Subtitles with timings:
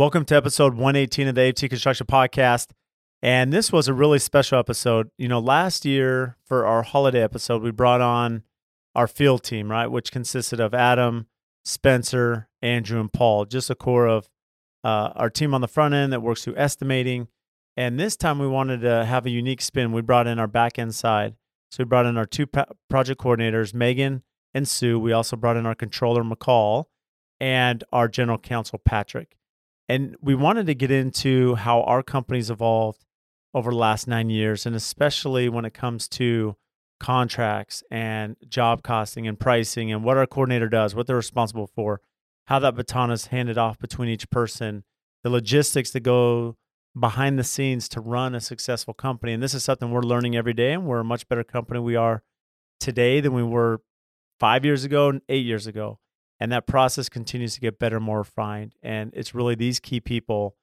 [0.00, 2.68] Welcome to episode 118 of the AFT Construction Podcast.
[3.20, 5.10] And this was a really special episode.
[5.18, 8.44] You know, last year for our holiday episode, we brought on
[8.94, 11.26] our field team, right, which consisted of Adam,
[11.66, 14.30] Spencer, Andrew, and Paul, just a core of
[14.82, 17.28] uh, our team on the front end that works through estimating.
[17.76, 19.92] And this time we wanted to have a unique spin.
[19.92, 21.34] We brought in our back end side.
[21.72, 24.22] So we brought in our two project coordinators, Megan
[24.54, 24.98] and Sue.
[24.98, 26.86] We also brought in our controller, McCall,
[27.38, 29.36] and our general counsel, Patrick.
[29.90, 33.04] And we wanted to get into how our company's evolved
[33.52, 36.54] over the last nine years, and especially when it comes to
[37.00, 42.00] contracts and job costing and pricing and what our coordinator does, what they're responsible for,
[42.46, 44.84] how that baton is handed off between each person,
[45.24, 46.56] the logistics that go
[46.96, 49.32] behind the scenes to run a successful company.
[49.32, 51.96] And this is something we're learning every day, and we're a much better company we
[51.96, 52.22] are
[52.78, 53.80] today than we were
[54.38, 55.98] five years ago and eight years ago.
[56.40, 58.74] And that process continues to get better and more refined.
[58.82, 60.56] And it's really these key people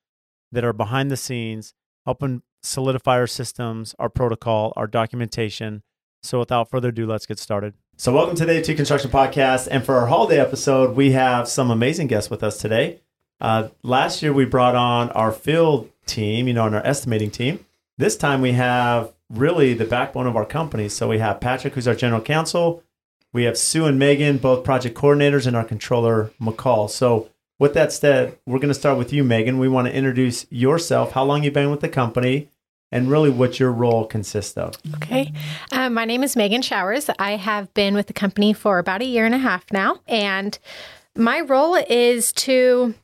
[0.51, 1.73] that are behind the scenes
[2.05, 5.83] helping solidify our systems, our protocol, our documentation.
[6.23, 7.75] So without further ado, let's get started.
[7.95, 9.67] So welcome to the AFT Construction Podcast.
[9.69, 13.01] And for our holiday episode, we have some amazing guests with us today.
[13.39, 17.65] Uh, last year, we brought on our field team, you know, and our estimating team.
[17.97, 20.89] This time, we have really the backbone of our company.
[20.89, 22.83] So we have Patrick, who's our general counsel,
[23.37, 26.89] we have Sue and Megan, both project coordinators, and our controller, McCall.
[26.89, 29.59] So, with that said, we're going to start with you, Megan.
[29.59, 32.49] We want to introduce yourself, how long you've been with the company,
[32.91, 34.73] and really what your role consists of.
[34.95, 35.31] Okay.
[35.71, 37.11] Um, my name is Megan Showers.
[37.19, 39.99] I have been with the company for about a year and a half now.
[40.07, 40.57] And
[41.15, 42.95] my role is to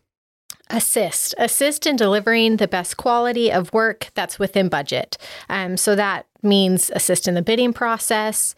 [0.72, 5.18] assist assist in delivering the best quality of work that's within budget
[5.50, 8.56] um, so that means assist in the bidding process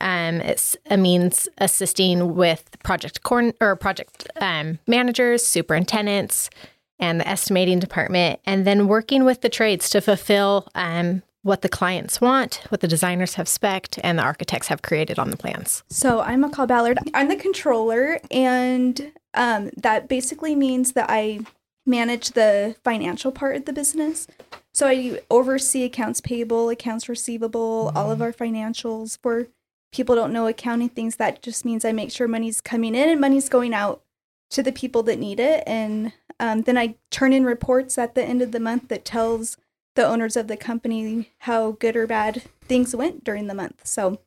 [0.00, 6.50] um, it's, it means assisting with project corn or project um, managers, superintendents,
[6.98, 11.68] and the estimating department, and then working with the trades to fulfill um, what the
[11.68, 15.84] clients want, what the designers have spec'd, and the architects have created on the plans.
[15.88, 16.98] So I'm McCall Ballard.
[17.14, 21.40] I'm the controller, and um, that basically means that I
[21.86, 24.26] manage the financial part of the business.
[24.74, 27.96] So I oversee accounts payable, accounts receivable, mm-hmm.
[27.96, 29.46] all of our financials for
[29.92, 33.20] people don't know accounting things, that just means I make sure money's coming in and
[33.20, 34.02] money's going out
[34.50, 35.62] to the people that need it.
[35.66, 39.56] And um, then I turn in reports at the end of the month that tells
[39.94, 43.86] the owners of the company how good or bad things went during the month.
[43.86, 44.20] So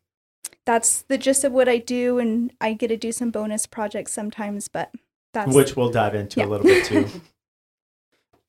[0.66, 2.20] that's the gist of what I do.
[2.20, 4.92] And I get to do some bonus projects sometimes, but
[5.34, 5.56] that's.
[5.56, 6.46] Which we'll dive into yeah.
[6.46, 7.08] a little bit too.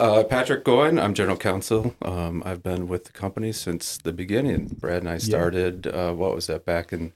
[0.02, 1.94] Uh, Patrick Goin, I'm general counsel.
[2.02, 4.66] Um, I've been with the company since the beginning.
[4.66, 6.08] Brad and I started, yeah.
[6.08, 7.12] uh, what was that, back in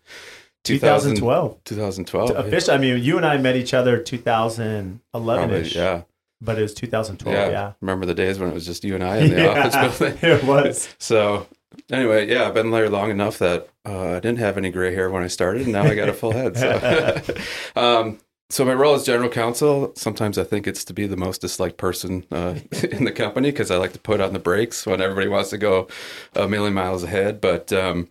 [0.63, 1.65] 2012.
[1.65, 2.31] 2012.
[2.31, 5.75] Officially, I mean, you and I met each other 2011 ish.
[5.75, 6.03] Yeah.
[6.41, 7.37] But it was 2012.
[7.37, 7.51] Yeah.
[7.51, 7.73] yeah.
[7.81, 10.19] Remember the days when it was just you and I in the yeah, office building?
[10.23, 10.89] It was.
[11.01, 11.49] so,
[11.91, 15.11] anyway, yeah, I've been there long enough that uh, I didn't have any gray hair
[15.11, 16.57] when I started, and now I got a full head.
[16.57, 17.35] So.
[17.77, 21.41] um, so my role as general counsel, sometimes I think it's to be the most
[21.41, 22.55] disliked person uh,
[22.91, 25.59] in the company because I like to put on the brakes when everybody wants to
[25.59, 25.89] go
[26.35, 27.41] a million miles ahead.
[27.41, 28.09] But um,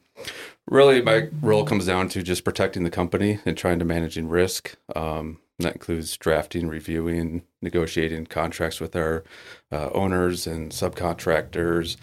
[0.68, 4.75] really, my role comes down to just protecting the company and trying to managing risk.
[4.94, 9.23] Um, that includes drafting, reviewing, negotiating contracts with our
[9.72, 11.96] uh, owners and subcontractors,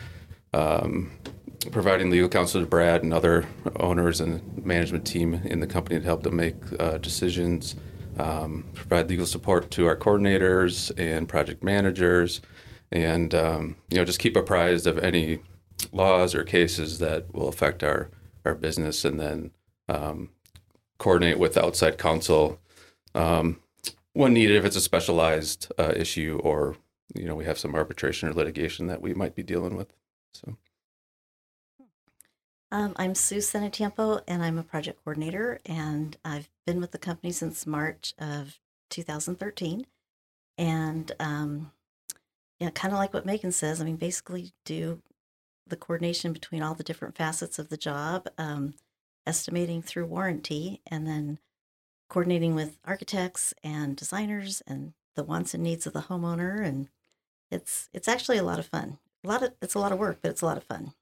[0.54, 1.12] um,
[1.70, 3.44] providing legal counsel to Brad and other
[3.76, 7.76] owners and management team in the company to help them make uh, decisions
[8.22, 12.40] um, provide legal support to our coordinators and project managers,
[12.92, 15.40] and um, you know just keep apprised of any
[15.92, 18.10] laws or cases that will affect our
[18.44, 19.50] our business, and then
[19.88, 20.30] um,
[20.98, 22.60] coordinate with outside counsel
[23.14, 23.60] um,
[24.12, 26.76] when needed if it's a specialized uh, issue or
[27.14, 29.92] you know we have some arbitration or litigation that we might be dealing with.
[30.32, 30.56] So.
[32.70, 37.32] Um, I'm Sue Senatiempo, and I'm a project coordinator, and I've been with the company
[37.32, 38.58] since March of
[38.90, 39.86] 2013.
[40.58, 41.72] And um,
[42.60, 45.00] yeah, kind of like what Megan says, I mean, basically do
[45.66, 48.74] the coordination between all the different facets of the job, um,
[49.26, 51.38] estimating through warranty, and then
[52.08, 56.64] coordinating with architects and designers and the wants and needs of the homeowner.
[56.64, 56.88] And
[57.50, 58.98] it's it's actually a lot of fun.
[59.24, 60.92] A lot of it's a lot of work, but it's a lot of fun.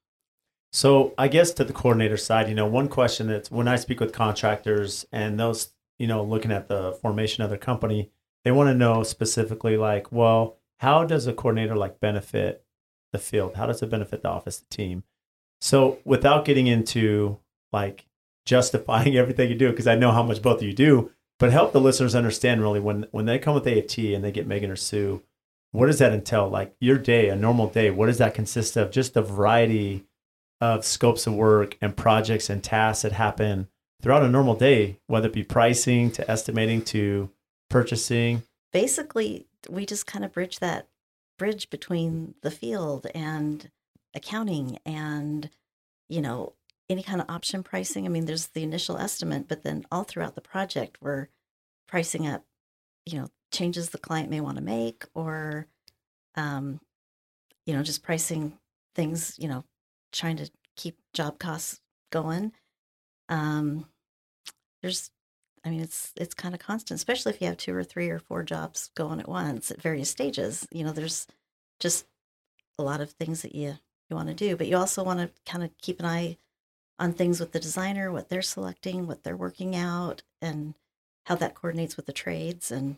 [0.71, 3.99] So I guess to the coordinator side, you know, one question that's when I speak
[3.99, 8.09] with contractors and those, you know, looking at the formation of their company,
[8.45, 12.63] they want to know specifically like, well, how does a coordinator like benefit
[13.11, 13.55] the field?
[13.55, 15.03] How does it benefit the office, the team?
[15.59, 17.37] So without getting into
[17.73, 18.05] like
[18.45, 21.73] justifying everything you do, because I know how much both of you do, but help
[21.73, 24.75] the listeners understand really when when they come with AFT and they get Megan or
[24.75, 25.21] Sue,
[25.71, 26.47] what does that entail?
[26.47, 28.91] Like your day, a normal day, what does that consist of?
[28.91, 30.05] Just the variety
[30.61, 33.67] of scopes of work and projects and tasks that happen
[34.01, 37.29] throughout a normal day, whether it be pricing to estimating to
[37.69, 38.43] purchasing.
[38.71, 40.87] Basically, we just kind of bridge that
[41.37, 43.71] bridge between the field and
[44.13, 45.49] accounting and,
[46.07, 46.53] you know,
[46.89, 48.05] any kind of option pricing.
[48.05, 51.29] I mean, there's the initial estimate, but then all throughout the project, we're
[51.87, 52.43] pricing up,
[53.05, 55.67] you know, changes the client may want to make or,
[56.35, 56.79] um,
[57.65, 58.57] you know, just pricing
[58.95, 59.63] things, you know,
[60.11, 61.79] trying to keep job costs
[62.11, 62.51] going.
[63.29, 63.85] Um,
[64.81, 65.11] there's,
[65.63, 68.19] I mean, it's it's kind of constant, especially if you have two or three or
[68.19, 70.67] four jobs going at once at various stages.
[70.71, 71.27] You know, there's
[71.79, 72.05] just
[72.77, 73.77] a lot of things that you
[74.09, 76.37] you want to do, but you also want to kind of keep an eye
[76.99, 80.75] on things with the designer, what they're selecting, what they're working out, and
[81.25, 82.97] how that coordinates with the trades and.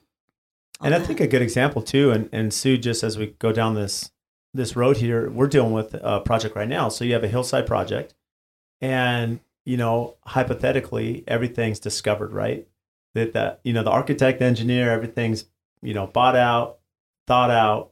[0.82, 3.76] And I think a good example too, and, and Sue, just as we go down
[3.76, 4.12] this
[4.54, 6.90] this road here, we're dealing with a project right now.
[6.90, 8.14] So you have a hillside project,
[8.82, 12.68] and you know, hypothetically, everything's discovered, right?
[13.14, 15.46] That that you know, the architect, engineer, everything's
[15.82, 16.80] you know bought out,
[17.28, 17.92] thought out,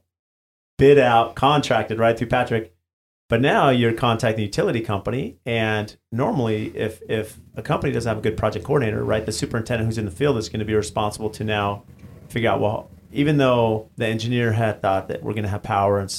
[0.78, 2.75] bid out, contracted right through Patrick.
[3.30, 8.18] But now you're contacting the utility company, and normally, if if a company doesn't have
[8.18, 10.75] a good project coordinator, right, the superintendent who's in the field is going to be
[10.75, 11.84] responsible to now
[12.28, 16.00] figure out well, even though the engineer had thought that we're going to have power
[16.00, 16.12] and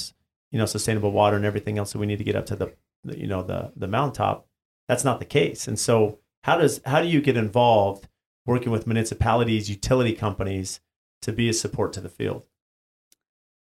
[0.53, 2.71] you know sustainable water and everything else that we need to get up to the,
[3.17, 4.47] you know the the mountaintop,
[4.87, 5.67] that's not the case.
[5.67, 8.07] And so, how does how do you get involved
[8.45, 10.79] working with municipalities, utility companies
[11.23, 12.43] to be a support to the field?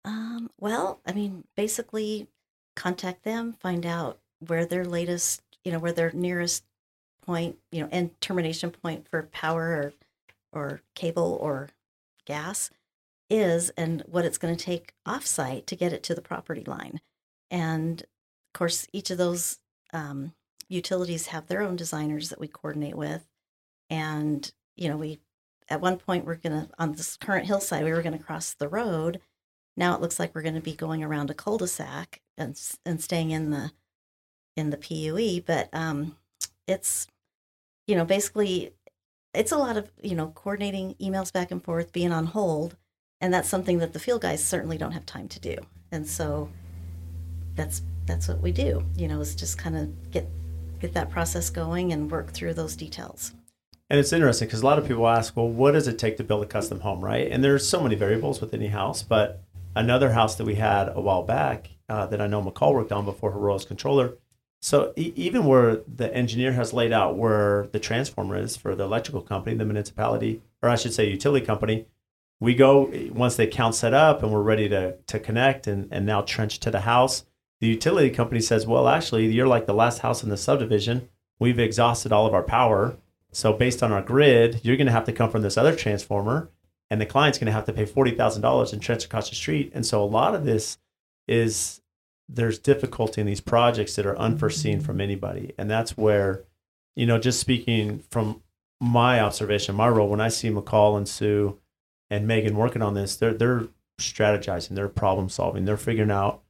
[0.04, 2.28] Um, well, I mean, basically
[2.76, 6.64] contact them, find out where their latest, you know, where their nearest
[7.24, 9.92] point, you know, and termination point for power or
[10.52, 11.70] or cable or
[12.26, 12.70] gas
[13.34, 17.00] is and what it's going to take offsite to get it to the property line.
[17.50, 19.58] And of course, each of those
[19.92, 20.32] um,
[20.68, 23.26] utilities have their own designers that we coordinate with.
[23.90, 25.18] And, you know, we,
[25.68, 28.54] at one point, we're going to, on this current hillside, we were going to cross
[28.54, 29.20] the road.
[29.76, 33.30] Now it looks like we're going to be going around a cul-de-sac and, and staying
[33.30, 33.72] in the,
[34.56, 35.42] in the PUE.
[35.44, 36.16] But um,
[36.66, 37.06] it's,
[37.86, 38.72] you know, basically,
[39.34, 42.76] it's a lot of, you know, coordinating emails back and forth, being on hold
[43.24, 45.56] and that's something that the field guys certainly don't have time to do
[45.92, 46.48] and so
[47.54, 50.26] that's that's what we do you know is just kind of get
[50.80, 53.32] get that process going and work through those details
[53.90, 56.24] And it's interesting because a lot of people ask, well, what does it take to
[56.24, 57.30] build a custom home, right?
[57.30, 59.02] And there's so many variables with any house.
[59.02, 59.26] But
[59.76, 63.04] another house that we had a while back uh, that I know McCall worked on
[63.04, 64.14] before her role as controller.
[64.62, 68.84] So e- even where the engineer has laid out where the transformer is for the
[68.84, 71.86] electrical company, the municipality, or I should say utility company,
[72.44, 76.04] we go once the account's set up and we're ready to to connect and, and
[76.04, 77.24] now trench to the house.
[77.60, 81.08] The utility company says, well, actually, you're like the last house in the subdivision.
[81.40, 82.96] We've exhausted all of our power.
[83.32, 86.50] So based on our grid, you're going to have to come from this other transformer,
[86.90, 89.36] and the client's going to have to pay forty thousand dollars and trench across the
[89.36, 89.72] street.
[89.74, 90.78] And so a lot of this
[91.26, 91.80] is
[92.28, 96.44] there's difficulty in these projects that are unforeseen from anybody, and that's where,
[96.94, 98.42] you know, just speaking from
[98.80, 101.58] my observation, my role when I see McCall and Sue
[102.14, 103.64] and Megan working on this, they're they're
[104.00, 106.42] strategizing, they're problem solving, they're figuring out,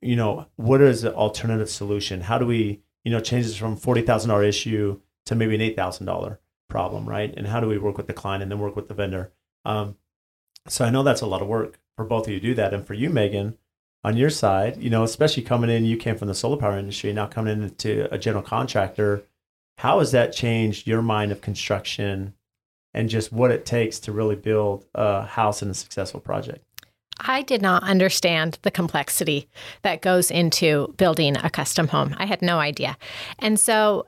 [0.00, 2.22] you know, what is the alternative solution?
[2.22, 5.60] How do we, you know, change this from forty thousand dollar issue to maybe an
[5.60, 7.32] eight thousand dollar problem, right?
[7.36, 9.32] And how do we work with the client and then work with the vendor?
[9.64, 9.96] Um,
[10.66, 12.74] so I know that's a lot of work for both of you to do that,
[12.74, 13.56] and for you, Megan,
[14.02, 17.12] on your side, you know, especially coming in, you came from the solar power industry,
[17.12, 19.24] now coming into a general contractor.
[19.78, 22.34] How has that changed your mind of construction
[22.94, 26.64] and just what it takes to really build a house in a successful project?
[27.20, 29.48] I did not understand the complexity
[29.82, 32.14] that goes into building a custom home.
[32.18, 32.96] I had no idea.
[33.38, 34.06] And so,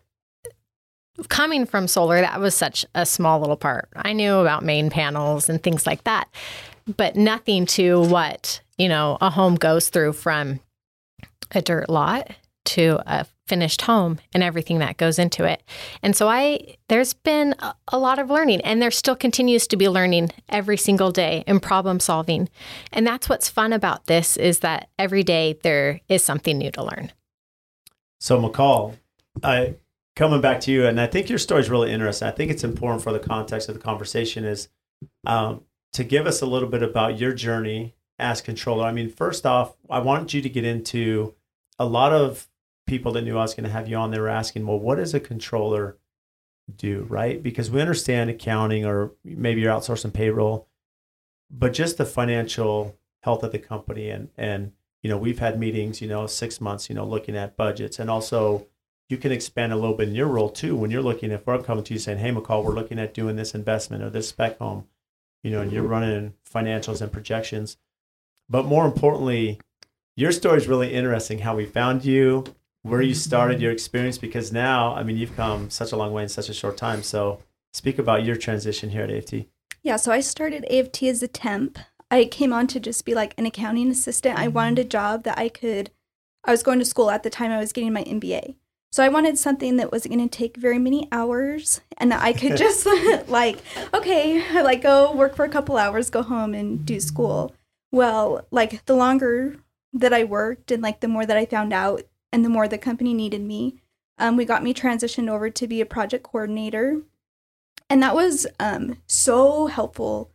[1.29, 3.89] coming from solar, that was such a small little part.
[3.97, 6.29] I knew about main panels and things like that,
[6.97, 10.61] but nothing to what, you know, a home goes through from
[11.51, 12.31] a dirt lot
[12.65, 15.63] to a finished home and everything that goes into it.
[16.03, 17.55] And so I there's been
[17.89, 21.61] a, lot of learning and there still continues to be learning every single day and
[21.61, 22.49] problem solving.
[22.95, 26.83] And that's what's fun about this is that every day there is something new to
[26.83, 27.13] learn.
[28.21, 28.97] So McCall,
[29.43, 29.75] I
[30.17, 32.29] coming back to you, and I think your story is really interesting.
[32.29, 34.71] I think it's important for the context of the conversation is
[35.27, 35.61] um,
[35.93, 38.87] to give us a little bit about your journey as controller.
[38.87, 41.35] I mean, first off, I wanted you to get into
[41.79, 42.49] a lot of
[42.87, 44.11] people that knew I was going to have you on.
[44.11, 45.97] They were asking, well, what does a controller
[46.75, 47.43] do, right?
[47.43, 50.69] Because we understand accounting, or maybe you're outsourcing payroll,
[51.51, 54.73] but just the financial health of the company and and
[55.03, 58.11] you know we've had meetings you know six months you know looking at budgets and
[58.11, 58.67] also
[59.09, 61.63] you can expand a little bit in your role too when you're looking if we're
[61.63, 64.59] coming to you saying hey mccall we're looking at doing this investment or this spec
[64.59, 64.87] home
[65.43, 65.93] you know and you're mm-hmm.
[65.93, 67.77] running financials and projections
[68.49, 69.61] but more importantly
[70.17, 72.45] your story is really interesting how we found you
[72.83, 76.23] where you started your experience because now i mean you've come such a long way
[76.23, 77.41] in such a short time so
[77.73, 79.35] speak about your transition here at aft
[79.83, 81.79] Yeah, so I started AFT as a temp.
[82.11, 84.39] I came on to just be like an accounting assistant.
[84.39, 85.91] I wanted a job that I could.
[86.45, 87.51] I was going to school at the time.
[87.51, 88.57] I was getting my MBA,
[88.91, 92.33] so I wanted something that wasn't going to take very many hours, and that I
[92.33, 92.87] could just
[93.29, 93.59] like,
[93.95, 97.55] okay, like go work for a couple hours, go home, and do school.
[97.91, 99.57] Well, like the longer
[99.95, 102.79] that I worked, and like the more that I found out, and the more the
[102.79, 103.77] company needed me,
[104.19, 107.03] um, we got me transitioned over to be a project coordinator.
[107.91, 110.31] And that was um so helpful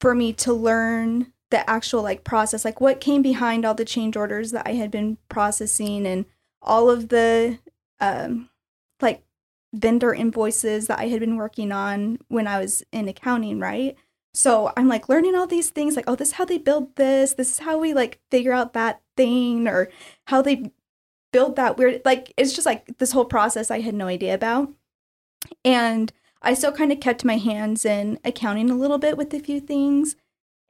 [0.00, 4.16] for me to learn the actual like process like what came behind all the change
[4.16, 6.24] orders that i had been processing and
[6.60, 7.58] all of the
[8.00, 8.50] um
[9.00, 9.22] like
[9.72, 13.96] vendor invoices that i had been working on when i was in accounting right?
[14.34, 17.34] So i'm like learning all these things like oh this is how they build this.
[17.34, 19.90] This is how we like figure out that thing or
[20.26, 20.72] how they
[21.34, 24.72] build that weird like it's just like this whole process i had no idea about
[25.64, 26.12] and
[26.44, 29.60] I still kind of kept my hands in accounting a little bit with a few
[29.60, 30.14] things.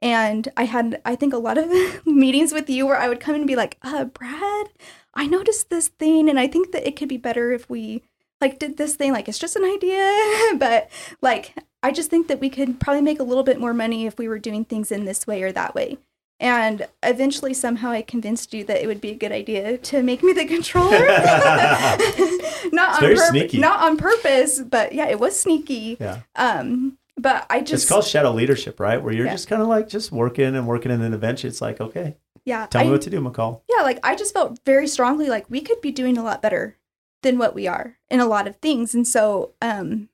[0.01, 1.69] And I had, I think, a lot of
[2.05, 4.67] meetings with you where I would come and be like, uh, Brad,
[5.13, 8.03] I noticed this thing and I think that it could be better if we
[8.39, 9.11] like did this thing.
[9.11, 10.53] Like, it's just an idea.
[10.57, 10.89] but
[11.21, 11.53] like,
[11.83, 14.27] I just think that we could probably make a little bit more money if we
[14.27, 15.97] were doing things in this way or that way.
[16.39, 20.21] And eventually, somehow, I convinced you that it would be a good idea to make
[20.21, 21.05] me the controller.
[22.71, 25.97] not on very purpose, not on purpose, but yeah, it was sneaky.
[25.99, 29.31] yeah Um, but I just it's called shadow leadership right where you're Yeah.
[29.31, 32.65] just kind of like just working and working and then eventually it's like okay yeah,
[32.67, 35.49] tell I, me what to do mccall yeah, like I just felt very strongly like
[35.49, 36.75] we could be doing a lot better
[37.23, 40.09] than what we are in a lot of things, and so um,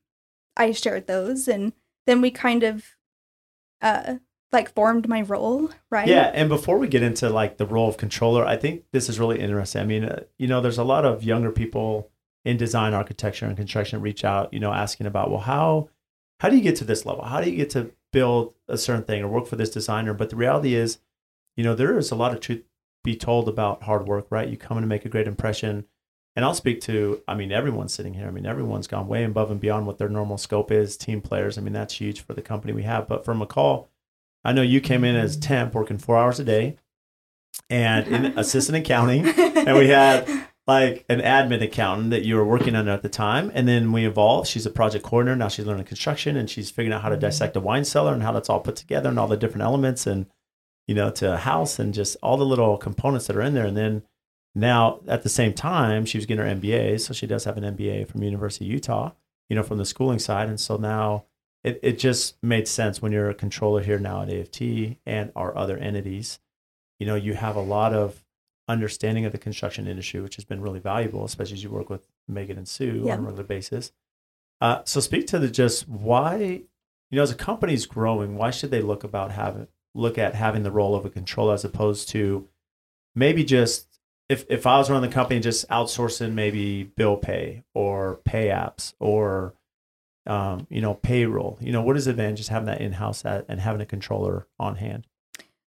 [0.56, 1.74] I shared those, and
[2.06, 2.96] then we kind of
[3.82, 4.16] uh
[4.52, 6.08] like formed my role, right?
[6.08, 9.20] Yeah, and before we get into like the role of controller, I think this is
[9.20, 9.82] really interesting.
[9.82, 12.10] I mean, uh, you know, there's a lot of younger people
[12.44, 15.90] in design, architecture, and construction reach out, you know, asking about, well, how
[16.40, 17.24] how do you get to this level?
[17.24, 20.14] How do you get to build a certain thing or work for this designer?
[20.14, 20.98] But the reality is,
[21.56, 22.66] you know, there is a lot of truth to
[23.04, 24.50] be told about hard work, right?
[24.50, 25.86] You come in to make a great impression.
[26.36, 28.26] And I'll speak to, I mean, everyone's sitting here.
[28.26, 30.98] I mean, everyone's gone way above and beyond what their normal scope is.
[30.98, 33.08] Team players, I mean, that's huge for the company we have.
[33.08, 33.88] But for McCall,
[34.44, 36.78] I know you came in as temp, working four hours a day,
[37.70, 40.28] and in assistant accounting, and we had
[40.68, 44.06] like an admin accountant that you were working under at the time, and then we
[44.06, 44.48] evolved.
[44.48, 45.48] She's a project coordinator now.
[45.48, 47.22] She's learning construction, and she's figuring out how to mm-hmm.
[47.22, 50.08] dissect a wine cellar and how that's all put together and all the different elements,
[50.08, 50.28] and
[50.88, 53.66] you know, to a house and just all the little components that are in there.
[53.66, 54.04] And then
[54.54, 57.76] now at the same time, she was getting her MBA, so she does have an
[57.76, 59.12] MBA from University of Utah,
[59.50, 61.26] you know, from the schooling side, and so now
[61.64, 64.62] it, it just made sense when you're a controller here now at AFT
[65.06, 66.40] and our other entities.
[67.00, 68.24] You know, you have a lot of
[68.68, 72.02] understanding of the construction industry, which has been really valuable, especially as you work with
[72.28, 73.14] Megan and Sue Yeah.
[73.14, 73.92] on a regular basis.
[74.60, 78.72] Uh, so speak to the just why, you know, as a company's growing, why should
[78.72, 82.48] they look about having look at having the role of a controller as opposed to
[83.16, 83.88] maybe just
[84.30, 88.94] if if I was running the company, just outsourcing maybe bill pay or pay apps
[89.00, 89.54] or
[90.28, 91.58] um, you know, payroll.
[91.62, 94.76] You know, what is the advantage having that in house and having a controller on
[94.76, 95.08] hand?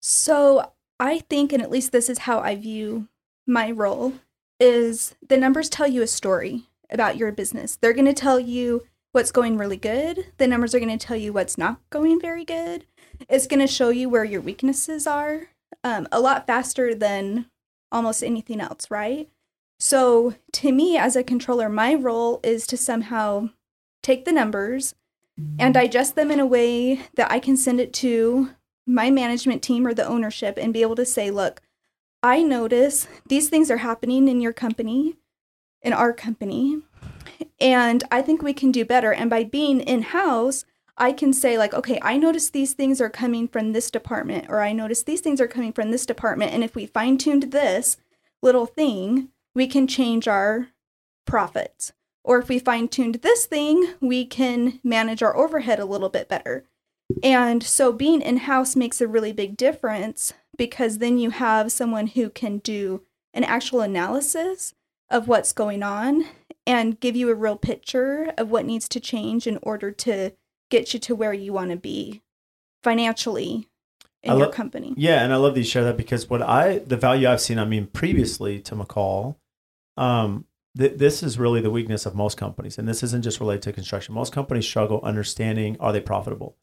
[0.00, 3.08] So I think, and at least this is how I view
[3.46, 4.14] my role,
[4.60, 7.76] is the numbers tell you a story about your business.
[7.76, 10.26] They're going to tell you what's going really good.
[10.38, 12.86] The numbers are going to tell you what's not going very good.
[13.28, 15.48] It's going to show you where your weaknesses are
[15.84, 17.46] um, a lot faster than
[17.90, 19.28] almost anything else, right?
[19.80, 23.50] So to me, as a controller, my role is to somehow
[24.02, 24.94] take the numbers
[25.38, 25.56] mm-hmm.
[25.58, 28.50] and digest them in a way that I can send it to
[28.86, 31.60] my management team or the ownership and be able to say, look,
[32.22, 35.16] I notice these things are happening in your company,
[35.82, 36.80] in our company,
[37.60, 39.12] and I think we can do better.
[39.12, 40.64] And by being in house,
[40.96, 44.60] I can say, like, okay, I notice these things are coming from this department, or
[44.60, 46.52] I notice these things are coming from this department.
[46.52, 47.98] And if we fine tuned this
[48.42, 50.68] little thing, we can change our
[51.24, 51.92] profits.
[52.28, 56.28] Or if we fine tuned this thing, we can manage our overhead a little bit
[56.28, 56.66] better.
[57.22, 62.08] And so being in house makes a really big difference because then you have someone
[62.08, 63.00] who can do
[63.32, 64.74] an actual analysis
[65.08, 66.26] of what's going on
[66.66, 70.32] and give you a real picture of what needs to change in order to
[70.70, 72.20] get you to where you want to be
[72.82, 73.70] financially
[74.22, 74.92] in I your company.
[74.98, 77.58] Yeah, and I love that you share that because what I the value I've seen,
[77.58, 79.36] I mean, previously to McCall,
[79.96, 80.44] um,
[80.78, 83.72] th- this is really the weakness of most companies, and this isn't just related to
[83.72, 84.14] construction.
[84.14, 86.56] Most companies struggle understanding are they profitable,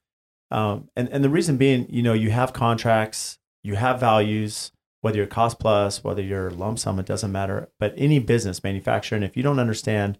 [0.52, 5.18] um, and and the reason being, you know, you have contracts, you have values, whether
[5.18, 7.70] you're cost plus, whether you're lump sum, it doesn't matter.
[7.80, 10.18] But any business, manufacturing, if you don't understand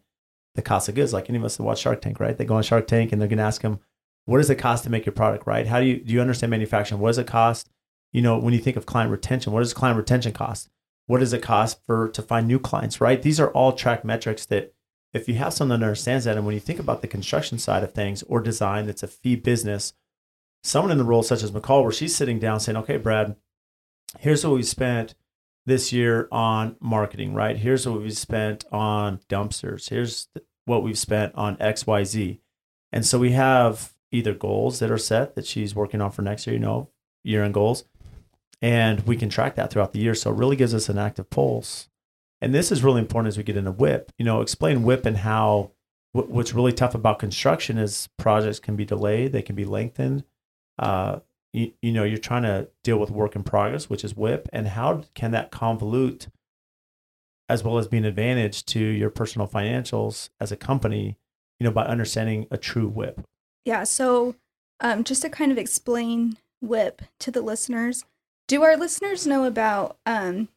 [0.54, 2.38] the cost of goods, like any of us that watch Shark Tank, right?
[2.38, 3.80] They go on Shark Tank and they're going to ask them,
[4.26, 5.68] what does it cost to make your product, right?
[5.68, 7.02] How do you do you understand manufacturing?
[7.02, 7.70] What does it cost?
[8.14, 10.70] You know, when you think of client retention, what does client retention cost?
[11.08, 13.22] What does it cost for to find new clients, right?
[13.22, 14.74] These are all track metrics that
[15.14, 17.84] if you have someone that understands that, and when you think about the construction side
[17.84, 19.94] of things or design, that's a fee business.
[20.64, 23.36] Someone in the role such as McCall, where she's sitting down saying, "Okay, Brad,
[24.20, 25.16] here's what we spent
[25.66, 27.58] this year on marketing, right?
[27.58, 29.90] Here's what we've spent on dumpsters.
[29.90, 30.28] Here's
[30.66, 32.40] what we've spent on XYZ.
[32.92, 36.46] And so we have either goals that are set that she's working on for next
[36.48, 36.90] year, you know,
[37.24, 37.86] year end goals,
[38.62, 40.16] and we can track that throughout the year.
[40.16, 41.90] So it really gives us an active pulse.
[42.42, 44.12] And this is really important as we get into WIP.
[44.18, 45.72] You know, explain WIP and how
[46.12, 50.24] what, what's really tough about construction is projects can be delayed, they can be lengthened.
[50.80, 51.20] Uh,
[51.54, 54.68] you, you know, you're trying to deal with work in progress, which is WIP, and
[54.68, 56.28] how can that convolute
[57.48, 61.18] as well as be an advantage to your personal financials as a company,
[61.60, 63.22] you know, by understanding a true WIP.
[63.66, 63.84] Yeah.
[63.84, 64.36] So,
[64.80, 68.04] um, just to kind of explain WIP to the listeners,
[68.48, 70.50] do our listeners know about um,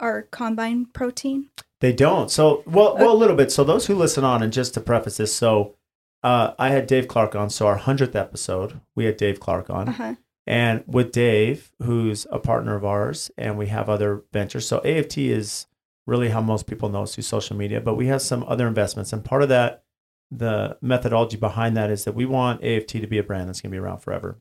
[0.00, 1.50] our combine protein?
[1.80, 2.30] They don't.
[2.30, 3.52] So, well, well, a little bit.
[3.52, 5.76] So, those who listen on, and just to preface this, so
[6.24, 7.50] uh, I had Dave Clark on.
[7.50, 10.14] So, our hundredth episode, we had Dave Clark on, Uh huh.
[10.46, 14.66] and with Dave, who's a partner of ours, and we have other ventures.
[14.66, 15.66] So, AFT is
[16.06, 19.12] really how most people know us through social media, but we have some other investments,
[19.12, 19.84] and part of that,
[20.32, 23.70] the methodology behind that is that we want AFT to be a brand that's going
[23.70, 24.40] to be around forever,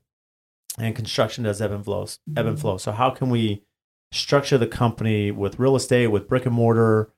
[0.77, 2.61] and construction does ebb and flows, ebb and mm-hmm.
[2.61, 2.77] flow.
[2.77, 3.63] So, how can we
[4.11, 7.11] structure the company with real estate, with brick and mortar?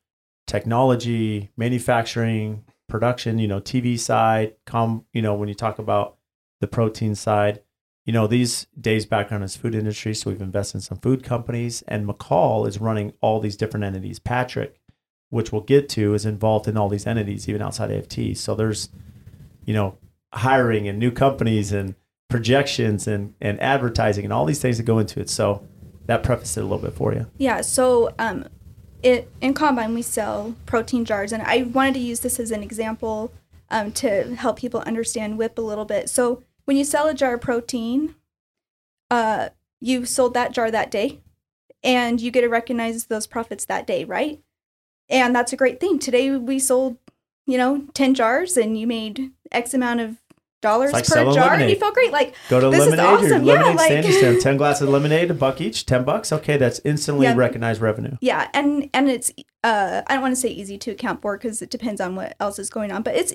[0.50, 6.17] technology, manufacturing, production, you know, TV side, com, you know, when you talk about
[6.60, 7.62] the protein side,
[8.04, 11.84] you know, these days background is food industry, so we've invested in some food companies
[11.84, 14.17] and McCall is running all these different entities.
[14.17, 14.82] Patrick,
[15.30, 18.36] which we'll get to, is involved in all these entities even outside AFT.
[18.36, 18.89] So there's,
[19.65, 20.00] you know,
[20.34, 21.93] hiring and new companies and
[22.30, 25.30] projections and and advertising and all these things that go into it.
[25.30, 25.68] So
[26.10, 27.28] that prefaced it a little bit for you.
[27.38, 27.62] Yeah.
[27.62, 28.46] So, um,
[29.04, 32.63] it in combine we sell protein jars, and I wanted to use this as an
[32.63, 33.32] example
[33.70, 36.10] um, to help people understand WIP a little bit.
[36.10, 38.15] So, when you sell a jar of protein,
[39.12, 41.20] uh, you sold that jar that day,
[41.84, 44.42] and you get to recognize those profits that day, right?
[45.10, 46.00] And that's a great thing.
[46.00, 46.98] Today we sold,
[47.46, 50.18] you know, ten jars, and you made X amount of
[50.62, 52.12] dollars like per jar, and you felt great.
[52.12, 53.43] Like Go to This is lemonade or awesome.
[53.43, 56.32] Yeah, lemonade like- stand ten glasses of lemonade, a buck each, ten bucks.
[56.34, 57.36] Okay, that's instantly Yeah.
[57.36, 58.17] recognized revenue.
[58.22, 59.32] Yeah, and and it's
[59.63, 62.36] uh I don't want to say easy to account for because it depends on what
[62.39, 63.34] else is going on, but it's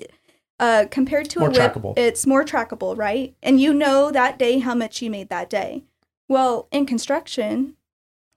[0.59, 1.97] uh compared to More a WIP, trackable.
[1.97, 3.35] it's more trackable, right?
[3.43, 5.83] And you know that day how much you made that day.
[6.29, 7.75] Well, in construction,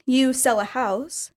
[0.07, 1.31] you sell a house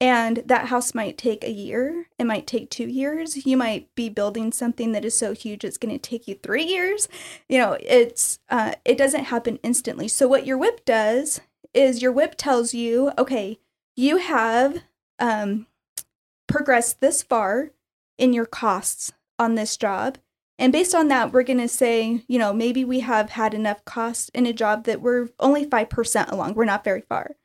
[0.00, 3.46] and that house might take a year, it might take 2 years.
[3.46, 6.64] You might be building something that is so huge it's going to take you 3
[6.64, 7.08] years.
[7.48, 10.08] You know, it's uh it doesn't happen instantly.
[10.08, 11.40] So what your WIP does
[11.74, 13.58] is your WIP tells you, okay,
[13.94, 14.82] you have
[15.18, 15.66] um,
[16.46, 17.70] progressed this far
[18.18, 20.18] in your costs on this job.
[20.58, 23.84] And based on that, we're going to say, you know, maybe we have had enough
[23.84, 26.54] cost in a job that we're only 5% along.
[26.54, 27.36] We're not very far.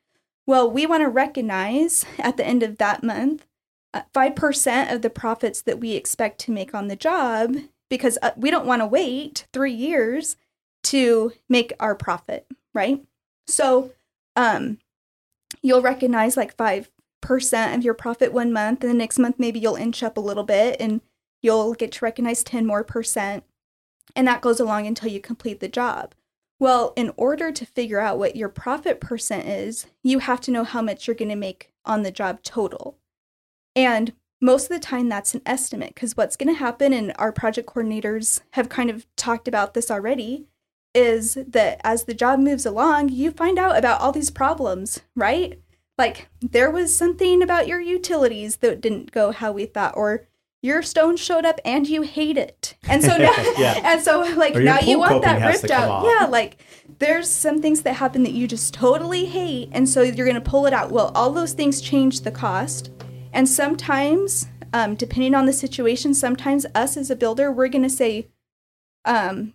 [0.52, 3.48] Well, we want to recognize at the end of that month
[3.94, 7.56] uh, 5% of the profits that we expect to make on the job
[7.90, 10.36] because uh, we don't want to wait three years
[10.84, 13.02] to make our profit, right?
[13.48, 13.92] So,
[14.36, 14.80] um,
[15.62, 16.90] you'll recognize like 5%
[17.74, 20.44] of your profit one month, and the next month, maybe you'll inch up a little
[20.44, 21.00] bit and
[21.42, 23.46] you'll get to recognize 10 more percent.
[24.18, 26.14] And that goes along until you complete the job.
[26.62, 30.64] Well, in order to figure out what your profit percent is, you have to know
[30.64, 33.00] how much you're going to make on the job total.
[33.76, 37.32] And most of the time, that's an estimate because what's going to happen, and our
[37.32, 40.46] project coordinators have kind of talked about this already,
[40.94, 45.60] is that as the job moves along, you find out about all these problems, right?
[45.98, 50.28] Like there was something about your utilities that didn't go how we thought, or
[50.62, 52.76] your stone showed up and you hate it.
[52.88, 53.80] And so now, Yeah.
[53.84, 56.06] and so like now you want that ripped out.
[56.06, 56.58] Yeah, like
[57.00, 60.66] there's some things that happen that you just totally hate, and so you're gonna pull
[60.68, 60.92] it out.
[60.92, 62.92] Well, all those things change the cost,
[63.34, 68.28] and sometimes, um, depending on the situation, sometimes us as a builder, we're gonna say,
[69.06, 69.54] um,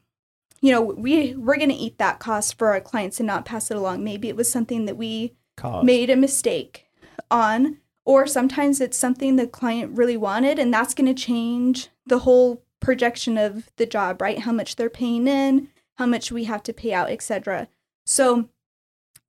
[0.60, 3.70] you know, we we're going to eat that cost for our clients and not pass
[3.70, 4.02] it along.
[4.02, 5.84] Maybe it was something that we Cost.
[5.84, 6.86] made a mistake
[7.30, 12.20] on or sometimes it's something the client really wanted and that's going to change the
[12.20, 14.40] whole projection of the job right?
[14.40, 17.68] How much they're paying in how much we have to pay out etc
[18.06, 18.48] so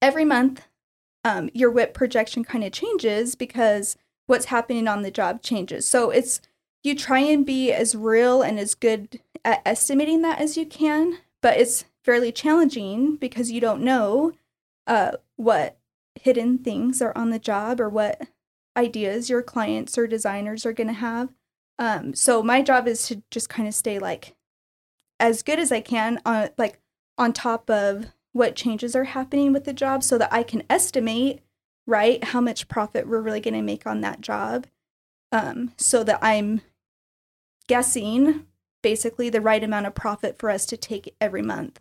[0.01, 0.67] every month
[1.23, 5.85] um, your WIP projection kind of changes because what's happening on the job changes.
[5.87, 6.39] So it's
[6.83, 11.17] you try and be as real and as good at estimating that as you can
[11.41, 14.33] but it's fairly challenging because you don't know
[14.85, 15.77] uh, what
[16.15, 18.21] hidden things are on the job or what
[18.77, 21.33] ideas your clients or designers are going to have.
[21.79, 24.35] Um, so my job is to just kind of stay like
[25.19, 26.79] as good as I can on like
[27.17, 31.41] on top of what changes are happening with the job so that I can estimate
[31.87, 34.67] right how much profit we're really going to make on that job
[35.31, 36.61] um, so that I'm
[37.67, 38.45] guessing
[38.81, 41.79] basically the right amount of profit for us to take every month.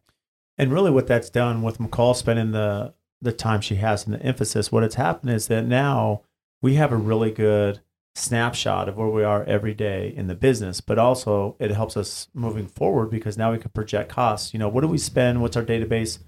[0.59, 4.23] And really, what that's done with McCall spending the the time she has and the
[4.23, 6.23] emphasis, what has happened is that now
[6.67, 7.79] we have a really good
[8.17, 12.27] snapshot of where we are every day in the business, but also it helps us
[12.35, 14.53] moving forward because now we can project costs.
[14.53, 15.41] You know, what do we spend?
[15.41, 16.19] What's our database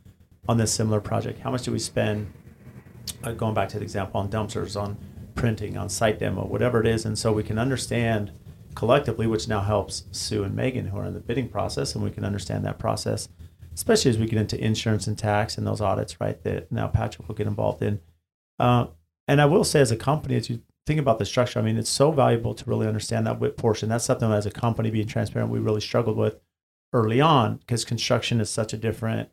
[0.48, 1.40] on this similar project?
[1.40, 2.33] How much do we spend?
[3.24, 4.96] Uh, going back to the example on dumpsters, on
[5.35, 8.31] printing, on site demo, whatever it is, and so we can understand
[8.77, 12.12] collectively, which now helps Sue and Megan who are in the bidding process, and we
[12.12, 13.29] can understand that process
[13.74, 16.42] especially as we get into insurance and tax and those audits, right?
[16.42, 18.01] That now Patrick will get involved in.
[18.59, 18.87] Uh,
[19.29, 21.77] and I will say, as a company, as you think about the structure, I mean,
[21.77, 23.88] it's so valuable to really understand that WIP portion.
[23.88, 26.41] That's something as a company being transparent, we really struggled with
[26.93, 29.29] early on because construction is such a different,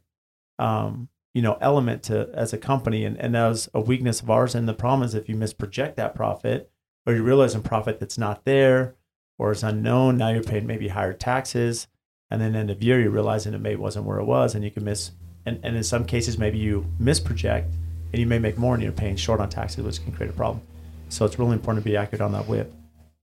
[0.60, 4.30] um, you know, element to as a company, and and that was a weakness of
[4.30, 4.54] ours.
[4.54, 6.70] And the problem is if you misproject that profit,
[7.08, 8.96] or you realize a profit that's not there,
[9.40, 11.88] or is unknown, now you're paying maybe higher taxes
[12.32, 14.72] and then end of year you're realizing it maybe wasn't where it was and you
[14.72, 15.12] can miss
[15.46, 17.72] and, and in some cases maybe you misproject
[18.12, 20.34] and you may make more and you're paying short on taxes which can create a
[20.34, 20.62] problem
[21.10, 22.74] so it's really important to be accurate on that WIP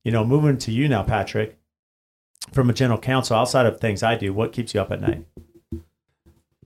[0.04, 1.58] you know moving to you now patrick
[2.52, 5.24] from a general counsel outside of things i do what keeps you up at night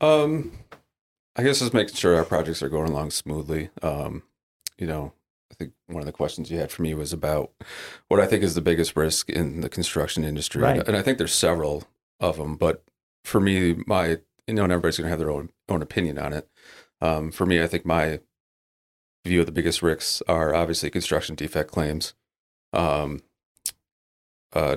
[0.00, 0.52] um
[1.36, 4.22] i guess just making sure our projects are going along smoothly um
[4.78, 5.12] you know
[5.50, 7.50] I think one of the questions you had for me was about
[8.08, 10.62] what I think is the biggest risk in the construction industry.
[10.62, 10.86] Right.
[10.86, 11.84] And I think there's several
[12.20, 12.56] of them.
[12.56, 12.82] But
[13.24, 16.32] for me, my you know, and everybody's going to have their own own opinion on
[16.32, 16.48] it.
[17.00, 18.20] Um, for me, I think my
[19.26, 22.14] view of the biggest risks are obviously construction defect claims,
[22.72, 23.20] um,
[24.52, 24.76] uh,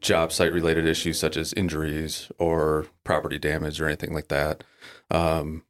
[0.00, 4.64] job site related issues such as injuries or property damage or anything like that.
[5.10, 5.64] Um,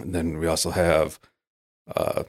[0.00, 1.18] and then we also have,
[1.96, 2.24] uh,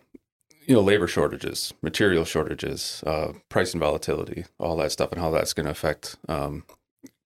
[0.65, 5.53] you know, labor shortages, material shortages, uh, and volatility, all that stuff, and how that's
[5.53, 6.63] going to affect um,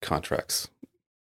[0.01, 0.69] contracts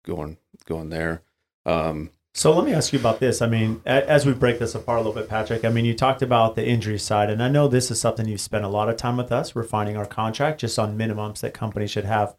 [0.04, 1.22] going going there.
[1.64, 3.42] Um, so let me ask you about this.
[3.42, 6.22] I mean, as we break this apart a little bit, Patrick, I mean, you talked
[6.22, 8.96] about the injury side, and I know this is something you've spent a lot of
[8.96, 12.36] time with us refining our contract just on minimums that companies should have.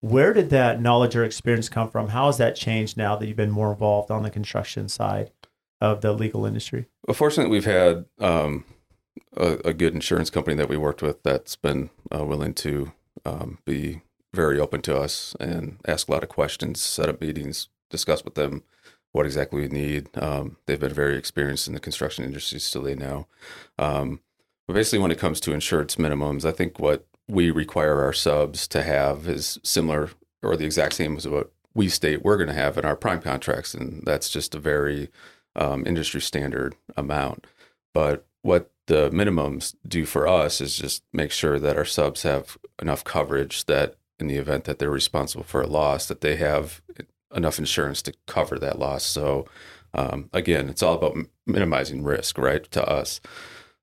[0.00, 2.08] Where did that knowledge or experience come from?
[2.08, 5.32] How has that changed now that you've been more involved on the construction side
[5.80, 6.86] of the legal industry?
[7.06, 8.64] Well, fortunately, we've had um,
[9.36, 12.92] a, a, good insurance company that we worked with that's been uh, willing to
[13.24, 17.68] um, be very open to us and ask a lot of questions, set up meetings,
[17.90, 18.62] discuss with them
[19.12, 20.08] what exactly we need.
[20.16, 23.26] Um, they've been very experienced in the construction industry, so they know.
[23.78, 24.20] Um,
[24.66, 28.66] but basically, when it comes to insurance minimums, I think what we require our subs
[28.68, 30.10] to have is similar
[30.42, 33.20] or the exact same as what we state we're going to have in our prime
[33.20, 35.10] contracts, and that's just a very
[35.56, 37.46] um, industry standard amount.
[37.94, 42.56] But what the minimums do for us is just make sure that our subs have
[42.80, 46.82] enough coverage that in the event that they're responsible for a loss, that they have
[47.34, 49.04] enough insurance to cover that loss.
[49.04, 49.46] So,
[49.94, 53.20] um, again, it's all about minimizing risk, right, to us.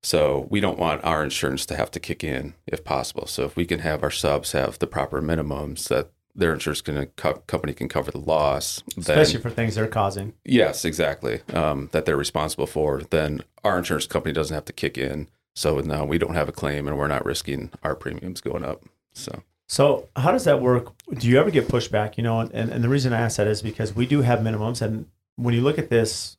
[0.03, 3.25] So we don't want our insurance to have to kick in if possible.
[3.25, 7.07] So if we can have our subs have the proper minimums that their insurance can,
[7.15, 10.33] co- company can cover the loss, especially then, for things they're causing.
[10.43, 11.41] Yes, exactly.
[11.53, 13.01] Um, that they're responsible for.
[13.09, 15.29] Then our insurance company doesn't have to kick in.
[15.55, 18.83] So now we don't have a claim, and we're not risking our premiums going up.
[19.13, 20.93] So so how does that work?
[21.11, 22.17] Do you ever get pushback?
[22.17, 24.81] You know, and, and the reason I ask that is because we do have minimums,
[24.81, 26.37] and when you look at this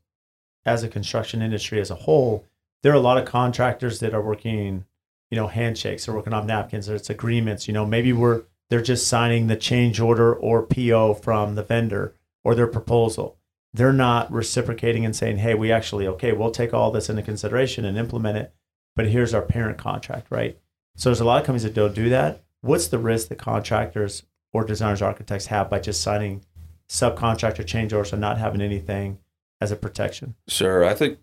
[0.65, 2.45] as a construction industry as a whole,
[2.83, 4.85] there are a lot of contractors that are working,
[5.31, 7.67] you know, handshakes, they're working on napkins, or it's agreements.
[7.67, 12.15] You know, maybe we're they're just signing the change order or PO from the vendor
[12.45, 13.37] or their proposal.
[13.73, 17.85] They're not reciprocating and saying, "Hey, we actually okay, we'll take all this into consideration
[17.85, 18.55] and implement it,
[18.95, 20.59] but here's our parent contract." Right.
[20.95, 24.25] So there's a lot of companies that don't do that what's the risk that contractors
[24.53, 26.45] or designers architects have by just signing
[26.89, 29.19] subcontractor change orders and not having anything
[29.61, 30.35] as a protection?
[30.49, 30.85] Sure.
[30.85, 31.19] I think,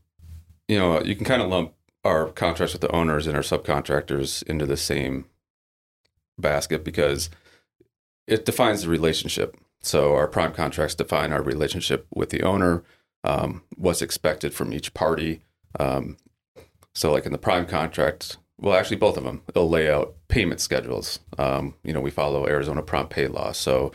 [0.67, 4.43] you know, you can kind of lump our contracts with the owners and our subcontractors
[4.43, 5.25] into the same
[6.37, 7.29] basket because
[8.27, 9.55] it defines the relationship.
[9.81, 12.83] So our prime contracts define our relationship with the owner,
[13.23, 15.41] um, what's expected from each party.
[15.79, 16.17] Um,
[16.95, 20.61] so, like in the prime contract, well, actually, both of them, it'll lay out payment
[20.61, 21.19] schedules.
[21.37, 23.51] Um, you know, we follow Arizona prompt pay law.
[23.51, 23.91] So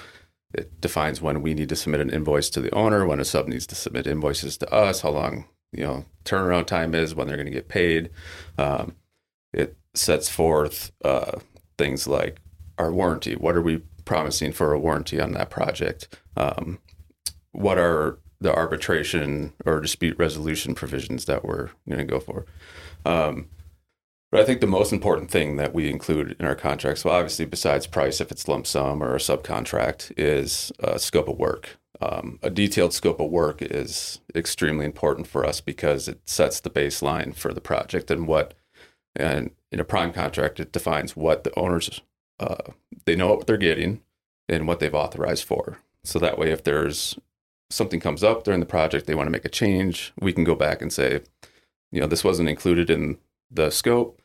[0.53, 3.49] it defines when we need to submit an invoice to the owner, when a sub
[3.49, 7.39] needs to submit invoices to us, how long, you know, turnaround time is, when they're
[7.39, 8.11] going to get paid.
[8.59, 8.95] Um,
[9.55, 11.39] it sets forth uh,
[11.79, 12.39] things like
[12.77, 13.37] our warranty.
[13.37, 16.15] What are we promising for a warranty on that project?
[16.37, 16.79] Um,
[17.53, 22.45] what are the arbitration or dispute resolution provisions that we're going to go for?
[23.07, 23.49] Um,
[24.31, 27.45] but I think the most important thing that we include in our contracts, well, obviously,
[27.45, 31.79] besides price, if it's lump sum or a subcontract, is uh, scope of work.
[32.01, 36.71] Um, a detailed scope of work is extremely important for us because it sets the
[36.71, 38.55] baseline for the project and what,
[39.17, 42.01] and in a prime contract, it defines what the owners
[42.41, 42.73] uh,
[43.05, 44.01] they know what they're getting
[44.49, 45.79] and what they've authorized for.
[46.05, 47.19] So that way, if there's
[47.71, 50.55] something comes up during the project, they want to make a change, we can go
[50.55, 51.21] back and say,
[51.91, 53.19] you know, this wasn't included in
[53.51, 54.21] the scope.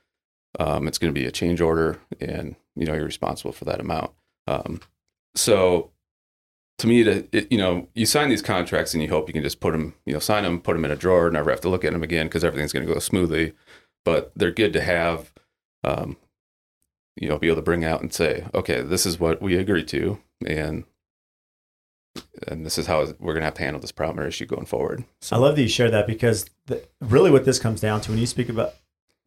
[0.60, 3.80] Um, it's going to be a change order, and you know you're responsible for that
[3.80, 4.12] amount.
[4.48, 4.82] Um,
[5.36, 5.92] so,
[6.78, 9.44] to me, to it, you know, you sign these contracts and you hope you can
[9.44, 11.70] just put them, you know, sign them, put them in a drawer, never have to
[11.70, 13.54] look at them again because everything's going to go smoothly.
[14.06, 15.34] But they're good to have,
[15.84, 16.18] um,
[17.16, 19.88] you know, be able to bring out and say, okay, this is what we agreed
[19.90, 20.84] to, and
[22.48, 24.66] and this is how we're going to have to handle this problem or issue going
[24.66, 25.04] forward.
[25.22, 28.12] So I love that you share that because the, really what this comes down to
[28.12, 28.74] when you speak about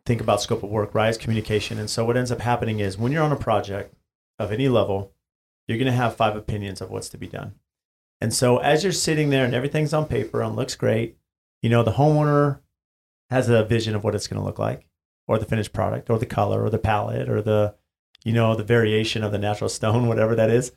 [0.06, 1.10] think about scope of work, right?
[1.10, 1.78] Is communication.
[1.78, 3.94] And so what ends up happening is when you're on a project
[4.38, 5.12] of any level,
[5.66, 7.54] you're going to have five opinions of what's to be done.
[8.20, 11.18] And so as you're sitting there and everything's on paper and looks great,
[11.60, 12.60] you know, the homeowner
[13.30, 14.86] has a vision of what it's going to look like
[15.26, 17.74] or the finished product or the color or the palette or the,
[18.24, 20.72] you know, the variation of the natural stone, whatever that is.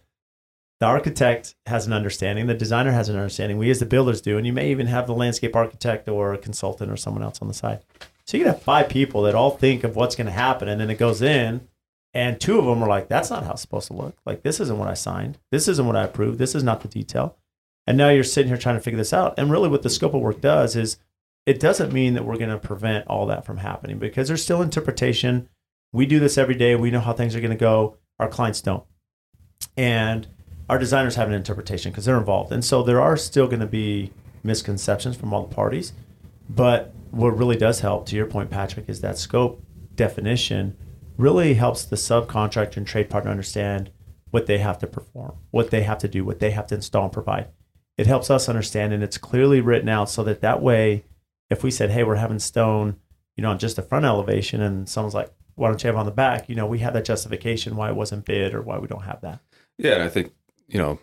[0.80, 4.38] The architect has an understanding, the designer has an understanding, we as the builders do,
[4.38, 7.50] and you may even have the landscape architect or a consultant or someone else on
[7.50, 7.82] the side.
[8.30, 10.80] So you can have five people that all think of what's going to happen, and
[10.80, 11.68] then it goes in,
[12.14, 14.18] and two of them are like, "That's not how it's supposed to look.
[14.24, 15.40] Like this isn't what I signed.
[15.52, 16.38] This isn't what I approved.
[16.38, 17.38] This is not the detail."
[17.88, 19.34] And now you're sitting here trying to figure this out.
[19.40, 20.98] And really, what the scope of work does is
[21.48, 24.62] it doesn't mean that we're going to prevent all that from happening because there's still
[24.62, 25.50] interpretation.
[25.92, 26.76] We do this every day.
[26.76, 27.98] We know how things are going to go.
[28.20, 28.84] Our clients don't,
[29.76, 30.28] and
[30.70, 32.52] our designers have an interpretation because they're involved.
[32.52, 34.12] And so there are still going to be
[34.44, 35.94] misconceptions from all the parties,
[36.50, 39.64] but what really does help, to your point, Patrick, is that scope
[39.96, 40.76] definition
[41.18, 43.92] really helps the subcontractor and trade partner understand
[44.32, 47.06] what they have to perform, what they have to do, what they have to install
[47.06, 47.50] and provide.
[47.98, 51.04] It helps us understand, and it's clearly written out so that that way,
[51.50, 52.96] if we said, "Hey, we're having stone,"
[53.36, 56.06] you know, on just the front elevation, and someone's like, "Why don't you have on
[56.06, 58.88] the back?" You know, we have that justification why it wasn't bid or why we
[58.88, 59.40] don't have that.
[59.78, 60.32] Yeah, I think
[60.68, 61.00] you know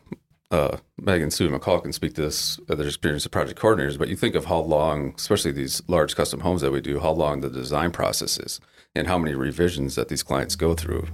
[0.50, 4.08] uh, Megan Sue McCall can speak to this, uh, their experience of project coordinators, but
[4.08, 7.40] you think of how long, especially these large custom homes that we do, how long
[7.40, 8.60] the design process is
[8.94, 11.06] and how many revisions that these clients go through,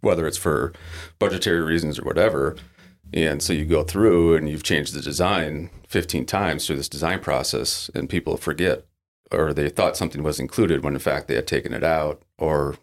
[0.00, 0.72] whether it's for
[1.18, 2.56] budgetary reasons or whatever.
[3.12, 7.20] And so you go through and you've changed the design 15 times through this design
[7.20, 8.84] process, and people forget
[9.30, 12.76] or they thought something was included when in fact they had taken it out or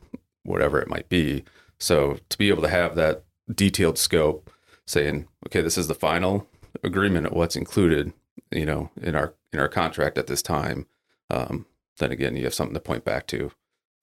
[0.43, 1.43] whatever it might be.
[1.79, 4.44] So to be able to have that detailed scope
[4.87, 6.47] saying, okay, this is the final
[6.83, 8.13] agreement of what's included,
[8.51, 10.85] you know, in our in our contract at this time.
[11.29, 11.65] Um,
[11.97, 13.51] then again, you have something to point back to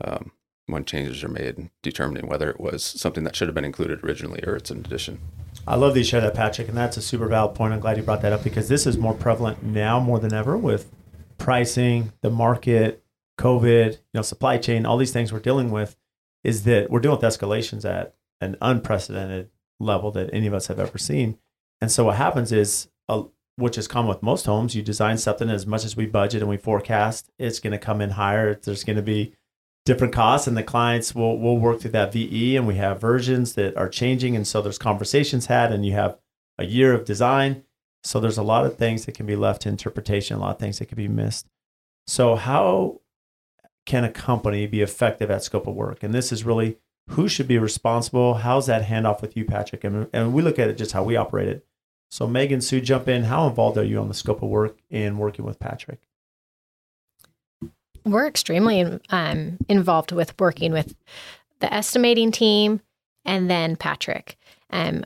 [0.03, 0.33] um,
[0.67, 4.43] when changes are made, determining whether it was something that should have been included originally
[4.47, 5.21] or it's an addition.
[5.67, 7.73] I love that you share that, Patrick, and that's a super valid point.
[7.73, 10.57] I'm glad you brought that up because this is more prevalent now more than ever
[10.57, 10.91] with
[11.39, 13.05] pricing, the market,
[13.39, 15.97] COVID, you know, supply chain, all these things we're dealing with.
[16.43, 20.79] Is that we're dealing with escalations at an unprecedented level that any of us have
[20.79, 21.39] ever seen.
[21.81, 23.25] And so what happens is, uh,
[23.57, 26.49] which is common with most homes, you design something as much as we budget and
[26.49, 28.55] we forecast, it's going to come in higher.
[28.55, 29.35] There's going to be
[29.85, 33.55] different costs, and the clients will will work through that VE, and we have versions
[33.55, 36.19] that are changing, and so there's conversations had, and you have
[36.59, 37.65] a year of design.
[38.05, 40.59] So there's a lot of things that can be left to interpretation, a lot of
[40.59, 41.47] things that can be missed.
[42.07, 43.01] So how
[43.87, 46.03] can a company be effective at scope of work?
[46.03, 46.79] And this is really
[47.11, 48.35] who should be responsible?
[48.35, 49.85] How's that handoff with you, Patrick?
[49.85, 51.67] And, and we look at it just how we operate it.
[52.11, 53.25] So, Megan, Sue, jump in.
[53.25, 56.01] How involved are you on the scope of work in working with Patrick?
[58.05, 60.95] We're extremely um, involved with working with
[61.61, 62.81] the estimating team
[63.25, 64.37] and then Patrick.
[64.71, 65.05] Um,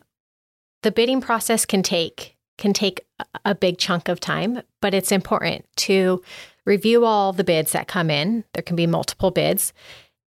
[0.83, 3.05] the bidding process can take can take
[3.45, 6.23] a big chunk of time, but it's important to
[6.65, 8.45] review all the bids that come in.
[8.55, 9.75] There can be multiple bids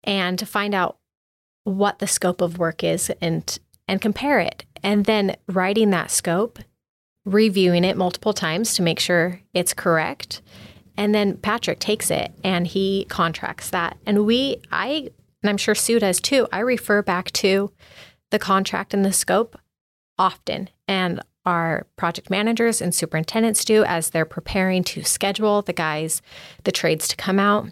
[0.03, 0.97] and to find out
[1.69, 4.65] what the scope of work is and and compare it.
[4.83, 6.59] And then writing that scope,
[7.25, 10.41] reviewing it multiple times to make sure it's correct.
[10.95, 13.97] And then Patrick takes it and he contracts that.
[14.05, 15.09] And we I
[15.41, 16.47] and I'm sure Sue does too.
[16.51, 17.71] I refer back to
[18.31, 19.57] the contract and the scope
[20.17, 20.69] often.
[20.87, 26.21] And our project managers and superintendents do as they're preparing to schedule the guys,
[26.63, 27.69] the trades to come out.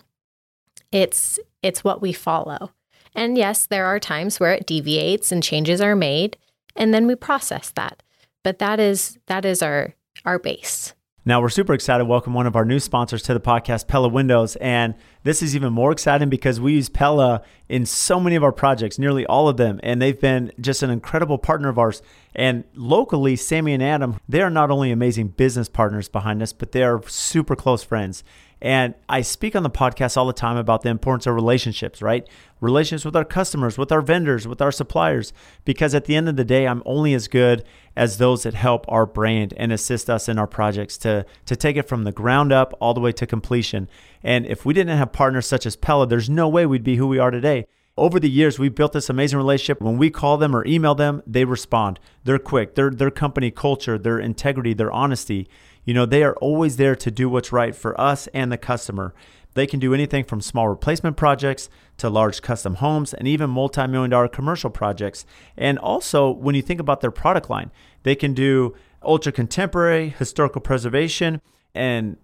[0.91, 2.71] It's it's what we follow.
[3.17, 6.37] And yes, there are times where it deviates and changes are made,
[6.75, 8.03] and then we process that.
[8.43, 10.93] But that is that is our our base.
[11.25, 14.07] Now we're super excited to welcome one of our new sponsors to the podcast, Pella
[14.07, 14.55] Windows.
[14.57, 18.53] And this is even more exciting because we use Pella in so many of our
[18.53, 19.81] projects, nearly all of them.
[19.83, 22.01] And they've been just an incredible partner of ours.
[22.33, 26.71] And locally, Sammy and Adam, they are not only amazing business partners behind us, but
[26.71, 28.23] they are super close friends.
[28.61, 32.27] And I speak on the podcast all the time about the importance of relationships, right?
[32.59, 35.31] Relationships with our customers, with our vendors, with our suppliers,
[35.63, 37.63] because at the end of the day, I'm only as good
[37.95, 41.77] as those that help our brand and assist us in our projects to, to take
[41.77, 43.87] it from the ground up all the way to completion.
[44.23, 47.07] And if we didn't have partners such as Pella, there's no way we'd be who
[47.07, 47.67] we are today.
[47.95, 49.81] Over the years, we've built this amazing relationship.
[49.81, 51.99] When we call them or email them, they respond.
[52.25, 52.75] They're quick.
[52.75, 55.47] Their their company culture, their integrity, their honesty
[55.87, 59.15] you know, they are always there to do what's right for us and the customer.
[59.53, 63.87] They can do anything from small replacement projects to large custom homes and even multi
[63.87, 65.25] million dollar commercial projects.
[65.55, 67.71] And also, when you think about their product line,
[68.03, 71.41] they can do ultra contemporary, historical preservation,
[71.73, 72.17] and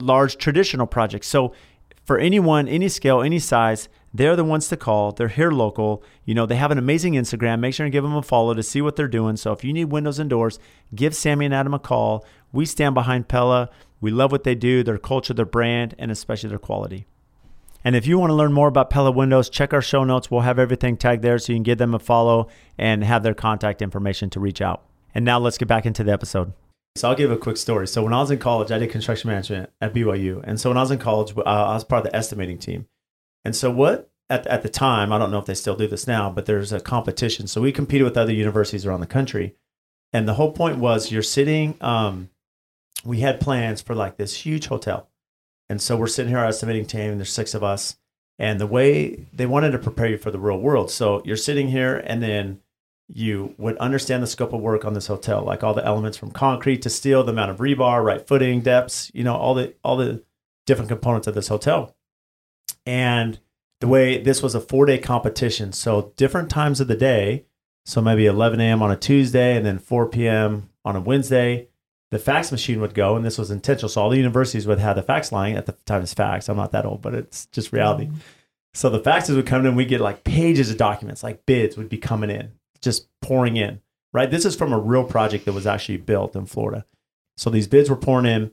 [0.00, 1.28] large traditional projects.
[1.28, 1.52] So,
[2.04, 5.12] for anyone, any scale, any size, they're the ones to call.
[5.12, 6.02] They're here local.
[6.24, 7.60] You know, they have an amazing Instagram.
[7.60, 9.36] Make sure and give them a follow to see what they're doing.
[9.36, 10.58] So if you need windows and doors,
[10.94, 12.24] give Sammy and Adam a call.
[12.52, 13.70] We stand behind Pella.
[14.00, 17.06] We love what they do, their culture, their brand, and especially their quality.
[17.84, 20.30] And if you want to learn more about Pella Windows, check our show notes.
[20.30, 23.34] We'll have everything tagged there so you can give them a follow and have their
[23.34, 24.84] contact information to reach out.
[25.14, 26.52] And now let's get back into the episode.
[26.94, 27.88] So I'll give a quick story.
[27.88, 30.42] So when I was in college, I did construction management at BYU.
[30.44, 32.86] And so when I was in college, uh, I was part of the estimating team.
[33.44, 36.06] And so what at, at the time, I don't know if they still do this
[36.06, 37.46] now, but there's a competition.
[37.46, 39.56] So we competed with other universities around the country.
[40.12, 42.28] And the whole point was you're sitting um,
[43.04, 45.08] we had plans for like this huge hotel.
[45.68, 47.96] And so we're sitting here, our estimating team, there's six of us.
[48.38, 50.90] And the way they wanted to prepare you for the real world.
[50.90, 52.60] So you're sitting here and then
[53.08, 56.30] you would understand the scope of work on this hotel, like all the elements from
[56.30, 59.96] concrete to steel, the amount of rebar, right footing, depths, you know, all the all
[59.96, 60.22] the
[60.66, 61.94] different components of this hotel.
[62.86, 63.38] And
[63.80, 65.72] the way this was a four day competition.
[65.72, 67.46] So different times of the day.
[67.84, 68.80] So maybe 11 a.m.
[68.80, 70.70] on a Tuesday and then 4 p.m.
[70.84, 71.68] on a Wednesday
[72.12, 73.88] the fax machine would go, and this was intentional.
[73.88, 76.02] So all the universities would have the fax line at the time.
[76.02, 76.46] It's fax.
[76.46, 78.04] I'm not that old, but it's just reality.
[78.04, 78.18] Mm-hmm.
[78.74, 81.78] So the faxes would come in, and we get like pages of documents, like bids
[81.78, 83.80] would be coming in, just pouring in.
[84.12, 84.30] Right.
[84.30, 86.84] This is from a real project that was actually built in Florida.
[87.38, 88.50] So these bids were pouring in,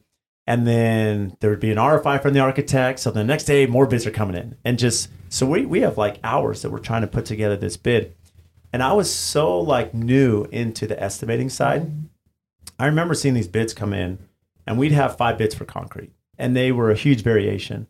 [0.48, 3.00] and then there would be an RFI from the architect.
[3.00, 5.98] So the next day, more bids are coming in, and just so we we have
[5.98, 8.16] like hours that we're trying to put together this bid.
[8.72, 11.92] And I was so like new into the estimating side
[12.80, 14.20] I remember seeing these bids come in,
[14.66, 17.88] and we'd have five bids for concrete, and they were a huge variation.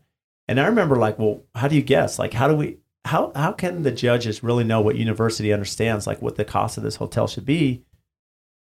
[0.48, 2.18] And I remember like, well, how do you guess?
[2.18, 2.78] Like, how do we?
[3.06, 6.82] How how can the judges really know what university understands, like what the cost of
[6.82, 7.84] this hotel should be?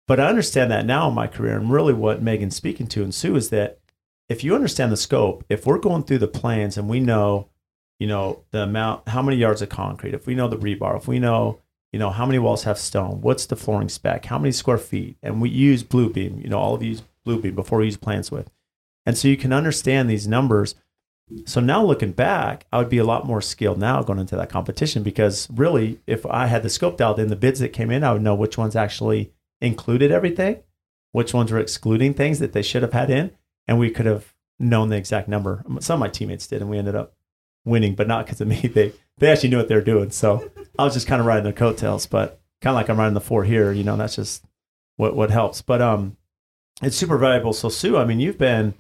[0.06, 3.14] But I understand that now in my career, and really what Megan's speaking to and
[3.14, 3.80] Sue is that
[4.28, 7.48] if you understand the scope, if we're going through the plans and we know,
[7.98, 11.08] you know, the amount, how many yards of concrete, if we know the rebar, if
[11.08, 11.60] we know
[11.94, 13.20] you know, how many walls have stone?
[13.20, 14.24] What's the flooring spec?
[14.24, 15.16] How many square feet?
[15.22, 18.00] And we use Bluebeam, you know, all of you use Bluebeam before we use
[18.32, 18.50] with
[19.06, 20.74] And so you can understand these numbers.
[21.44, 24.50] So now looking back, I would be a lot more skilled now going into that
[24.50, 28.02] competition because really, if I had the scope dialed in, the bids that came in,
[28.02, 30.64] I would know which ones actually included everything,
[31.12, 33.30] which ones were excluding things that they should have had in,
[33.68, 35.62] and we could have known the exact number.
[35.78, 37.14] Some of my teammates did, and we ended up
[37.64, 38.68] winning, but not because of me.
[38.74, 40.10] They they actually knew what they were doing.
[40.10, 43.14] So I was just kind of riding their coattails, but kind of like I'm riding
[43.14, 43.72] the four here.
[43.72, 44.44] You know, that's just
[44.96, 45.62] what what helps.
[45.62, 46.16] But um,
[46.82, 47.52] it's super valuable.
[47.52, 48.74] So Sue, I mean, you've been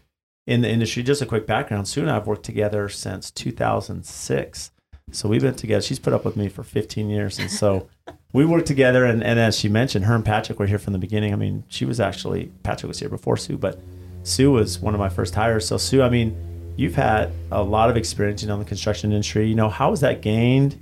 [0.46, 1.02] in the industry.
[1.02, 4.70] Just a quick background: Sue and I have worked together since 2006.
[5.12, 5.82] So we've been together.
[5.82, 7.88] She's put up with me for 15 years, and so
[8.32, 9.04] we worked together.
[9.04, 11.32] And, and as she mentioned, her and Patrick were here from the beginning.
[11.32, 13.78] I mean, she was actually Patrick was here before Sue, but
[14.22, 15.68] Sue was one of my first hires.
[15.68, 16.34] So Sue, I mean,
[16.76, 19.46] you've had a lot of experience you know, in the construction industry.
[19.46, 20.78] You know, how was that gained?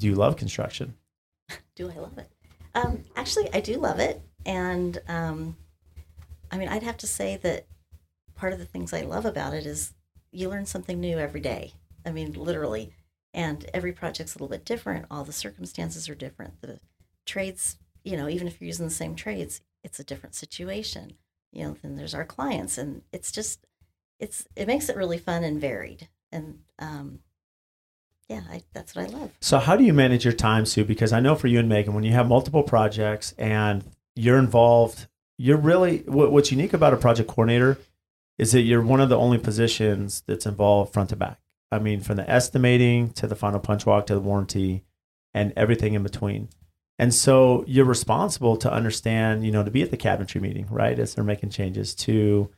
[0.00, 0.94] Do you love construction?
[1.76, 2.30] do I love it?
[2.74, 5.56] Um, actually, I do love it, and um,
[6.50, 7.66] I mean, I'd have to say that
[8.34, 9.92] part of the things I love about it is
[10.32, 11.74] you learn something new every day.
[12.06, 12.94] I mean, literally.
[13.34, 15.04] And every project's a little bit different.
[15.10, 16.62] All the circumstances are different.
[16.62, 16.80] The
[17.26, 21.12] trades, you know, even if you're using the same trades, it's a different situation.
[21.52, 23.66] You know, then there's our clients, and it's just,
[24.18, 26.08] it's it makes it really fun and varied.
[26.32, 27.18] And um,
[28.30, 29.32] yeah, I, that's what I love.
[29.40, 30.84] So, how do you manage your time, Sue?
[30.84, 35.08] Because I know for you and Megan, when you have multiple projects and you're involved,
[35.36, 37.78] you're really what, what's unique about a project coordinator
[38.38, 41.40] is that you're one of the only positions that's involved front to back.
[41.72, 44.84] I mean, from the estimating to the final punch walk to the warranty
[45.34, 46.48] and everything in between.
[46.98, 50.98] And so you're responsible to understand, you know, to be at the cabinetry meeting, right,
[50.98, 52.50] as they're making changes, to,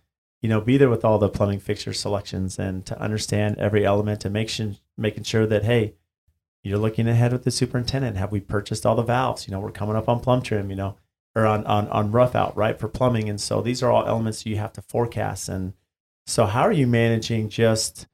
[0.42, 4.24] you know, be there with all the plumbing fixture selections and to understand every element
[4.24, 5.94] and make sure, making sure that, hey,
[6.62, 8.16] you're looking ahead with the superintendent.
[8.16, 9.46] Have we purchased all the valves?
[9.46, 10.96] You know, we're coming up on plumb trim, you know,
[11.34, 13.28] or on, on, on rough out, right, for plumbing.
[13.28, 15.48] And so these are all elements you have to forecast.
[15.48, 15.72] And
[16.26, 18.06] so how are you managing just,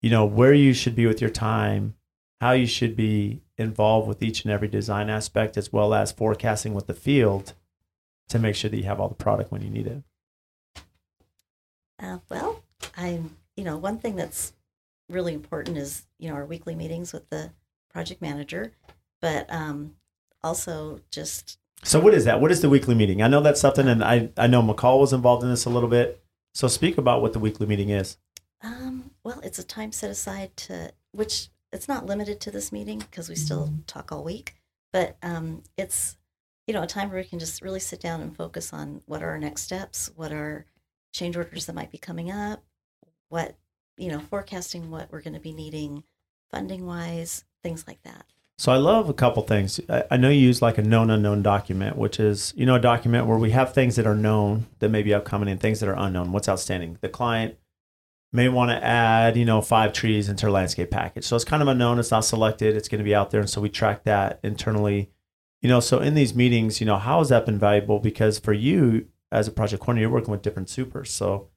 [0.00, 1.94] you know, where you should be with your time,
[2.40, 6.72] how you should be involved with each and every design aspect, as well as forecasting
[6.72, 7.52] with the field
[8.30, 10.02] to make sure that you have all the product when you need it.
[12.02, 12.62] Uh, well,
[12.96, 14.54] I'm, you know, one thing that's
[15.10, 17.52] really important is, you know, our weekly meetings with the
[17.90, 18.72] project manager,
[19.20, 19.94] but um,
[20.42, 21.58] also just.
[21.82, 22.40] So, what is that?
[22.40, 23.22] What is the weekly meeting?
[23.22, 25.88] I know that's something, and I, I know McCall was involved in this a little
[25.88, 26.22] bit.
[26.54, 28.18] So, speak about what the weekly meeting is.
[28.62, 32.98] Um, well, it's a time set aside to, which it's not limited to this meeting
[32.98, 33.82] because we still Mm-hmm.
[33.86, 34.56] talk all week,
[34.92, 36.16] but um, it's
[36.66, 39.22] you know a time where we can just really sit down and focus on what
[39.22, 40.66] are our next steps, what are
[41.12, 42.62] change orders that might be coming up,
[43.30, 43.56] what
[44.00, 46.02] you know forecasting what we're going to be needing,
[46.50, 48.24] funding wise, things like that.
[48.60, 49.80] So I love a couple things.
[50.10, 53.26] I, know you use like a known unknown document, which is you know a document
[53.26, 55.96] where we have things that are known that may be upcoming and things that are
[55.96, 56.32] unknown.
[56.32, 56.98] What's outstanding?
[57.00, 57.56] The client
[58.32, 61.62] may want to add you know five trees into their landscape package, so it's kind
[61.62, 61.98] of unknown.
[61.98, 62.76] It's not selected.
[62.76, 65.10] It's going to be out there, and so we track that internally.
[65.62, 67.98] You know, so in these meetings, you know, how has that been valuable?
[67.98, 71.48] Because for you as a project coordinator, you're working with different supers, so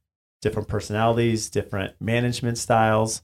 [0.43, 3.23] different personalities, different management styles,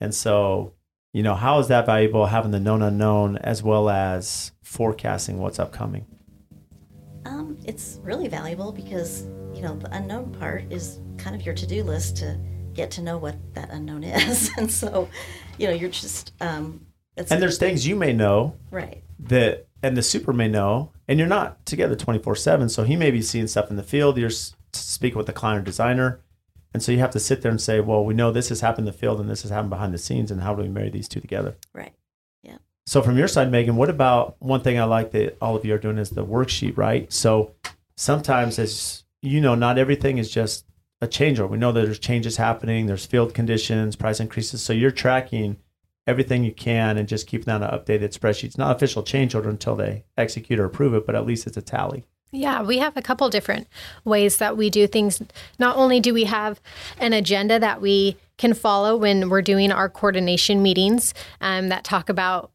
[0.00, 0.72] and so
[1.12, 5.58] you know how is that valuable having the known unknown as well as forecasting what's
[5.60, 6.06] upcoming?
[7.26, 11.84] Um, it's really valuable because you know the unknown part is kind of your to-do
[11.84, 12.40] list to
[12.72, 15.08] get to know what that unknown is, and so
[15.58, 16.84] you know you're just um,
[17.16, 19.04] it's and there's things you may know right.
[19.20, 23.20] that and the super may know and you're not together 24-7 so he may be
[23.22, 24.16] seeing stuff in the field.
[24.16, 24.30] You're
[24.72, 26.20] speaking with the client or designer
[26.74, 28.86] and so you have to sit there and say well we know this has happened
[28.86, 30.90] in the field and this has happened behind the scenes and how do we marry
[30.90, 31.94] these two together Right.
[32.42, 32.58] Yeah.
[32.86, 35.74] So from your side, Megan, what about one thing I like that all of you
[35.74, 37.10] are doing is the worksheet, right?
[37.12, 37.54] So
[37.96, 40.66] sometimes, as you know, not everything is just
[41.00, 41.50] a change order.
[41.50, 44.62] We know that there's changes happening, there's field conditions, price increases.
[44.62, 45.56] So you're tracking
[46.06, 48.44] everything you can and just keeping that on an updated spreadsheet.
[48.44, 51.56] It's not official change order until they execute or approve it, but at least it's
[51.56, 52.04] a tally.
[52.34, 53.68] Yeah, we have a couple different
[54.04, 55.22] ways that we do things.
[55.60, 56.60] Not only do we have
[56.98, 62.08] an agenda that we can follow when we're doing our coordination meetings um, that talk
[62.08, 62.50] about,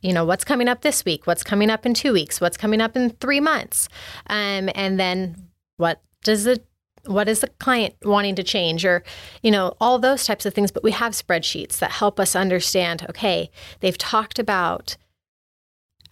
[0.00, 2.80] you know, what's coming up this week, what's coming up in two weeks, what's coming
[2.80, 3.90] up in three months,
[4.28, 6.62] um, and then what does the
[7.04, 9.02] what is the client wanting to change or
[9.42, 13.06] you know all those types of things but we have spreadsheets that help us understand
[13.08, 13.50] okay
[13.80, 14.96] they've talked about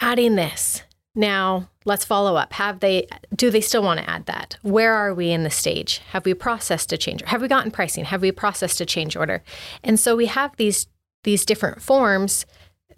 [0.01, 0.83] adding this
[1.17, 2.53] now let's follow up.
[2.53, 4.57] Have they do they still want to add that?
[4.63, 5.99] Where are we in the stage?
[6.11, 7.23] Have we processed a change?
[7.23, 8.05] Have we gotten pricing?
[8.05, 9.43] Have we processed a change order?
[9.83, 10.87] And so we have these
[11.25, 12.47] these different forms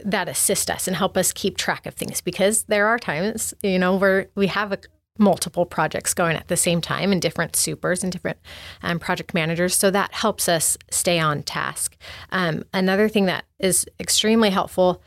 [0.05, 3.79] that assist us and help us keep track of things because there are times you
[3.79, 4.79] know where we have a,
[5.19, 8.39] multiple projects going at the same time and different supers and different
[8.83, 9.75] um, project managers.
[9.75, 11.97] So that helps us stay on task.
[12.31, 15.03] Um, another thing that is extremely helpful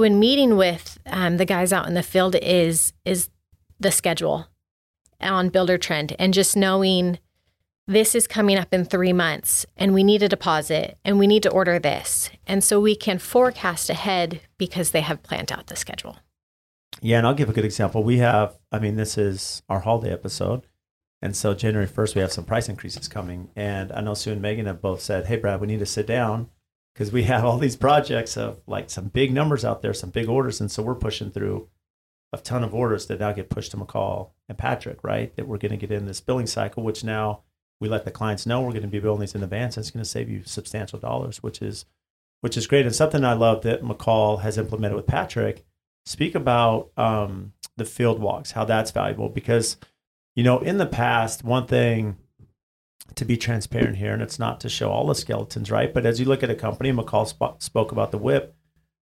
[0.00, 3.28] when meeting with um, the guys out in the field is is
[3.78, 4.46] the schedule
[5.20, 7.18] on Buildertrend and just knowing
[7.86, 11.42] this is coming up in three months and we need a deposit and we need
[11.42, 15.76] to order this and so we can forecast ahead because they have planned out the
[15.76, 16.16] schedule
[17.02, 18.02] Yeah, and I'll give a good example.
[18.02, 20.62] We have, I mean, this is our holiday episode.
[21.20, 23.50] And so January 1st, we have some price increases coming.
[23.54, 26.06] And I know Sue and Megan have both said, hey, Brad, we need to sit
[26.06, 26.48] down
[26.94, 30.28] because we have all these projects of like some big numbers out there, some big
[30.28, 30.60] orders.
[30.60, 31.68] And so we're pushing through
[32.32, 35.34] a ton of orders that now get pushed to McCall and Patrick, right?
[35.36, 37.42] That we're going to get in this billing cycle, which now
[37.80, 39.76] we let the clients know we're going to be building these in advance.
[39.76, 41.86] And it's going to save you substantial dollars, which is
[42.40, 42.86] which is great.
[42.86, 45.64] And something I love that McCall has implemented with Patrick
[46.06, 49.76] speak about um, the field walks, how that's valuable because
[50.36, 52.16] You know, in the past, one thing
[53.14, 55.92] to be transparent here, and it's not to show all the skeletons, right?
[55.92, 58.54] But as you look at a company, McCall sp- spoke about the WIP.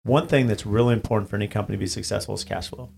[0.03, 2.91] One thing that's really important for any company to be successful is cash flow.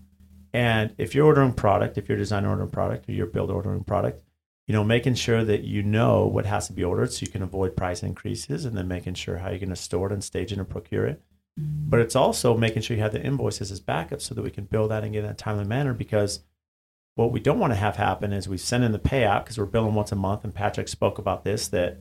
[0.53, 4.23] And if you're ordering product, if you're design ordering product, or you're build ordering product,
[4.65, 7.41] you know, making sure that you know what has to be ordered so you can
[7.41, 10.51] avoid price increases, and then making sure how you're going to store it and stage
[10.51, 11.21] it and procure it.
[11.59, 11.89] Mm-hmm.
[11.89, 14.65] But it's also making sure you have the invoices as backup so that we can
[14.65, 16.41] build that and get in a timely manner because
[17.17, 19.65] what we don't want to have happen is we send in the payout because we're
[19.65, 21.97] billing once a month and patrick spoke about this that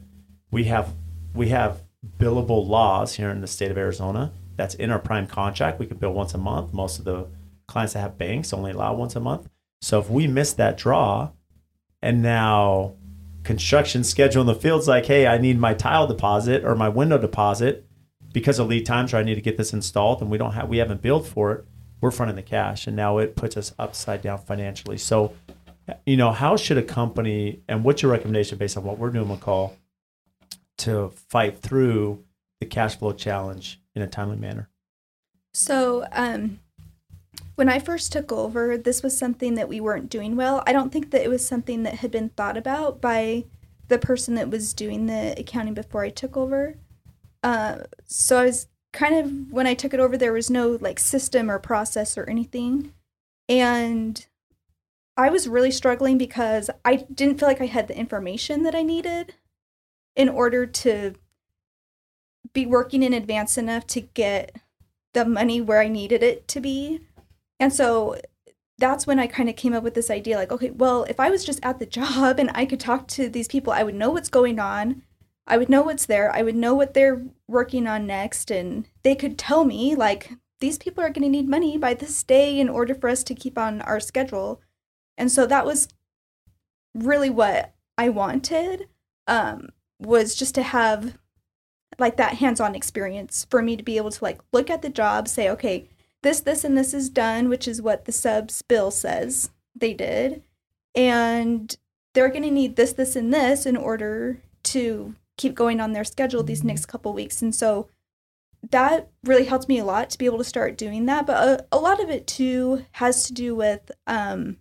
[0.51, 0.95] we have
[1.35, 1.83] we have
[2.19, 5.79] billable laws here in the state of arizona that's in our prime contract.
[5.79, 6.73] We can bill once a month.
[6.73, 7.29] Most of the
[7.69, 9.49] clients that have banks only allow once a month.
[9.83, 11.31] So if we miss that draw
[12.03, 12.95] and now
[13.45, 17.17] construction schedule in the field's like hey i need my tile deposit or my window
[17.17, 17.87] deposit
[18.33, 20.69] because of lead times or i need to get this installed and we don't have
[20.69, 21.64] we haven't billed for it
[22.01, 25.33] we're fronting the cash and now it puts us upside down financially so
[26.05, 29.29] you know how should a company and what's your recommendation based on what we're doing
[29.29, 29.73] mccall
[30.79, 32.23] to fight through
[32.61, 34.69] the cash flow challenge in a timely manner
[35.53, 36.61] So, um,
[37.55, 40.63] when I first took over, this was something that we weren't doing well.
[40.67, 43.47] I don't think that it was something that had been thought about by
[43.89, 46.77] the person that was doing the accounting before I took over.
[47.43, 48.67] Uh, so I was
[48.97, 52.29] kind of when I took it over, there was no like system or process or
[52.29, 52.93] anything,
[53.49, 54.27] and
[55.17, 58.83] I was really struggling because I didn't feel like I had the information that I
[58.83, 59.35] needed
[60.15, 61.15] in order to
[62.53, 64.57] be working in advance enough to get
[65.15, 67.01] the money where I needed it to be.
[67.61, 68.21] And so
[68.79, 71.31] that's when I kind of came up with this idea like, okay, well, if I
[71.31, 74.11] was just at the job and I could talk to these people, I would know
[74.11, 75.03] what's going on.
[75.47, 76.35] I would know what's there.
[76.35, 78.51] I would know what they're working on next.
[78.51, 82.23] And they could tell me, like, these people are going to need money by this
[82.23, 84.61] day in order for us to keep on our schedule.
[85.19, 85.89] And so that was
[86.95, 88.89] really what I wanted
[89.27, 89.69] um,
[89.99, 91.19] was just to have
[91.99, 95.29] like that hands-on experience for me to be able to like look at the job,
[95.29, 95.89] say, okay,
[96.23, 100.43] this, this, and this is done, which is what the subs bill says they did,
[100.95, 101.77] and
[102.15, 106.05] they're going to need this, this, and this in order to keep going on their
[106.05, 107.43] schedule these next couple weeks.
[107.43, 107.89] And so
[108.70, 111.26] that really helped me a lot to be able to start doing that.
[111.26, 114.57] But a, a lot of it too has to do with um,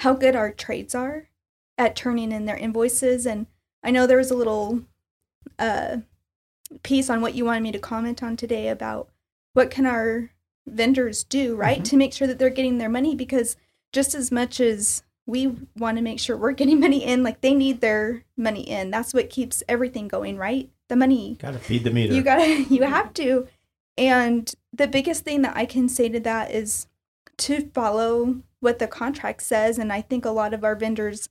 [0.00, 1.28] how good our trades are
[1.76, 3.26] at turning in their invoices.
[3.26, 3.46] And
[3.82, 4.82] I know there was a little
[5.58, 5.98] uh,
[6.82, 9.08] piece on what you wanted me to comment on today about
[9.54, 10.30] what can our
[10.66, 11.84] vendors do, right, Mhm.
[11.84, 13.56] to make sure that they're getting their money because
[13.92, 17.54] just as much as we want to make sure we're getting money in, like they
[17.54, 18.90] need their money in.
[18.90, 20.70] That's what keeps everything going, right?
[20.88, 21.36] The money.
[21.40, 22.14] Gotta feed the meter.
[22.14, 23.46] You gotta you have to.
[23.96, 26.86] And the biggest thing that i can say to that is
[27.36, 29.78] to follow what the contract says.
[29.78, 31.28] And i think a lot of our vendors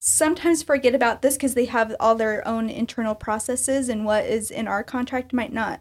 [0.00, 4.50] sometimes forget about this because they have all their own internal processes and what is
[4.50, 5.80] in our contract might not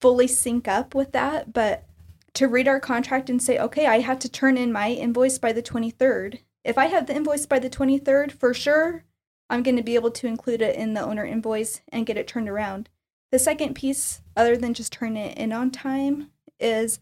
[0.00, 1.52] fully sync up with that.
[1.52, 1.86] But
[2.34, 5.52] to read our contract and say okay i have to turn in my invoice by
[5.52, 9.04] the 23rd if i have the invoice by the 23rd for sure
[9.48, 12.26] i'm going to be able to include it in the owner invoice and get it
[12.26, 12.88] turned around
[13.30, 16.98] the second piece, other than just turn it in on time, is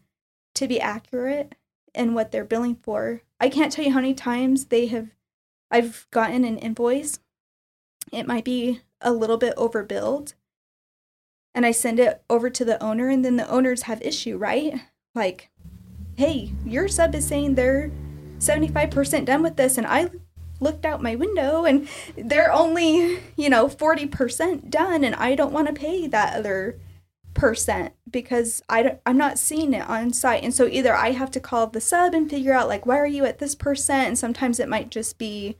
[0.55, 1.55] to be accurate
[1.93, 3.23] in what they're billing for.
[3.39, 5.09] I can't tell you how many times they have
[5.71, 7.19] I've gotten an invoice.
[8.11, 10.33] It might be a little bit overbilled.
[11.53, 14.81] And I send it over to the owner and then the owners have issue, right?
[15.13, 15.49] Like,
[16.15, 17.91] hey, your sub is saying they're
[18.39, 20.09] 75% done with this and I
[20.59, 21.87] looked out my window and
[22.17, 26.79] they're only, you know, 40% done and I don't want to pay that other
[27.33, 30.43] percent because I don't, I'm not seeing it on site.
[30.43, 33.07] And so either I have to call the sub and figure out like why are
[33.07, 35.57] you at this percent and sometimes it might just be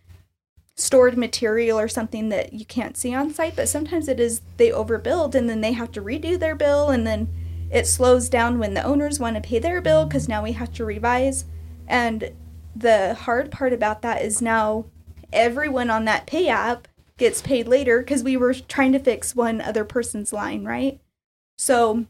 [0.76, 4.70] stored material or something that you can't see on site, but sometimes it is they
[4.70, 7.28] overbuild and then they have to redo their bill and then
[7.72, 10.74] it slows down when the owners want to pay their bill because now we have
[10.74, 11.46] to revise
[11.88, 12.32] and
[12.80, 14.86] the hard part about that is now
[15.32, 19.62] everyone on that pay app gets paid later because we were trying to fix one
[19.62, 21.00] other person's line, right?
[21.58, 22.06] So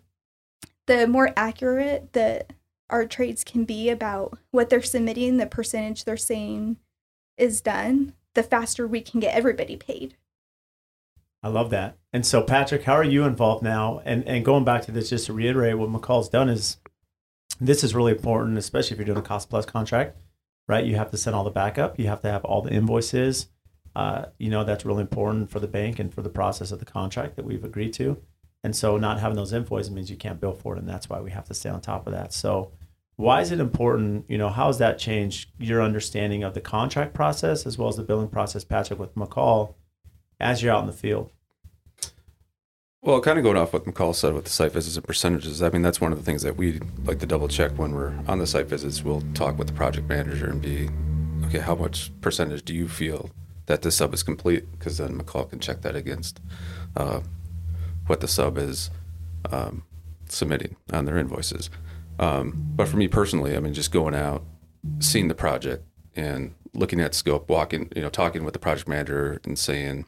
[0.86, 2.53] the more accurate that
[2.89, 6.78] our trades can be about what they're submitting, the percentage they're saying
[7.38, 10.15] is done, the faster we can get everybody paid.
[11.41, 11.97] I love that.
[12.11, 14.01] And so, Patrick, how are you involved now?
[14.03, 16.78] And and going back to this, just to reiterate, what McCall's done is
[17.61, 20.17] this is really important, especially if you're doing a cost plus contract,
[20.70, 20.86] right?
[20.86, 21.99] You have to send all the backup.
[21.99, 23.47] You have to have all the invoices.
[23.95, 26.86] Uh, you know that's really important for the bank and for the process of the
[26.86, 28.22] contract that we've agreed to.
[28.63, 31.20] And so, not having those invoices means you can't bill for it, and that's why
[31.20, 32.32] we have to stay on top of that.
[32.32, 32.72] So,
[33.15, 34.26] why is it important?
[34.30, 37.95] You know, how has that changed your understanding of the contract process as well as
[37.95, 39.74] the billing process, Patrick, with McCall
[40.39, 41.32] as you're out in the field?
[43.02, 45.70] Well, kind of going off what McCall said with the site visits and percentages, I
[45.70, 48.39] mean, that's one of the things that we like to double check when we're on
[48.39, 49.02] the site visits.
[49.04, 50.89] We'll talk with the project manager and be,
[51.45, 53.32] okay, how much percentage do you feel
[53.68, 54.70] that the sub is complete?
[54.74, 56.41] Because then McCall can check that against
[56.97, 57.22] uh,
[58.08, 58.89] what the sub is
[59.50, 59.84] um,
[60.28, 61.70] submitting on their invoices.
[62.20, 64.43] Um, but for me personally, I mean, just going out,
[65.00, 65.86] seeing the project
[66.18, 70.06] and looking at scope, walking, you know, talking with the project manager and saying,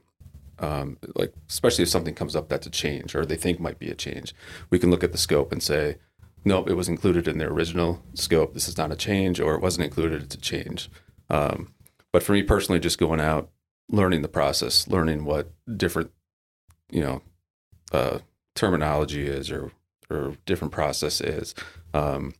[0.61, 3.89] um, like especially if something comes up that's a change or they think might be
[3.89, 4.33] a change,
[4.69, 5.97] we can look at the scope and say,
[6.45, 8.53] nope, it was included in their original scope.
[8.53, 10.21] This is not a change, or it wasn't included.
[10.21, 10.89] It's a change.
[11.29, 11.73] Um,
[12.11, 13.49] but for me personally, just going out,
[13.89, 16.11] learning the process, learning what different,
[16.89, 17.21] you know,
[17.91, 18.19] uh,
[18.55, 19.71] terminology is or
[20.09, 21.55] or different process is.
[21.93, 22.33] Um,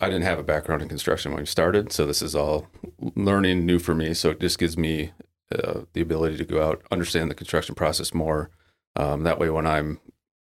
[0.00, 2.68] I didn't have a background in construction when we started, so this is all
[3.14, 4.14] learning new for me.
[4.14, 5.12] So it just gives me
[5.54, 8.50] uh, the ability to go out, understand the construction process more.
[8.96, 10.00] Um, that way, when I'm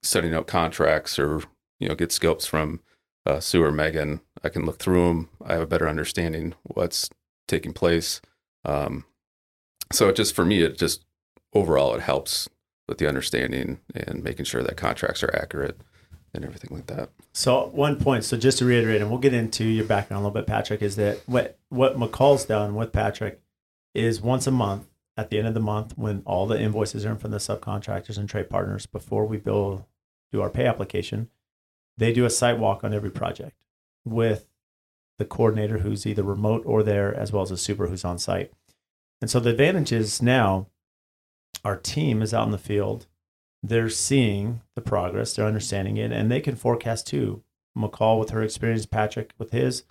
[0.03, 1.41] setting up contracts or
[1.79, 2.81] you know get scopes from
[3.25, 5.29] uh, Sue or Megan, I can look through them.
[5.45, 7.09] I have a better understanding what's
[7.47, 8.21] taking place.
[8.65, 9.05] Um,
[9.91, 11.05] so it just for me, it just
[11.53, 12.49] overall it helps
[12.87, 15.79] with the understanding and making sure that contracts are accurate
[16.33, 17.09] and everything like that.
[17.33, 20.41] So one point, so just to reiterate, and we'll get into your background a little
[20.41, 23.41] bit, Patrick, is that what what McCall's done with Patrick
[23.97, 24.87] is once a month
[25.17, 28.17] at the end of the month when all the invoices are in from the subcontractors
[28.17, 29.87] and trade partners before we bill
[30.31, 31.29] do our pay application,
[31.97, 33.57] they do a site walk on every project
[34.05, 34.47] with
[35.17, 38.51] the coordinator who's either remote or there, as well as a super who's on site.
[39.19, 40.67] And so the advantage is now
[41.65, 43.07] our team is out in the field.
[43.63, 47.43] They're seeing the progress, they're understanding it, and they can forecast too.
[47.75, 49.83] McCall with her experience, Patrick with his,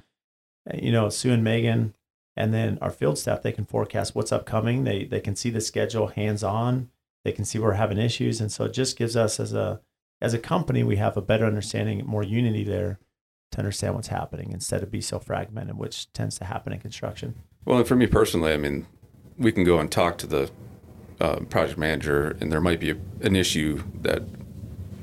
[0.72, 1.94] you know, Sue and Megan,
[2.37, 4.84] and then our field staff they can forecast what's upcoming.
[4.84, 6.91] They they can see the schedule hands on.
[7.24, 9.80] They can see where we're having issues, and so it just gives us as a
[10.20, 12.99] as a company we have a better understanding, more unity there
[13.53, 17.34] to understand what's happening instead of be so fragmented, which tends to happen in construction.
[17.64, 18.87] Well, and for me personally, I mean,
[19.37, 20.51] we can go and talk to the
[21.20, 24.22] uh, project manager, and there might be an issue that,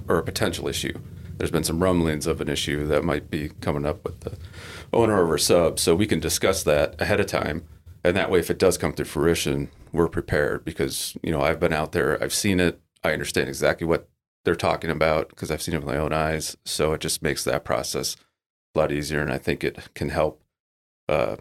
[0.08, 0.98] or a potential issue.
[1.38, 4.38] There's been some rumblings of an issue that might be coming up with the
[4.94, 7.68] owner of our sub, so we can discuss that ahead of time,
[8.04, 11.60] and that way, if it does come to fruition, we're prepared because you know I've
[11.60, 14.10] been out there, I've seen it, I understand exactly what
[14.46, 16.58] they're talking about because I've seen it with my own eyes.
[16.66, 18.16] So it just makes that process
[18.76, 20.44] a lot easier, and I think it can help,
[21.08, 21.38] uh,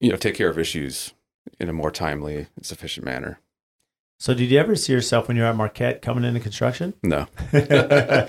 [0.00, 1.12] you know, take care of issues
[1.58, 3.40] in a more timely and sufficient manner.
[4.22, 6.94] So, did you ever see yourself when you were at Marquette coming into construction?
[7.02, 7.26] No,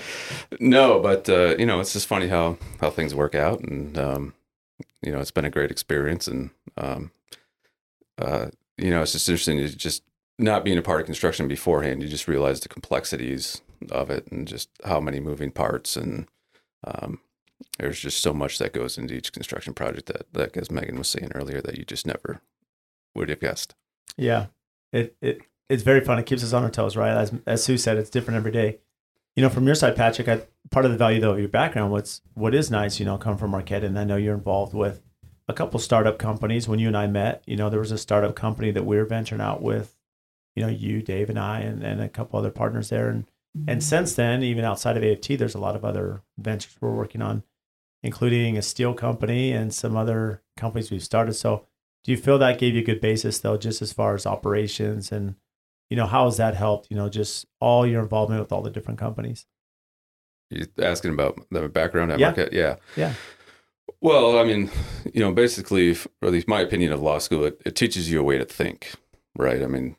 [0.60, 4.34] no, but uh, you know, it's just funny how how things work out, and um,
[5.04, 7.12] you know, it's been a great experience, and um,
[8.18, 9.60] uh, you know, it's just interesting.
[9.60, 10.02] to just
[10.40, 14.48] not being a part of construction beforehand, you just realize the complexities of it, and
[14.48, 16.28] just how many moving parts, and
[16.86, 17.20] um,
[17.78, 21.10] there's just so much that goes into each construction project that, like as Megan was
[21.10, 22.42] saying earlier, that you just never
[23.14, 23.76] would have guessed.
[24.18, 24.48] Yeah,
[24.92, 25.42] it it
[25.74, 26.20] it's very fun.
[26.20, 27.16] It keeps us on our toes, right?
[27.18, 28.80] As as Sue said, it's different every day.
[29.36, 31.92] You know, from your side, Patrick, I, part of the value though of your background,
[31.92, 35.02] what's what is nice, you know, come from Marquette, and I know you're involved with
[35.48, 36.68] a couple startup companies.
[36.68, 39.06] When you and I met, you know, there was a startup company that we were
[39.06, 39.98] venturing out with,
[40.56, 43.68] you know, you, Dave, and I, and, and a couple other partners there, and and
[43.68, 43.80] mm-hmm.
[43.80, 47.44] since then, even outside of AFT, there's a lot of other ventures we're working on,
[48.04, 51.34] including a steel company and some other companies we've started.
[51.34, 51.66] So,
[52.04, 55.12] do you feel that gave you a good basis though, just as far as operations
[55.12, 55.36] and
[55.94, 56.88] you know, how has that helped?
[56.90, 59.46] You know, just all your involvement with all the different companies.
[60.50, 62.30] You asking about the background at yeah.
[62.30, 62.52] Marquette?
[62.52, 62.78] Yeah.
[62.96, 63.14] Yeah.
[64.02, 64.72] Well, I mean,
[65.14, 68.20] you know, basically, or at least my opinion of law school, it, it teaches you
[68.20, 68.94] a way to think,
[69.38, 69.62] right?
[69.62, 69.96] I mean,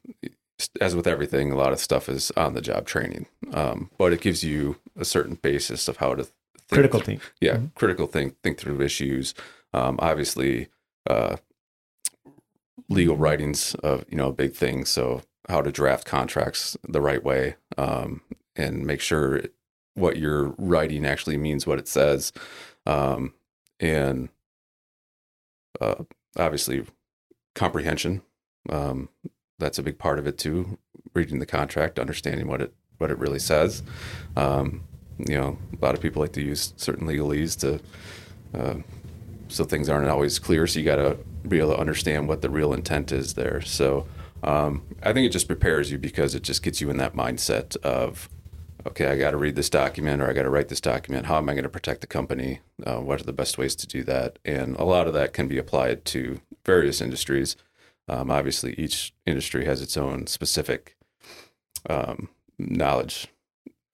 [0.81, 4.21] as with everything, a lot of stuff is on the job training, um, but it
[4.21, 6.35] gives you a certain basis of how to think.
[6.71, 7.23] critical think.
[7.41, 7.67] Yeah, mm-hmm.
[7.77, 9.33] critical think, think through issues.
[9.73, 10.71] Um, obviously,
[11.09, 11.37] uh,
[12.89, 14.87] legal writings of you know a big thing.
[14.87, 18.23] So how to draft contracts the right way um,
[18.57, 19.43] and make sure
[19.95, 22.33] what you're writing actually means what it says.
[22.87, 23.35] Um,
[23.81, 24.29] and
[25.81, 26.05] uh,
[26.37, 26.85] obviously,
[27.55, 28.23] comprehension.
[28.69, 29.09] Um,
[29.59, 30.79] that's a big part of it too.
[31.15, 33.83] Reading the contract, understanding what it what it really says.
[34.37, 34.85] Um,
[35.19, 37.81] you know, a lot of people like to use certain legalese to
[38.59, 38.81] uh,
[39.49, 40.67] so things aren't always clear.
[40.67, 43.61] So you got to be able to understand what the real intent is there.
[43.61, 44.07] So
[44.45, 47.77] um, I think it just prepares you because it just gets you in that mindset
[47.79, 48.29] of
[48.87, 51.27] okay, I got to read this document or I got to write this document.
[51.27, 52.61] How am I going to protect the company?
[52.87, 54.39] Uh, what are the best ways to do that?
[54.45, 57.57] And a lot of that can be applied to various industries.
[58.09, 60.97] Um, obviously, each industry has its own specific
[61.89, 62.29] um,
[62.59, 63.29] knowledge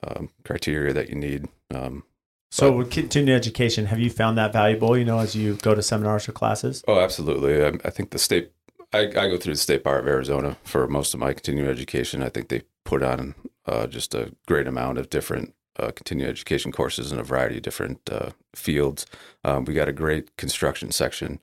[0.07, 1.47] um, criteria that you need.
[1.73, 2.03] Um,
[2.51, 4.99] So with continuing education, have you found that valuable?
[4.99, 6.83] You know, as you go to seminars or classes.
[6.89, 7.65] Oh, absolutely.
[7.65, 8.51] I, I think the state,
[8.93, 12.23] I, I go through the State Bar of Arizona for most of my continuing education.
[12.23, 13.35] I think they put on
[13.67, 17.63] uh, just a great amount of different uh, continuing education courses in a variety of
[17.63, 19.07] different uh, fields.
[19.45, 21.41] Um, we got a great construction section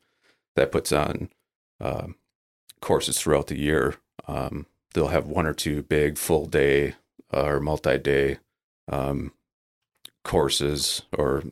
[0.56, 1.30] that puts on
[1.80, 2.16] um
[2.82, 3.96] courses throughout the year.
[4.28, 6.96] Um, they'll have one or two big full day
[7.34, 8.38] uh, or multi day
[8.88, 9.34] um,
[10.24, 11.44] courses or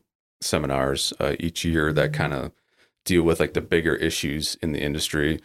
[0.41, 2.51] seminars uh, each year that kind of
[3.05, 5.39] deal with like the bigger issues in the industry.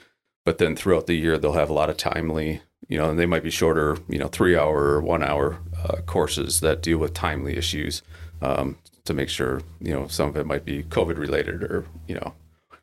[0.51, 3.25] But then throughout the year, they'll have a lot of timely, you know, and they
[3.25, 7.15] might be shorter, you know, three hour or one hour uh, courses that deal with
[7.15, 8.03] timely issues
[8.43, 12.17] um, to make sure, you know, some of it might be COVID related or, you
[12.17, 12.35] know,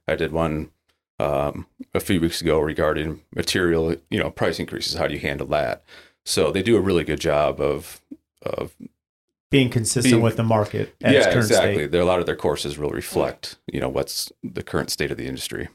[0.07, 0.71] I did one
[1.19, 4.93] um, a few weeks ago regarding material, you know, price increases.
[4.93, 5.83] How do you handle that?
[6.23, 7.99] So they do a really good job of,
[8.43, 8.77] of
[9.51, 11.75] Being consistent Being- with the market yeah, exactly.
[11.75, 11.91] state.
[11.91, 15.17] There, a lot of their courses will reflect, you know, what's the current state of
[15.17, 15.67] the industry.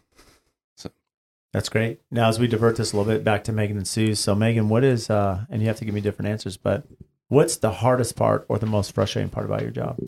[1.53, 2.01] That's great.
[2.11, 4.15] Now, as we divert this a little bit back to Megan and Sue.
[4.15, 6.85] So, Megan, what is, uh, and you have to give me different answers, but
[7.29, 9.99] what's the hardest part or the most frustrating part about your job?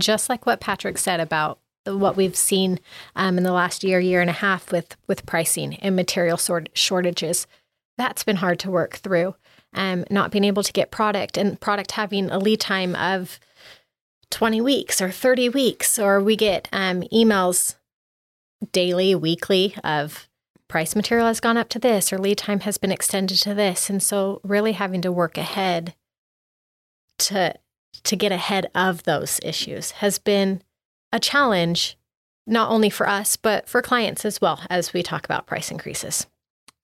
[0.00, 2.78] just like what Patrick said about what we've seen
[3.16, 6.68] um, in the last year, year and a half with with pricing and material sort-
[6.74, 7.46] shortages,
[7.96, 9.34] that's been hard to work through.
[9.74, 13.38] Um, not being able to get product and product having a lead time of
[14.30, 17.76] 20 weeks or 30 weeks, or we get um, emails
[18.72, 20.28] daily, weekly of
[20.68, 23.90] price material has gone up to this or lead time has been extended to this.
[23.90, 25.94] And so really having to work ahead
[27.18, 27.54] to
[28.04, 30.62] to get ahead of those issues has been
[31.12, 31.98] a challenge
[32.46, 36.26] not only for us but for clients as well as we talk about price increases.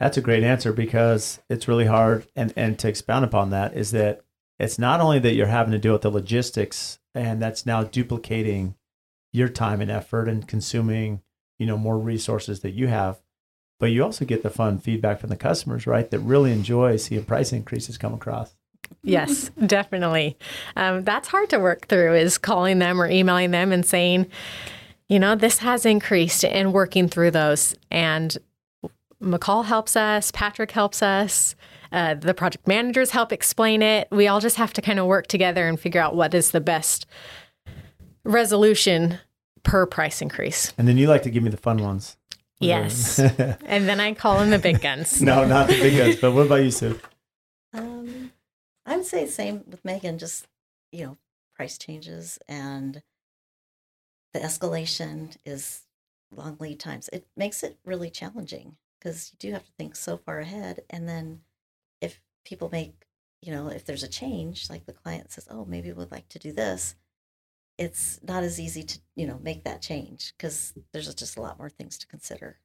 [0.01, 2.27] That's a great answer because it's really hard.
[2.35, 4.25] And, and to expound upon that is that
[4.59, 8.75] it's not only that you're having to deal with the logistics and that's now duplicating
[9.33, 11.23] your time and effort and consuming,
[11.59, 13.21] you know, more resources that you have,
[13.85, 16.11] but you also get the fun feedback from the customers, right?
[16.11, 18.55] That really enjoy seeing price increases come across.
[19.03, 20.39] Yes, definitely.
[20.75, 24.29] Um, that's hard to work through is calling them or emailing them and saying,
[25.11, 27.75] you know, this has increased and working through those.
[27.91, 28.39] And
[29.23, 31.55] McCall helps us, Patrick helps us,
[31.93, 34.09] uh, the project managers help explain it.
[34.11, 36.63] We all just have to kind of work together and figure out what is the
[36.63, 37.05] best
[38.25, 39.19] resolution
[39.63, 40.73] per price increase.
[40.79, 42.17] And then you like to give me the fun ones.
[42.67, 43.19] Yes.
[43.65, 45.21] and then I call them the big guns.
[45.23, 46.17] no, not the big guns.
[46.17, 46.99] But what about you, Sue?
[47.73, 48.33] Um,
[48.87, 50.47] I would say same with Megan, just,
[50.93, 51.17] you know,
[51.57, 53.03] price changes and
[54.33, 55.83] the escalation is
[56.31, 57.09] long lead times.
[57.13, 60.81] It makes it really challenging because you do have to think so far ahead.
[60.91, 61.41] And then
[62.01, 63.07] if people make,
[63.41, 66.39] you know, if there's a change, like the client says, oh, maybe we'd like to
[66.39, 66.97] do this,
[67.79, 71.59] it's not as easy to, you know, make that change because there's just a lot
[71.59, 72.59] more things to consider.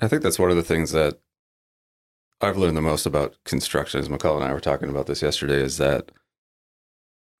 [0.00, 1.18] I think that's one of the things that
[2.40, 5.60] I've learned the most about construction, as McCall and I were talking about this yesterday,
[5.60, 6.12] is that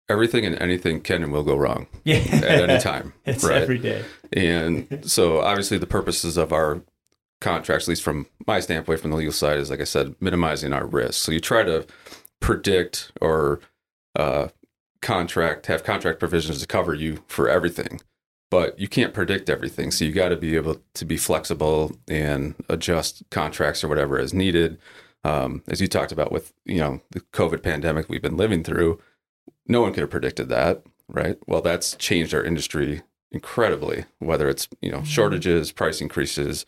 [0.08, 2.16] everything and anything can and will go wrong Yeah.
[2.16, 3.12] at any time.
[3.24, 3.62] It's right?
[3.62, 4.04] every day.
[4.32, 6.82] And so, obviously, the purposes of our
[7.40, 10.72] contracts, at least from my standpoint, from the legal side, is like I said, minimizing
[10.72, 11.20] our risk.
[11.22, 11.86] So you try to
[12.40, 13.60] predict or
[14.16, 14.48] uh,
[15.00, 18.00] contract, have contract provisions to cover you for everything,
[18.50, 19.90] but you can't predict everything.
[19.90, 24.34] So you got to be able to be flexible and adjust contracts or whatever as
[24.34, 24.78] needed.
[25.24, 29.00] Um, as you talked about with you know the COVID pandemic we've been living through,
[29.66, 31.36] no one could have predicted that, right?
[31.46, 36.66] Well, that's changed our industry incredibly, whether it's, you know, shortages, price increases.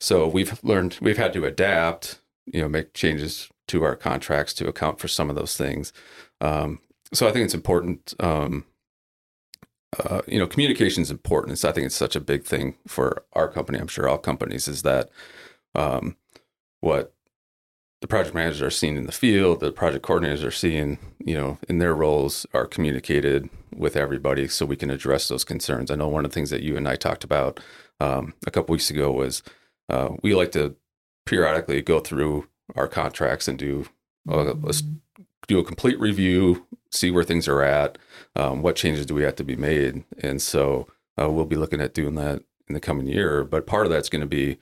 [0.00, 4.68] So we've learned, we've had to adapt, you know, make changes to our contracts to
[4.68, 5.92] account for some of those things.
[6.40, 6.80] Um,
[7.12, 8.64] so I think it's important, um,
[9.98, 11.52] uh, you know, communication is important.
[11.52, 13.78] It's, I think it's such a big thing for our company.
[13.78, 15.08] I'm sure all companies is that
[15.74, 16.16] um,
[16.80, 17.14] what
[18.00, 21.58] the project managers are seeing in the field, the project coordinators are seeing, you know,
[21.68, 25.90] in their roles are communicated with everybody so we can address those concerns.
[25.90, 27.58] I know one of the things that you and I talked about
[28.00, 29.42] um, a couple weeks ago was
[29.88, 30.76] uh, we like to
[31.26, 32.46] periodically go through
[32.76, 33.86] our contracts and do
[34.28, 34.82] uh, let's
[35.46, 37.98] do a complete review, see where things are at,
[38.36, 40.86] um, what changes do we have to be made, and so
[41.20, 43.44] uh, we'll be looking at doing that in the coming year.
[43.44, 44.58] But part of that's going to be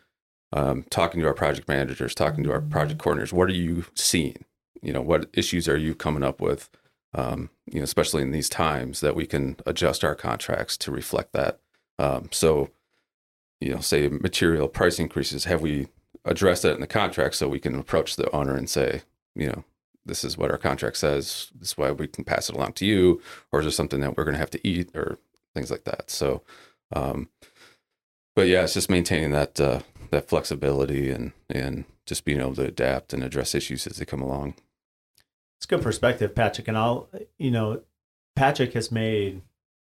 [0.52, 3.32] um, talking to our project managers, talking to our project coordinators.
[3.32, 4.44] What are you seeing?
[4.82, 6.70] You know, what issues are you coming up with
[7.16, 11.32] um, you know, especially in these times, that we can adjust our contracts to reflect
[11.32, 11.58] that.
[11.98, 12.70] Um, so,
[13.58, 15.88] you know, say material price increases, have we
[16.24, 19.02] addressed that in the contract so we can approach the owner and say,
[19.34, 19.64] you know,
[20.06, 21.50] this is what our contract says.
[21.54, 23.20] This is why we can pass it along to you,
[23.52, 25.18] or is there something that we're going to have to eat, or
[25.56, 26.10] things like that.
[26.10, 26.42] So,
[26.92, 27.30] um,
[28.36, 29.80] but yeah, it's just maintaining that uh,
[30.10, 34.22] that flexibility and and just being able to adapt and address issues as they come
[34.22, 34.54] along.
[35.58, 36.68] It's good perspective, Patrick.
[36.68, 37.82] And I'll, you know,
[38.36, 39.40] Patrick has made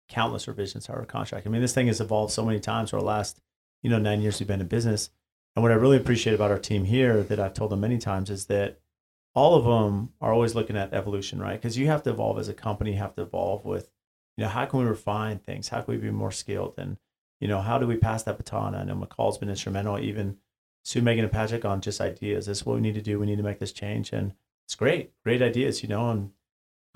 [0.07, 1.47] countless revisions to our contract.
[1.47, 3.41] I mean, this thing has evolved so many times over the last,
[3.81, 5.09] you know, nine years we've been in business.
[5.55, 8.29] And what I really appreciate about our team here that I've told them many times
[8.29, 8.79] is that
[9.35, 11.59] all of them are always looking at evolution, right?
[11.59, 13.89] Because you have to evolve as a company, you have to evolve with,
[14.37, 15.69] you know, how can we refine things?
[15.69, 16.75] How can we be more skilled?
[16.77, 16.97] And,
[17.39, 18.75] you know, how do we pass that baton?
[18.75, 20.37] I know McCall's been instrumental, even
[20.83, 22.45] Sue, Megan, and Patrick on just ideas.
[22.45, 23.19] This is what we need to do.
[23.19, 24.11] We need to make this change.
[24.13, 24.33] And
[24.65, 26.31] it's great, great ideas, you know, and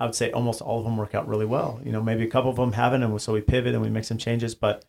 [0.00, 1.80] I would say almost all of them work out really well.
[1.84, 4.04] You know, maybe a couple of them haven't, and so we pivot and we make
[4.04, 4.54] some changes.
[4.54, 4.84] But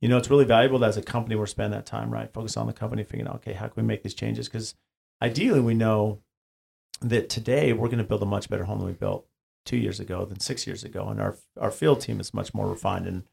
[0.00, 2.32] you know, it's really valuable that as a company we're spending that time, right?
[2.32, 4.48] Focus on the company, figuring out, okay, how can we make these changes?
[4.48, 4.74] Because
[5.22, 6.20] ideally, we know
[7.00, 9.26] that today we're going to build a much better home than we built
[9.64, 12.68] two years ago than six years ago, and our our field team is much more
[12.68, 13.24] refined, and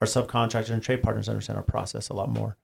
[0.00, 2.56] our subcontractors and trade partners understand our process a lot more.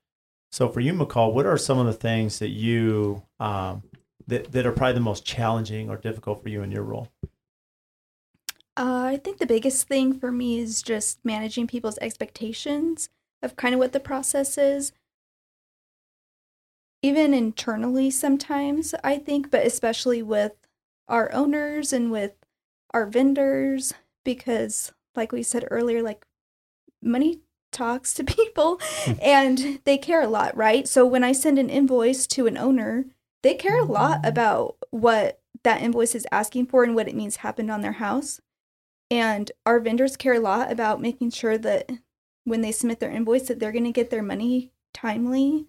[0.53, 3.83] So for you, McCall, what are some of the things that you um,
[4.27, 7.09] that that are probably the most challenging or difficult for you in your role?
[8.79, 13.09] Uh, I think the biggest thing for me is just managing people's expectations
[13.43, 14.93] of kind of what the process is.
[17.03, 20.53] Even internally, sometimes I think, but especially with
[21.09, 22.33] our owners and with
[22.93, 23.95] our vendors,
[24.25, 26.27] because, like we said earlier, like
[27.03, 27.41] money
[27.71, 29.13] talks to people hmm.
[29.23, 30.89] and they care a lot, right?
[30.89, 33.07] So when I send an invoice to an owner,
[33.43, 34.29] they care a lot mm-hmm.
[34.29, 38.41] about what that invoice is asking for and what it means happened on their house.
[39.11, 41.91] And our vendors care a lot about making sure that
[42.45, 45.67] when they submit their invoice that they're going to get their money timely.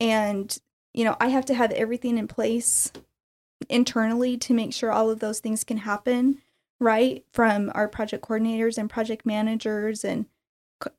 [0.00, 0.56] And
[0.94, 2.92] you know, I have to have everything in place
[3.68, 6.38] internally to make sure all of those things can happen,
[6.80, 7.24] right?
[7.32, 10.26] From our project coordinators and project managers and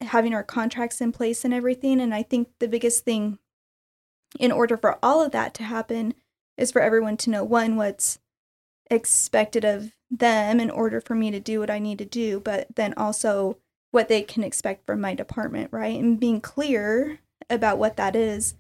[0.02, 2.00] having our contracts in place and everything.
[2.00, 3.40] And I think the biggest thing
[4.40, 6.14] in order for all of that to happen
[6.58, 8.20] is for everyone to know one, what's
[8.92, 12.68] expected of them in order for me to do what I need to do, but
[12.76, 13.58] then also
[13.92, 16.00] what they can expect from my department, right?
[16.00, 17.20] And being clear
[17.50, 18.56] about what that is.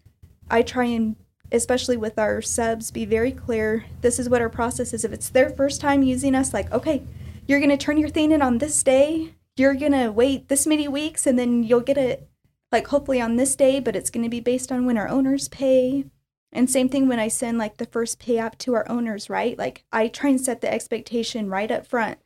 [0.49, 1.15] I try and
[1.51, 5.29] especially with our subs be very clear this is what our process is if it's
[5.29, 7.01] their first time using us like okay
[7.47, 10.67] you're going to turn your thing in on this day you're going to wait this
[10.67, 12.29] many weeks and then you'll get it
[12.71, 15.47] like hopefully on this day but it's going to be based on when our owners
[15.47, 16.05] pay
[16.51, 19.57] and same thing when I send like the first pay app to our owners, right?
[19.57, 22.19] Like I try and set the expectation right up front.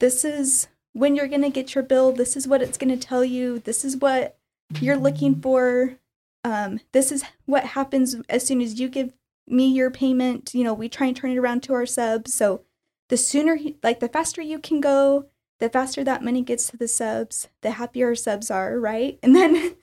[0.00, 2.12] This is when you're going to get your bill.
[2.12, 3.60] This is what it's going to tell you.
[3.60, 4.36] This is what
[4.80, 5.96] you're looking for.
[6.44, 9.12] Um, this is what happens as soon as you give
[9.46, 10.54] me your payment.
[10.54, 12.34] You know, we try and turn it around to our subs.
[12.34, 12.62] So
[13.08, 15.26] the sooner, like the faster you can go,
[15.58, 19.18] the faster that money gets to the subs, the happier subs are, right?
[19.22, 19.74] And then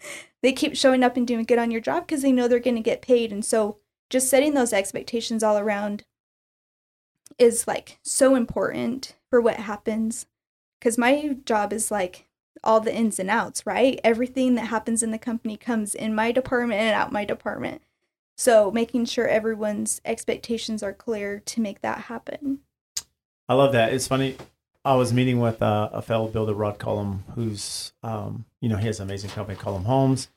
[0.41, 2.75] they keep showing up and doing good on your job because they know they're going
[2.75, 3.31] to get paid.
[3.31, 3.77] And so
[4.09, 6.03] just setting those expectations all around
[7.37, 10.27] is like so important for what happens
[10.79, 12.27] because my job is like
[12.63, 16.31] all the ins and outs right everything that happens in the company comes in my
[16.31, 17.81] department and out my department
[18.37, 22.59] so making sure everyone's expectations are clear to make that happen
[23.49, 24.35] i love that it's funny
[24.83, 28.87] i was meeting with uh, a fellow builder rod cullum who's um, you know he
[28.87, 30.29] has an amazing company cullum homes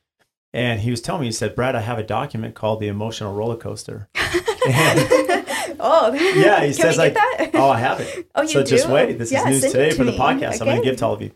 [0.55, 3.35] and he was telling me, he said, Brad, I have a document called the emotional
[3.35, 4.09] roller coaster.
[5.79, 6.65] oh, yeah.
[6.65, 7.51] He says, like, that?
[7.55, 8.29] oh, I have it.
[8.35, 8.71] Oh, you so do?
[8.71, 9.19] just wait.
[9.19, 10.19] This yeah, is news today to for the me.
[10.19, 10.61] podcast.
[10.61, 10.85] I'm going to Okay.
[10.85, 11.33] give to all of you.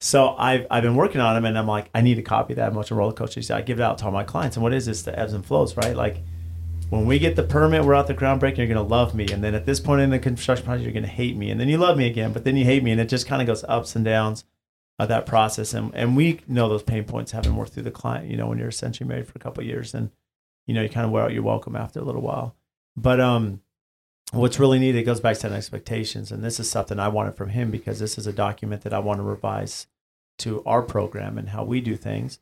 [0.00, 2.72] So I've, I've been working on them and I'm like, I need to copy that
[2.72, 3.42] emotional roller coaster.
[3.42, 4.56] Said, I give it out to all my clients.
[4.56, 5.02] And what is this?
[5.02, 5.94] The ebbs and flows, right?
[5.94, 6.22] Like
[6.88, 9.26] when we get the permit, we're out the groundbreaking, you're going to love me.
[9.30, 11.50] And then at this point in the construction project, you're going to hate me.
[11.50, 12.92] And then you love me again, but then you hate me.
[12.92, 14.44] And it just kind of goes ups and downs
[14.98, 15.74] of that process.
[15.74, 18.58] And, and we know those pain points having worked through the client, you know, when
[18.58, 20.10] you're essentially married for a couple years and,
[20.66, 22.56] you know, you kind of wear out your welcome after a little while.
[22.96, 23.60] But um,
[24.32, 26.30] what's really neat, it goes back to expectations.
[26.30, 28.98] And this is something I wanted from him because this is a document that I
[28.98, 29.86] want to revise
[30.38, 32.38] to our program and how we do things.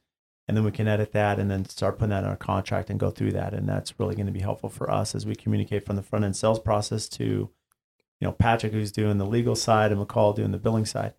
[0.47, 2.99] And then we can edit that and then start putting that in our contract and
[2.99, 3.53] go through that.
[3.53, 6.25] And that's really going to be helpful for us as we communicate from the front
[6.25, 7.51] end sales process to, you
[8.23, 11.15] know, Patrick who's doing the legal side and McCall doing the billing side.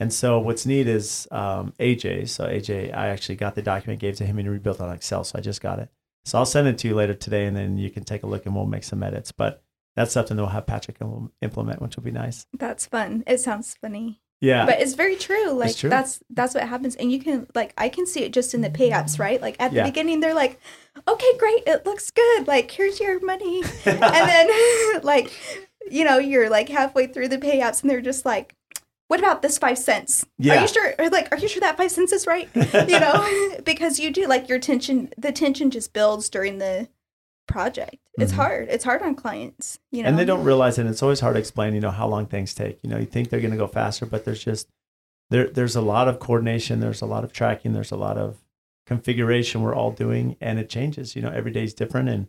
[0.00, 2.28] And so what's neat is um, AJ.
[2.28, 5.22] So AJ, I actually got the document, gave to him, and rebuilt on Excel.
[5.22, 5.90] So I just got it.
[6.24, 8.44] So I'll send it to you later today, and then you can take a look
[8.44, 9.30] and we'll make some edits.
[9.30, 9.62] But
[9.96, 10.96] that's something that we'll have Patrick
[11.42, 12.46] implement, which will be nice.
[12.58, 13.24] That's fun.
[13.26, 14.20] It sounds funny.
[14.40, 14.66] Yeah.
[14.66, 15.50] But it's very true.
[15.52, 15.88] Like true.
[15.88, 16.96] that's that's what happens.
[16.96, 19.40] And you can like I can see it just in the pay apps, right?
[19.40, 19.84] Like at the Yeah.
[19.84, 20.58] beginning they're like,
[21.06, 22.48] Okay, great, it looks good.
[22.48, 23.62] Like here's your money.
[23.84, 25.30] and then like,
[25.88, 28.56] you know, you're like halfway through the pay apps and they're just like,
[29.06, 30.24] What about this five cents?
[30.40, 32.48] Are you sure or like are you sure that five cents is right?
[32.56, 33.58] You know?
[33.64, 36.88] because you do like your tension the tension just builds during the
[37.46, 37.96] project.
[38.18, 38.36] It's Mhm.
[38.36, 38.68] hard.
[38.70, 40.08] It's hard on clients, you know.
[40.08, 40.86] and they don't realize it.
[40.86, 42.78] It's always hard to explain, you know, how long things take.
[42.82, 44.68] You know, you think they're going to go faster, but there's just
[45.30, 45.48] there.
[45.48, 46.80] There's a lot of coordination.
[46.80, 47.72] There's a lot of tracking.
[47.72, 48.38] There's a lot of
[48.86, 51.14] configuration we're all doing, and it changes.
[51.16, 52.28] You know, every day is different, and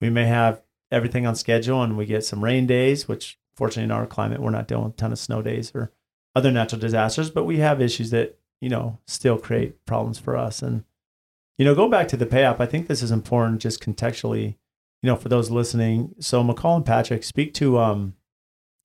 [0.00, 3.90] we may have everything on schedule, and we get some rain days, which fortunately in
[3.90, 5.90] our climate we're not dealing with a ton of snow days or
[6.34, 10.62] other natural disasters, but we have issues that you know still create problems for us.
[10.62, 10.84] And
[11.58, 12.60] you know, going back to the pay app.
[12.60, 14.56] I think this is important, just contextually
[15.02, 18.14] you know, for those listening, so McCall and Patrick, speak to um,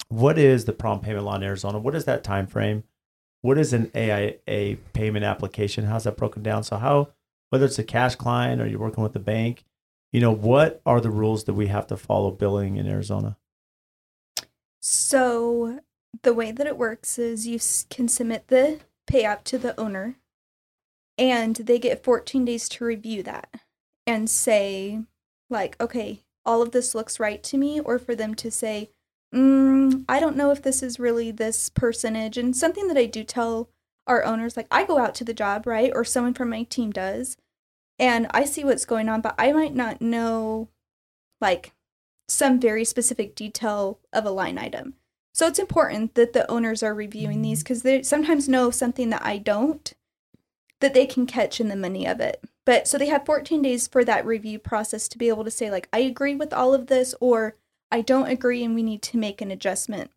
[0.09, 1.79] what is the prompt payment law in Arizona?
[1.79, 2.83] What is that time frame?
[3.41, 5.85] What is an AIA payment application?
[5.85, 6.63] How's that broken down?
[6.63, 7.09] So how,
[7.49, 9.65] whether it's a cash client or you're working with the bank,
[10.11, 13.37] you know, what are the rules that we have to follow billing in Arizona?
[14.79, 15.79] So
[16.21, 17.59] the way that it works is you
[17.89, 20.17] can submit the pay app to the owner,
[21.17, 23.49] and they get 14 days to review that
[24.05, 25.01] and say,
[25.49, 28.89] like, okay, all of this looks right to me, or for them to say,
[29.33, 32.37] mm, I don't know if this is really this percentage.
[32.37, 33.69] And something that I do tell
[34.07, 35.91] our owners, like, I go out to the job, right?
[35.93, 37.37] Or someone from my team does,
[37.97, 40.67] and I see what's going on, but I might not know,
[41.39, 41.73] like,
[42.27, 44.95] some very specific detail of a line item.
[45.33, 49.25] So it's important that the owners are reviewing these because they sometimes know something that
[49.25, 49.93] I don't
[50.83, 52.43] that they can catch in the money of it.
[52.65, 55.71] But so they have 14 days for that review process to be able to say,
[55.71, 57.55] like, I agree with all of this, or
[57.89, 60.11] I don't agree and we need to make an adjustment.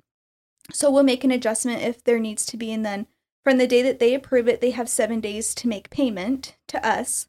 [0.72, 2.72] So we'll make an adjustment if there needs to be.
[2.72, 3.06] And then
[3.44, 6.84] from the day that they approve it, they have seven days to make payment to
[6.84, 7.28] us.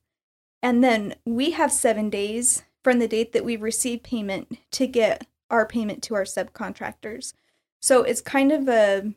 [0.64, 5.28] And then we have seven days from the date that we receive payment to get
[5.52, 7.34] our payment to our subcontractors.
[7.84, 9.14] So it's kind of a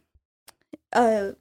[0.93, 1.37] a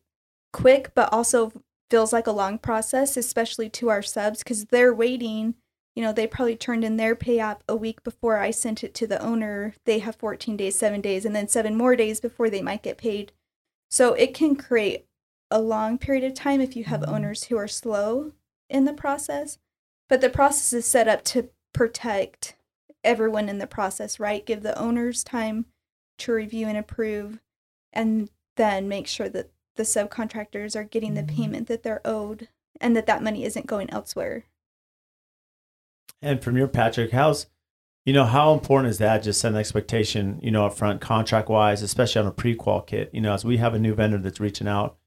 [0.53, 1.51] quick but also
[1.89, 5.55] feels like a long process, especially to our subs because they're waiting.
[5.95, 8.93] You know, they probably turned in their pay app a week before I sent it
[8.95, 9.73] to the owner.
[9.85, 12.97] They have 14 days, seven days, and then seven more days before they might get
[12.97, 13.33] paid.
[13.89, 15.05] So it can create
[15.51, 17.15] a long period of time if you have mm-hmm.
[17.15, 18.33] owners who are slow
[18.69, 19.57] in the process.
[20.07, 22.55] But the process is set up to protect
[23.03, 24.45] everyone in the process, right?
[24.45, 25.65] Give the owners time
[26.19, 27.39] to review and approve,
[27.93, 29.49] and then make sure that
[29.79, 32.49] the subcontractors are getting the payment that they're owed
[32.81, 34.43] and that that money isn't going elsewhere.
[36.21, 37.47] And from your Patrick, how's
[38.05, 39.23] you know how important is that?
[39.23, 43.09] Just set an expectation, you know, up front, contract wise, especially on a pre-qual kit.
[43.13, 44.97] You know, as we have a new vendor that's reaching out,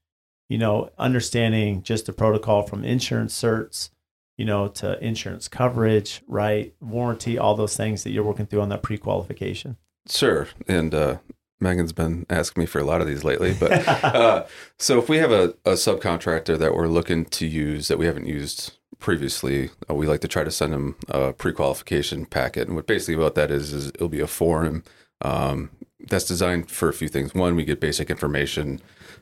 [0.49, 3.91] you know, understanding just the protocol from insurance certs,
[4.37, 8.69] you know, to insurance coverage, right, warranty, all those things that you're working through on
[8.69, 9.77] that pre-qualification.
[10.09, 10.47] Sure.
[10.67, 11.17] And uh,
[11.59, 13.55] Megan's been asking me for a lot of these lately.
[13.57, 14.45] But uh,
[14.77, 18.27] so if we have a, a subcontractor that we're looking to use that we haven't
[18.27, 22.67] used previously, uh, we like to try to send them a pre-qualification packet.
[22.67, 24.83] And what basically what that is is it'll be a form
[25.21, 27.33] um, that's designed for a few things.
[27.33, 28.81] One, we get basic information.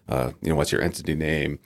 [0.09, 1.59] Uh, you know, what's your entity name?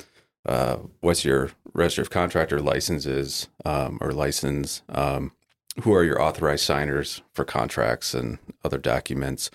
[0.45, 4.83] Uh, what's your register of contractor licenses um, or license?
[4.89, 5.31] Um,
[5.81, 9.49] who are your authorized signers for contracts and other documents?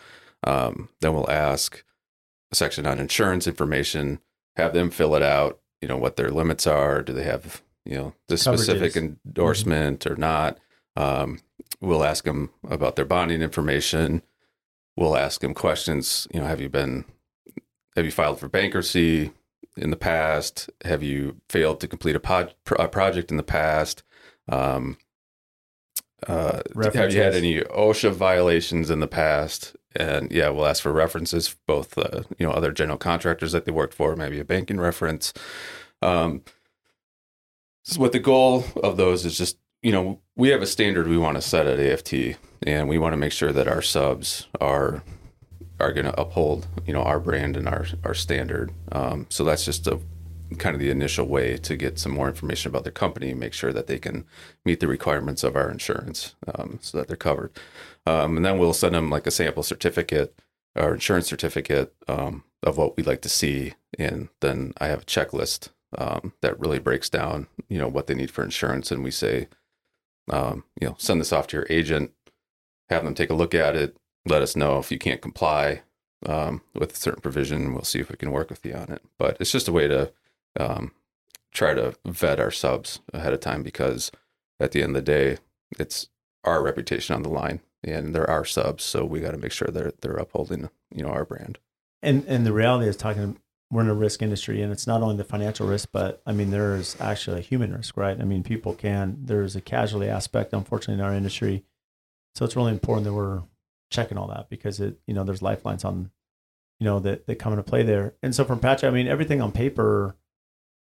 [0.44, 1.84] Um, then we'll ask
[2.52, 4.20] a section on insurance information,
[4.56, 7.02] have them fill it out, you know, what their limits are.
[7.02, 9.16] Do they have, you know, this specific Coverages.
[9.26, 10.58] endorsement or not?
[10.96, 11.40] Um,
[11.80, 14.22] we'll ask them about their bonding information.
[14.96, 17.04] We'll ask them questions, you know, have you been,
[17.96, 19.30] have you filed for bankruptcy
[19.76, 20.68] in the past?
[20.84, 24.02] Have you failed to complete a, pod, a project in the past?
[24.48, 24.98] Um,
[26.26, 29.74] uh, have you had any OSHA violations in the past?
[29.96, 33.72] And yeah, we'll ask for references, both uh, you know other general contractors that they
[33.72, 35.32] worked for, maybe a banking reference.
[36.00, 36.42] Um,
[37.82, 41.18] so what the goal of those is just you know we have a standard we
[41.18, 45.02] want to set at AFT, and we want to make sure that our subs are
[45.80, 48.72] are going to uphold you know our brand and our our standard.
[48.92, 49.98] Um, so that's just a
[50.58, 53.72] kind of the initial way to get some more information about their company, make sure
[53.72, 54.24] that they can
[54.64, 57.52] meet the requirements of our insurance, um, so that they're covered.
[58.10, 60.34] Um, and then we'll send them like a sample certificate
[60.74, 65.04] or insurance certificate um, of what we'd like to see, and then I have a
[65.04, 69.12] checklist um, that really breaks down you know what they need for insurance, and we
[69.12, 69.46] say,
[70.28, 72.10] um, you know, send this off to your agent,
[72.88, 73.96] have them take a look at it.
[74.26, 75.82] let us know if you can't comply
[76.26, 77.72] um, with a certain provision.
[77.74, 79.02] We'll see if we can work with you on it.
[79.18, 80.12] But it's just a way to
[80.58, 80.92] um,
[81.52, 84.10] try to vet our subs ahead of time because
[84.58, 85.38] at the end of the day,
[85.78, 86.08] it's
[86.42, 88.84] our reputation on the line and they're our subs.
[88.84, 91.58] So we got to make sure they're, they're upholding, you know, our brand.
[92.02, 93.38] And, and the reality is talking,
[93.70, 96.50] we're in a risk industry and it's not only the financial risk, but I mean,
[96.50, 98.20] there's actually a human risk, right?
[98.20, 101.64] I mean, people can, there's a casualty aspect, unfortunately, in our industry.
[102.34, 103.42] So it's really important that we're
[103.90, 106.10] checking all that because it, you know, there's lifelines on,
[106.80, 108.14] you know, that, that come into play there.
[108.22, 110.16] And so from Patch, I mean, everything on paper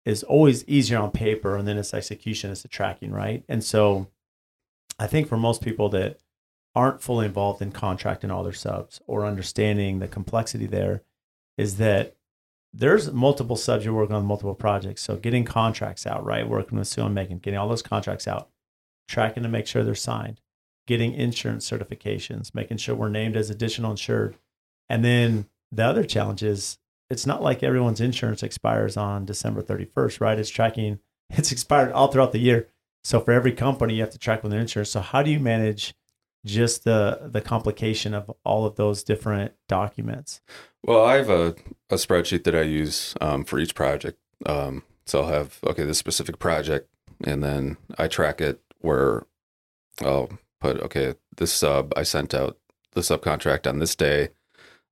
[0.05, 3.45] is always easier on paper and then it's execution, it's the tracking, right?
[3.49, 4.09] And so
[4.99, 6.19] I think for most people that
[6.75, 11.03] aren't fully involved in contracting all their subs or understanding the complexity there
[11.57, 12.17] is that
[12.73, 15.03] there's multiple subs you're working on multiple projects.
[15.03, 16.49] So getting contracts out, right?
[16.49, 18.51] Working with Sue and Megan, getting all those contracts out,
[19.09, 20.41] tracking to make sure they're signed,
[20.87, 24.37] getting insurance certifications, making sure we're named as additional insured.
[24.89, 26.79] And then the other challenge is
[27.11, 30.39] it's not like everyone's insurance expires on December 31st, right?
[30.39, 31.01] It's tracking,
[31.31, 32.69] it's expired all throughout the year.
[33.05, 34.91] So for every company, you have to track with their insurance.
[34.91, 35.95] So how do you manage
[36.45, 40.41] just the the complication of all of those different documents?
[40.85, 41.57] Well, I have a,
[41.91, 44.19] a spreadsheet that I use um, for each project.
[44.47, 46.89] Um, so I'll have okay this specific project,
[47.25, 49.25] and then I track it where
[50.03, 50.31] I'll
[50.61, 52.59] put okay this sub I sent out
[52.93, 54.31] the subcontract on this day.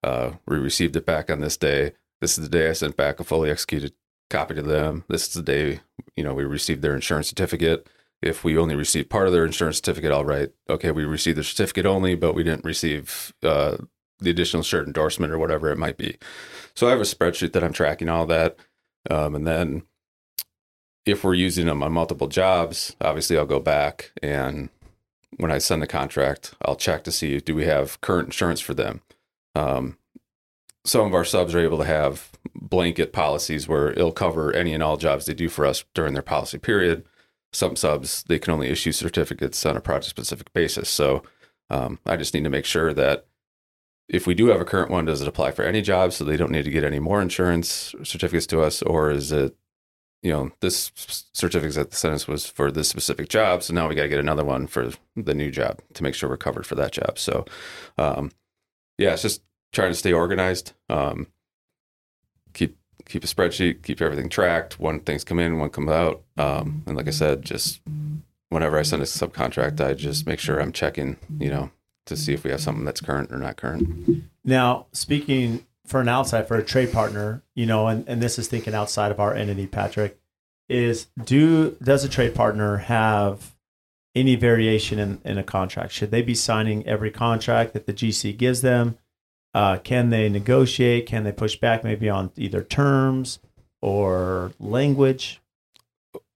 [0.02, 1.92] Uh, we received it back on this day.
[2.20, 3.92] This is the day I sent back a fully executed
[4.30, 5.04] copy to them.
[5.08, 5.80] This is the day
[6.16, 7.88] you know we received their insurance certificate
[8.22, 11.44] if we only received part of their insurance certificate, all right, okay, we received the
[11.44, 13.76] certificate only, but we didn't receive uh,
[14.18, 16.16] the additional insured endorsement or whatever it might be.
[16.74, 18.56] So I have a spreadsheet that I'm tracking all that.
[19.10, 19.82] Um, and then
[21.04, 24.70] if we're using them on multiple jobs, obviously I'll go back and
[25.36, 28.74] when I send the contract, I'll check to see do we have current insurance for
[28.74, 29.02] them.
[29.54, 29.98] Um,
[30.84, 34.82] some of our subs are able to have blanket policies where it'll cover any and
[34.82, 37.04] all jobs they do for us during their policy period
[37.52, 40.88] some subs they can only issue certificates on a project specific basis.
[40.88, 41.22] So
[41.70, 43.26] um, I just need to make sure that
[44.08, 46.36] if we do have a current one, does it apply for any job so they
[46.36, 49.56] don't need to get any more insurance certificates to us, or is it,
[50.22, 50.92] you know, this
[51.32, 54.20] certificate that the sentence was for this specific job, so now we got to get
[54.20, 57.18] another one for the new job to make sure we're covered for that job.
[57.18, 57.44] So,
[57.98, 58.30] um,
[58.96, 59.42] yeah, it's just
[59.72, 60.72] trying to stay organized.
[60.88, 61.26] Um,
[62.54, 62.78] keep
[63.08, 64.78] keep a spreadsheet, keep everything tracked.
[64.78, 66.22] One things come in, one come out.
[66.36, 67.80] Um, and like I said, just
[68.48, 71.70] whenever I send a subcontract, I just make sure I'm checking, you know,
[72.06, 74.24] to see if we have something that's current or not current.
[74.44, 78.48] Now, speaking for an outside, for a trade partner, you know, and, and this is
[78.48, 80.18] thinking outside of our entity, Patrick,
[80.68, 83.54] is do does a trade partner have
[84.16, 85.92] any variation in, in a contract?
[85.92, 88.98] Should they be signing every contract that the GC gives them?
[89.56, 91.06] Uh, can they negotiate?
[91.06, 93.38] Can they push back maybe on either terms
[93.80, 95.40] or language?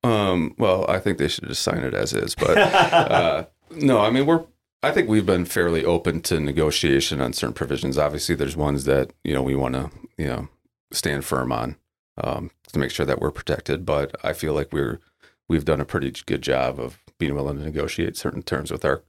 [0.03, 2.35] Um, well, I think they should just sign it as is.
[2.35, 4.47] But uh, no, I mean we're.
[4.83, 7.99] I think we've been fairly open to negotiation on certain provisions.
[7.99, 10.49] Obviously, there's ones that you know we want to you know
[10.91, 11.77] stand firm on
[12.17, 13.85] um, to make sure that we're protected.
[13.85, 14.99] But I feel like we're
[15.47, 19.03] we've done a pretty good job of being willing to negotiate certain terms with our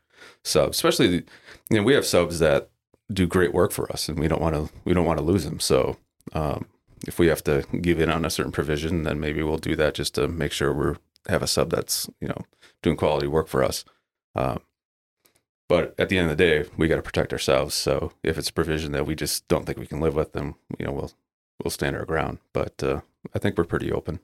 [0.44, 1.24] subs, especially
[1.70, 2.71] you know we have subs that
[3.14, 5.46] do great work for us, and we don't want to we don't want to lose
[5.46, 5.60] them.
[5.60, 5.98] So
[6.34, 6.68] um,
[7.08, 9.96] if we have to give in on a certain provision, then maybe we'll do that
[9.96, 10.96] just to make sure we
[11.28, 12.38] have a sub that's you know
[12.82, 13.86] doing quality work for us.
[14.36, 14.62] Um,
[15.68, 17.76] but at the end of the day, we got to protect ourselves.
[17.76, 20.56] So if it's a provision that we just don't think we can live with, then
[20.78, 21.12] you know we'll
[21.64, 22.40] we'll stand our ground.
[22.54, 23.02] But uh,
[23.34, 24.20] I think we're pretty open.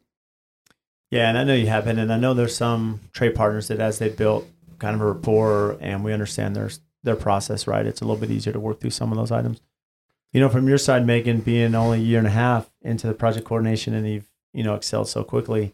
[1.10, 3.80] Yeah, and I know you have been, and I know there's some trade partners that
[3.80, 4.46] as they built
[4.80, 7.86] kind of a rapport, and we understand there's their process right.
[7.86, 9.62] It's a little bit easier to work through some of those items.
[10.34, 13.14] You know, from your side, Megan, being only a year and a half into the
[13.14, 15.74] project coordination, and you've you know excelled so quickly.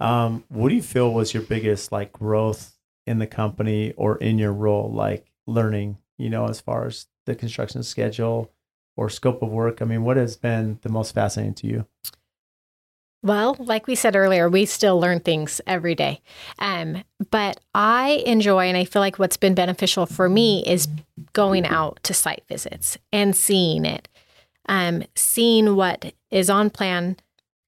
[0.00, 4.38] Um, what do you feel was your biggest like growth in the company or in
[4.38, 5.98] your role, like learning?
[6.16, 8.50] You know, as far as the construction schedule
[8.96, 9.80] or scope of work.
[9.80, 11.86] I mean, what has been the most fascinating to you?
[13.22, 16.20] Well, like we said earlier, we still learn things every day.
[16.60, 20.86] Um, but I enjoy, and I feel like what's been beneficial for me is
[21.32, 24.08] going out to site visits and seeing it,
[24.68, 27.16] um, seeing what is on plan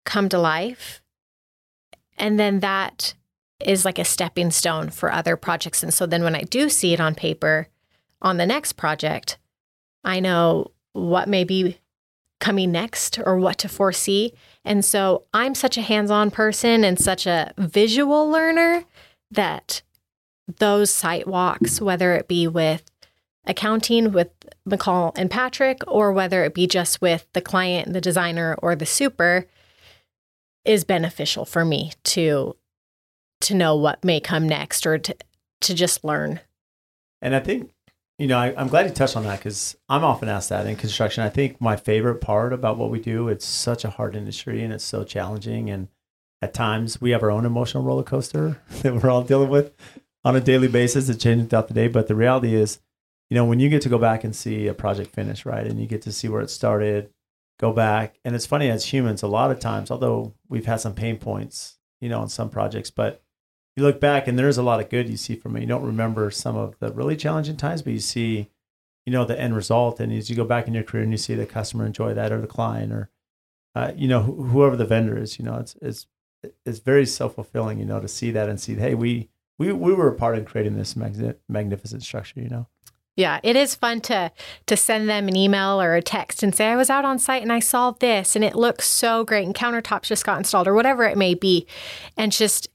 [0.05, 1.02] come to life.
[2.16, 3.14] And then that
[3.60, 5.82] is like a stepping stone for other projects.
[5.82, 7.68] And so then when I do see it on paper
[8.22, 9.39] on the next project,
[10.05, 11.78] I know what may be
[12.40, 14.32] coming next or what to foresee.
[14.64, 18.84] And so I'm such a hands on person and such a visual learner
[19.30, 19.82] that
[20.58, 22.90] those site walks, whether it be with
[23.46, 24.30] accounting, with
[24.68, 28.86] McCall and Patrick, or whether it be just with the client, the designer, or the
[28.86, 29.46] super,
[30.64, 32.56] is beneficial for me to
[33.40, 35.16] to know what may come next or to
[35.60, 36.40] to just learn.
[37.22, 37.72] And I think,
[38.20, 40.76] you know, I, I'm glad you touched on that because I'm often asked that in
[40.76, 41.24] construction.
[41.24, 44.74] I think my favorite part about what we do, it's such a hard industry and
[44.74, 45.70] it's so challenging.
[45.70, 45.88] And
[46.42, 49.72] at times we have our own emotional roller coaster that we're all dealing with
[50.22, 51.09] on a daily basis.
[51.09, 51.88] It changes throughout the day.
[51.88, 52.78] But the reality is,
[53.30, 55.80] you know, when you get to go back and see a project finish, right, and
[55.80, 57.09] you get to see where it started,
[57.59, 58.18] go back.
[58.22, 61.78] And it's funny as humans, a lot of times, although we've had some pain points,
[62.02, 63.22] you know, on some projects, but
[63.81, 65.61] you look back and there's a lot of good you see from it.
[65.61, 68.51] You don't remember some of the really challenging times, but you see,
[69.07, 69.98] you know, the end result.
[69.98, 72.31] And as you go back in your career and you see the customer enjoy that
[72.31, 73.11] or the client or,
[73.74, 76.07] uh, you know, wh- whoever the vendor is, you know, it's, it's,
[76.65, 79.93] it's very self fulfilling, you know, to see that and see, hey, we, we, we
[79.93, 82.66] were a part in creating this magni- magnificent structure, you know?
[83.16, 84.32] Yeah, it is fun to
[84.66, 87.43] to send them an email or a text and say I was out on site
[87.43, 90.74] and I saw this and it looks so great and countertops just got installed or
[90.74, 91.66] whatever it may be,
[92.16, 92.69] and just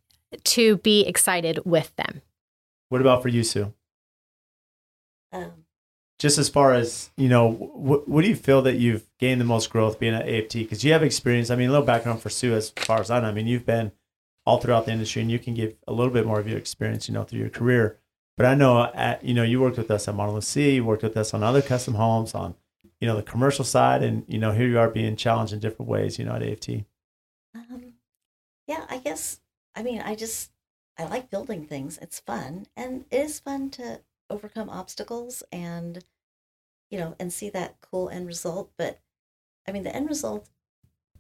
[0.44, 2.22] to be excited with them.
[2.90, 3.74] What about for you, Sue?
[5.32, 5.66] Um,
[6.20, 9.46] Just as far as, you know, wh- what do you feel that you've gained the
[9.46, 10.54] most growth being at AFT?
[10.54, 11.50] Because you have experience.
[11.50, 13.28] I mean, a little background for Sue as far as I know.
[13.28, 13.92] I mean, you've been
[14.46, 17.08] all throughout the industry and you can give a little bit more of your experience,
[17.08, 17.98] you know, through your career.
[18.38, 21.04] But I know, at, you know, you worked with us at Monolith C, you worked
[21.04, 22.56] with us on other custom homes, on,
[23.02, 24.04] you know, the commercial side.
[24.04, 26.70] And, you know, here you are being challenged in different ways, you know, at AFT.
[27.56, 27.94] Um,
[28.68, 29.40] yeah, I guess.
[29.76, 30.52] I mean, I just
[30.98, 31.98] I like building things.
[32.02, 36.04] It's fun, and it is fun to overcome obstacles and
[36.90, 38.72] you know and see that cool end result.
[38.78, 39.00] But
[39.68, 40.50] I mean, the end result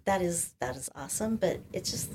[0.06, 1.36] that is that is awesome.
[1.36, 2.11] But it's just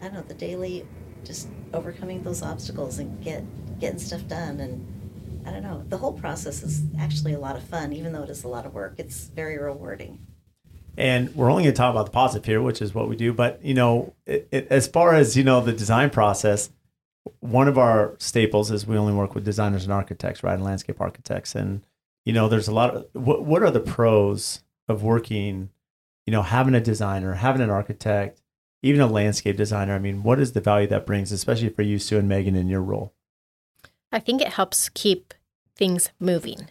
[0.00, 0.86] I don't know the daily
[1.24, 3.42] just overcoming those obstacles and get
[3.80, 7.62] getting stuff done and I don't know the whole process is actually a lot of
[7.64, 10.18] fun even though it is a lot of work it's very rewarding
[10.96, 13.32] and we're only going to talk about the positive here, which is what we do.
[13.32, 16.70] But you know, it, it, as far as you know, the design process,
[17.40, 21.00] one of our staples is we only work with designers and architects, right, and landscape
[21.00, 21.54] architects.
[21.54, 21.84] And
[22.24, 25.70] you know, there's a lot of what what are the pros of working,
[26.26, 28.40] you know, having a designer, having an architect,
[28.82, 29.94] even a landscape designer.
[29.94, 32.68] I mean, what is the value that brings, especially for you, Sue and Megan, in
[32.68, 33.12] your role?
[34.12, 35.34] I think it helps keep
[35.74, 36.68] things moving.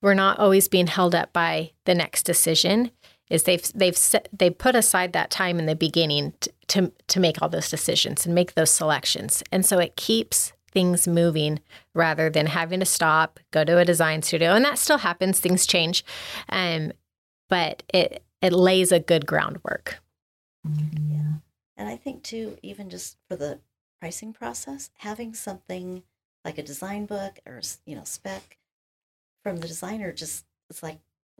[0.00, 2.90] We're not always being held up by the next decision.
[3.28, 7.20] Is they've they've set, they put aside that time in the beginning to, to to
[7.20, 11.58] make all those decisions and make those selections, and so it keeps things moving
[11.94, 15.40] rather than having to stop, go to a design studio, and that still happens.
[15.40, 16.04] Things change,
[16.48, 16.92] um,
[17.48, 20.00] but it it lays a good groundwork.
[20.64, 21.38] Yeah.
[21.76, 23.58] And I think too, even just for the
[24.00, 26.02] pricing process, having something
[26.44, 28.58] like a design book or you know spec
[29.42, 30.98] from the designer just it's like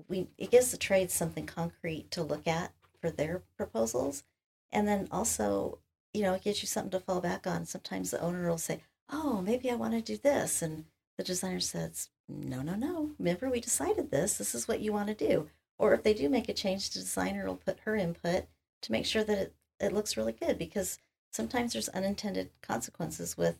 [0.08, 4.24] we it gives the trades something concrete to look at for their proposals,
[4.72, 5.78] and then also
[6.12, 7.66] you know it gives you something to fall back on.
[7.66, 10.86] Sometimes the owner will say, "Oh, maybe I want to do this," and
[11.16, 13.12] the designer says, "No, no, no.
[13.18, 14.38] Remember, we decided this.
[14.38, 17.00] This is what you want to do." Or if they do make a change, the
[17.00, 18.46] designer will put her input
[18.82, 20.98] to make sure that it, it looks really good because
[21.30, 23.58] sometimes there's unintended consequences with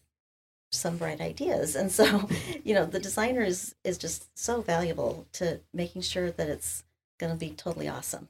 [0.73, 2.29] some bright ideas and so
[2.65, 6.85] you know the designer is is just so valuable to making sure that it's
[7.19, 8.29] going to be totally awesome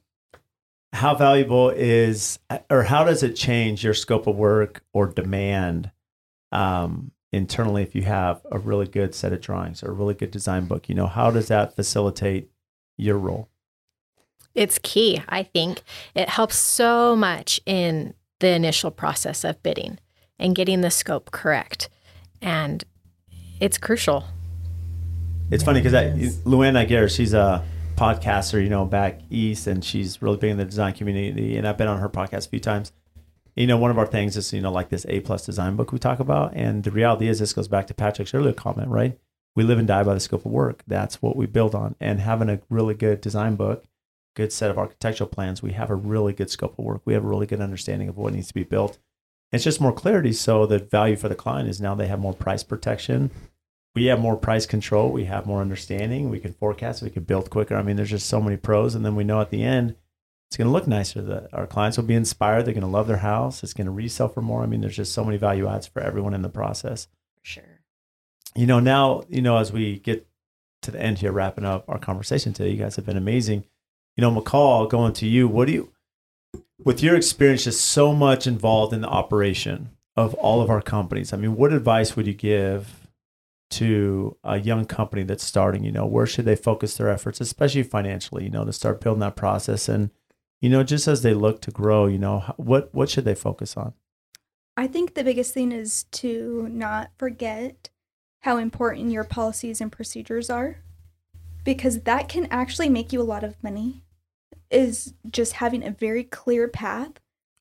[0.92, 2.38] How valuable is,
[2.70, 5.90] or how does it change your scope of work or demand
[6.52, 10.30] um, internally if you have a really good set of drawings or a really good
[10.30, 10.88] design book?
[10.88, 12.50] You know, how does that facilitate
[12.96, 13.48] your role?
[14.54, 15.82] It's key, I think.
[16.14, 19.98] It helps so much in the initial process of bidding
[20.38, 21.90] and getting the scope correct.
[22.42, 22.84] And
[23.60, 24.24] it's crucial.
[25.50, 26.38] It's funny because Yes.
[26.38, 27.64] LuAnn Nigara, she's a
[27.96, 31.56] podcaster, you know, back east, and she's really big in the design community.
[31.56, 32.92] And I've been on her podcast a few times.
[33.54, 35.92] You know, one of our things is, you know, like this A plus design book
[35.92, 36.52] we talk about.
[36.54, 39.18] And the reality is, this goes back to Patrick's earlier comment, right?
[39.54, 40.82] We live and die by the scope of work.
[40.86, 41.94] That's what we build on.
[41.98, 43.84] And having a really good design book,
[44.34, 47.00] good set of architectural plans, we have a really good scope of work.
[47.06, 48.98] We have a really good understanding of what needs to be built.
[49.52, 50.32] It's just more clarity.
[50.32, 53.31] So the value for the client is now they have more price protection
[53.97, 55.10] we have more price control.
[55.10, 56.28] We have more understanding.
[56.28, 57.02] We can forecast.
[57.02, 57.74] We can build quicker.
[57.74, 58.94] I mean, there's just so many pros.
[58.94, 59.97] And then we know at the end,
[60.51, 61.23] it's going to look nicer.
[61.23, 62.66] That our clients will be inspired.
[62.66, 63.64] They're going to love their house.
[63.64, 64.62] It's going to resell for more.
[64.62, 67.06] I mean, there's just so many value adds for everyone in the process.
[67.39, 67.81] for sure
[68.55, 70.28] You know, now, you know, as we get
[70.82, 73.64] to the end here, wrapping up our conversation today, you guys have been amazing.
[74.14, 75.90] You know, McCall, going to you, what do you,
[76.85, 81.32] with your experience, just so much involved in the operation of all of our companies,
[81.32, 83.09] I mean, what advice would you give
[83.69, 85.85] to a young company that's starting?
[85.85, 88.44] You know, where should they focus their efforts, especially financially?
[88.44, 90.11] You know, to start building that process and
[90.61, 93.77] you know, just as they look to grow, you know, what what should they focus
[93.77, 93.93] on?
[94.77, 97.90] I think the biggest thing is to not forget
[98.40, 100.78] how important your policies and procedures are
[101.65, 104.03] because that can actually make you a lot of money
[104.70, 107.12] is just having a very clear path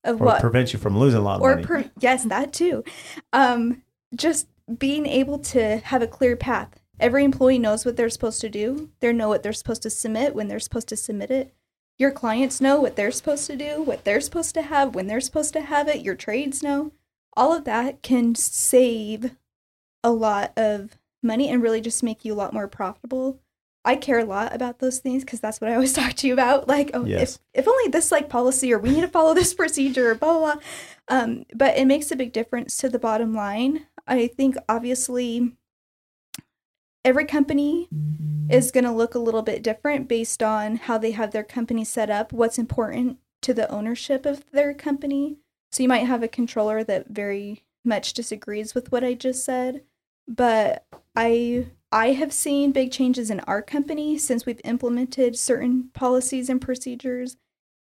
[0.04, 1.64] of or what prevent you from losing a lot of or money.
[1.64, 2.84] per, yes that too.
[3.32, 3.82] Um
[4.14, 4.48] just
[4.78, 6.80] being able to have a clear path.
[6.98, 8.90] Every employee knows what they're supposed to do.
[9.00, 11.54] They know what they're supposed to submit when they're supposed to submit it.
[11.98, 15.20] Your clients know what they're supposed to do what they're supposed to have when they're
[15.20, 16.02] supposed to have it.
[16.02, 16.92] Your trades know.
[17.36, 19.36] All of that can save
[20.02, 23.40] a lot of money and really just make you a lot more profitable
[23.86, 26.32] I care a lot about those things because that's what I always talk to you
[26.32, 26.68] about.
[26.68, 27.38] Like, oh, Yes.
[27.54, 30.54] if, if only this like policy or we need to follow this procedure, blah, blah,
[30.54, 30.62] blah.
[31.08, 33.86] Um, but it makes a big difference to the bottom line.
[34.06, 35.52] I think obviously
[37.04, 37.88] every company
[38.50, 41.84] is going to look a little bit different based on how they have their company
[41.84, 45.36] set up, what's important to the ownership of their company.
[45.70, 49.82] So you might have a controller that very much disagrees with what I just said,
[50.26, 50.84] but
[51.14, 56.60] I I have seen big changes in our company since we've implemented certain policies and
[56.60, 57.38] procedures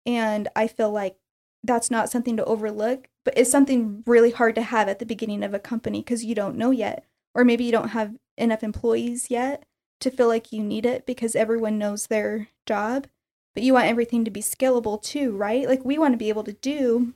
[0.04, 1.16] and I feel like
[1.64, 5.42] that's not something to overlook, but it's something really hard to have at the beginning
[5.42, 9.30] of a company because you don't know yet or maybe you don't have enough employees
[9.30, 9.64] yet
[10.00, 13.06] to feel like you need it because everyone knows their job.
[13.54, 15.66] But you want everything to be scalable too, right?
[15.66, 17.14] Like we want to be able to do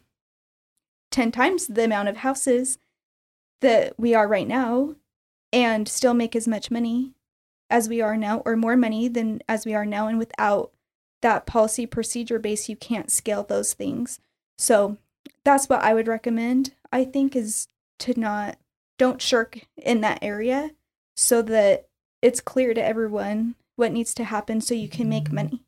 [1.11, 2.79] 10 times the amount of houses
[3.61, 4.95] that we are right now
[5.57, 7.13] and still make as much money
[7.71, 10.71] as we are now or more money than as we are now and without
[11.23, 14.21] that policy procedure base you can't scale those things.
[14.59, 14.99] So
[15.45, 16.75] that's what I would recommend.
[16.93, 17.69] I think is
[18.01, 18.59] to not
[18.99, 20.73] don't shirk in that area
[21.17, 21.89] so that
[22.21, 25.63] it's clear to everyone what needs to happen so you can make money.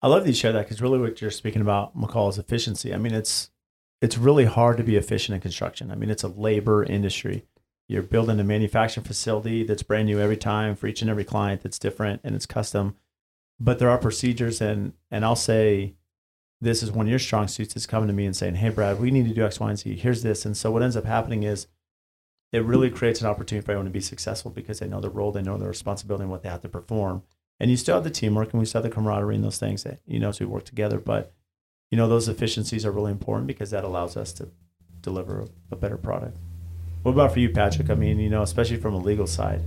[0.00, 2.94] I love that you share that because really what you're speaking about, McCall, is efficiency.
[2.94, 3.50] I mean, it's
[4.00, 5.90] it's really hard to be efficient in construction.
[5.90, 7.44] I mean, it's a labor industry.
[7.92, 11.62] You're building a manufacturing facility that's brand new every time for each and every client
[11.62, 12.96] that's different and it's custom.
[13.60, 15.94] But there are procedures and and I'll say
[16.58, 18.98] this is one of your strong suits is coming to me and saying, Hey Brad,
[18.98, 19.96] we need to do X, Y, and Z.
[19.96, 20.46] Here's this.
[20.46, 21.66] And so what ends up happening is
[22.50, 25.30] it really creates an opportunity for everyone to be successful because they know their role,
[25.30, 27.22] they know their responsibility and what they have to perform.
[27.60, 29.82] And you still have the teamwork and we still have the camaraderie and those things
[29.82, 30.98] that, you know, as we work together.
[30.98, 31.34] But,
[31.90, 34.48] you know, those efficiencies are really important because that allows us to
[35.02, 36.38] deliver a better product.
[37.02, 37.90] What about for you, Patrick?
[37.90, 39.60] I mean, you know, especially from a legal side,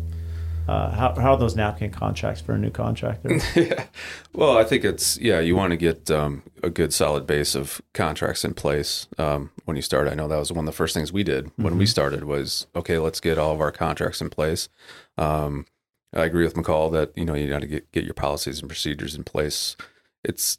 [0.67, 3.37] uh, how, how are those napkin contracts for a new contractor?
[3.55, 3.85] yeah.
[4.33, 5.39] Well, I think it's yeah.
[5.39, 9.75] You want to get um, a good solid base of contracts in place um, when
[9.75, 10.07] you start.
[10.07, 11.89] I know that was one of the first things we did when we Mhm.
[11.89, 12.97] started was okay.
[12.97, 14.69] Let's get all of our contracts in place.
[15.17, 15.65] Um,
[16.13, 18.69] I agree with McCall that you know you got to get get your policies and
[18.69, 19.75] procedures in place.
[20.23, 20.57] It's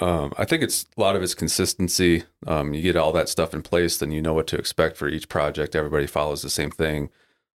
[0.00, 2.24] um, I think it's a lot of it's consistency.
[2.46, 5.08] Um, you get all that stuff in place, then you know what to expect for
[5.08, 5.76] each project.
[5.76, 7.10] Everybody follows the same thing.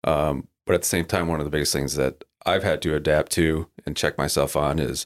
[0.03, 2.95] Um, but at the same time, one of the biggest things that I've had to
[2.95, 5.05] adapt to and check myself on is,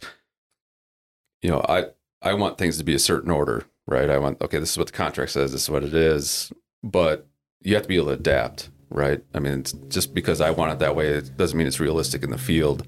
[1.42, 1.86] you know, I
[2.22, 4.10] I want things to be a certain order, right?
[4.10, 6.52] I want okay, this is what the contract says, this is what it is,
[6.84, 7.28] but
[7.62, 9.24] you have to be able to adapt, right?
[9.34, 12.32] I mean, just because I want it that way, it doesn't mean it's realistic in
[12.32, 12.88] the field,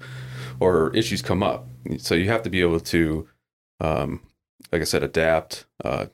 [0.58, 1.68] or issues come up.
[1.98, 3.28] So you have to be able to,
[3.80, 4.20] um,
[4.72, 5.66] like I said, adapt.
[5.84, 6.06] Uh,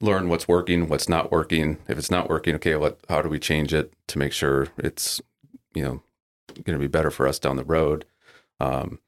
[0.00, 1.78] learn what's working, what's not working.
[1.88, 5.20] If it's not working, okay, what how do we change it to make sure it's
[5.74, 6.02] you know
[6.64, 8.04] going to be better for us down the road?
[8.60, 9.00] Um,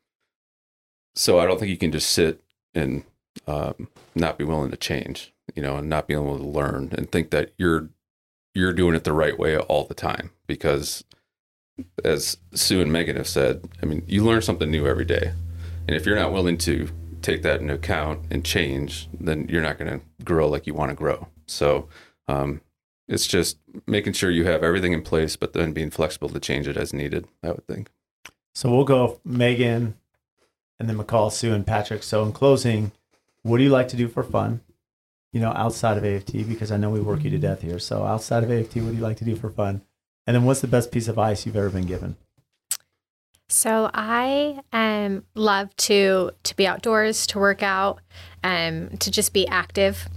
[1.15, 2.41] so I don't think you can just sit
[2.75, 3.05] and
[3.47, 7.11] um, not be willing to change, you know, and not be able to learn and
[7.11, 7.91] think that you're
[8.55, 11.05] you're doing it the right way all the time because
[12.05, 15.33] as Sue and Megan have said, I mean, you learn something new every day.
[15.87, 16.89] And if you're not willing to
[17.21, 20.91] take that into account and change, then you're not going to grow like you want
[20.91, 21.29] to grow.
[21.47, 21.89] So
[22.29, 22.61] um,
[23.09, 26.69] it's just making sure you have everything in place, but then being flexible to change
[26.69, 27.91] it as needed, I would think.
[28.55, 29.95] So we'll go Megan
[30.79, 32.03] and then McCall, Sue, and Patrick.
[32.03, 32.93] So in closing,
[33.43, 34.61] what do you like to do for fun?
[35.33, 37.79] You know, outside of AFT, because I know we work you to death here.
[37.79, 39.83] So outside of AFT, what do you like to do for fun?
[40.27, 42.17] And then what's the best piece of advice you've ever been given?
[43.51, 48.01] So I um love to to be outdoors, to work out,
[48.45, 50.09] um, to just be active.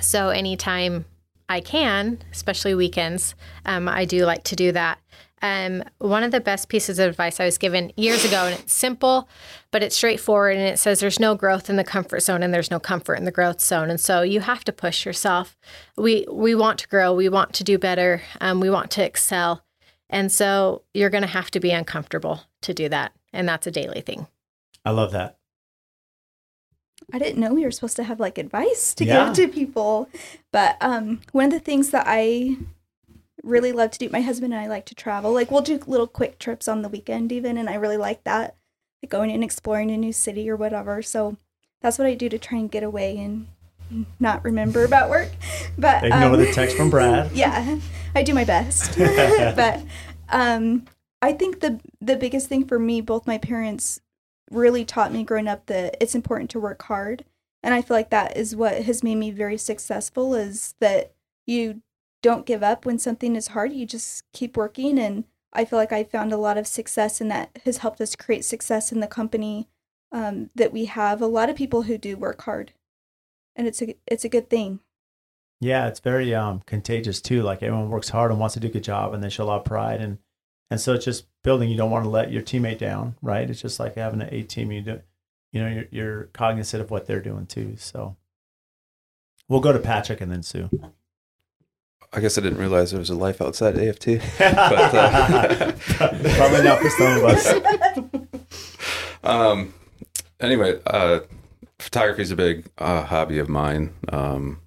[0.00, 1.04] So anytime
[1.48, 3.34] I can, especially weekends,
[3.64, 4.98] um, I do like to do that.
[5.40, 8.72] Um, one of the best pieces of advice I was given years ago, and it's
[8.72, 9.28] simple,
[9.70, 12.70] but it's straightforward, and it says there's no growth in the comfort zone, and there's
[12.70, 15.56] no comfort in the growth zone, and so you have to push yourself.
[15.96, 19.62] We we want to grow, we want to do better, um, we want to excel,
[20.14, 23.12] And so you're going to have to be uncomfortable to do that.
[23.32, 24.26] And that's a daily thing.
[24.84, 25.38] I love that.
[27.12, 29.26] I didn't know we were supposed to have like advice to Yeah.
[29.26, 30.08] give to people.
[30.52, 32.56] But um, one of the things that I
[33.42, 35.32] really love to do, my husband and I like to travel.
[35.32, 38.56] Like we'll do little quick trips on the weekend even, and I really like that.
[39.02, 41.02] Like going and exploring a new city or whatever.
[41.02, 41.36] So
[41.82, 43.48] that's what I do to try and get away and
[44.18, 45.30] not remember about work.
[45.76, 47.32] But Ignore um, the text from Brad.
[47.34, 47.78] yeah,
[48.14, 48.96] I do my best.
[49.56, 49.82] but
[50.28, 50.86] um,
[51.22, 54.00] I think the the biggest thing for me, both my parents
[54.50, 57.24] really taught me growing up that it's important to work hard,
[57.62, 60.34] and I feel like that is what has made me very successful.
[60.34, 61.14] Is that
[61.46, 61.82] you
[62.22, 63.72] don't give up when something is hard.
[63.72, 67.30] You just keep working, and I feel like I found a lot of success, and
[67.30, 69.68] that has helped us create success in the company
[70.12, 71.20] um, that we have.
[71.22, 72.72] A lot of people who do work hard,
[73.56, 74.80] and it's a it's a good thing.
[75.60, 77.42] Yeah, it's very um, contagious too.
[77.42, 79.46] Like everyone works hard and wants to do a good job, and they show a
[79.46, 80.18] lot of pride, and
[80.74, 81.70] and so it's just building.
[81.70, 83.48] You don't want to let your teammate down, right?
[83.48, 84.72] It's just like having an A team.
[84.72, 85.00] You do,
[85.52, 87.76] you know, you're, you're cognizant of what they're doing too.
[87.78, 88.16] So
[89.48, 90.68] we'll go to Patrick and then Sue.
[92.12, 94.06] I guess I didn't realize there was a life outside AFT.
[94.38, 97.54] But, uh, Probably not for some of us.
[99.22, 99.72] Um,
[100.38, 101.20] anyway, uh,
[101.78, 103.94] photography is a big uh, hobby of mine.
[104.12, 104.60] Um,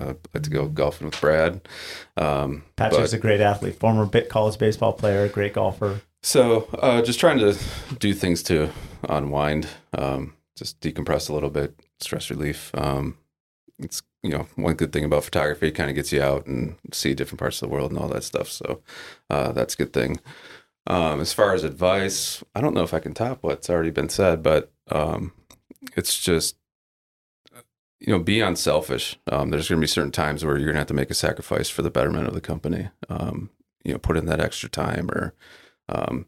[0.00, 1.60] I like to go golfing with Brad.
[2.16, 6.00] Um, Patrick's but- a great athlete, former bit college baseball player, great golfer.
[6.22, 7.56] So, uh, just trying to
[7.98, 8.70] do things to
[9.08, 12.70] unwind, um, just decompress a little bit, stress relief.
[12.74, 13.16] Um,
[13.78, 16.76] it's you know one good thing about photography, it kind of gets you out and
[16.92, 18.48] see different parts of the world and all that stuff.
[18.50, 18.82] So,
[19.30, 20.20] uh, that's a good thing.
[20.86, 24.08] Um, as far as advice, I don't know if I can top what's already been
[24.08, 25.32] said, but um,
[25.96, 26.56] it's just
[28.00, 29.18] you know be unselfish.
[29.30, 31.14] Um, there's going to be certain times where you're going to have to make a
[31.14, 32.88] sacrifice for the betterment of the company.
[33.08, 33.50] Um,
[33.84, 35.34] you know, put in that extra time or
[35.88, 36.26] um,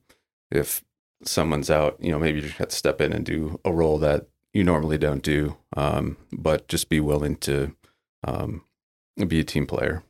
[0.51, 0.82] if
[1.24, 3.99] someone's out, you know, maybe you just have to step in and do a role
[3.99, 7.74] that you normally don't do, um, but just be willing to
[8.24, 8.65] um,
[9.28, 10.03] be a team player.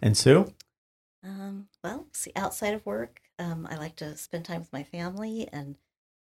[0.00, 0.52] And Sue?
[1.24, 5.48] Um, well, see, outside of work, um, I like to spend time with my family,
[5.52, 5.76] and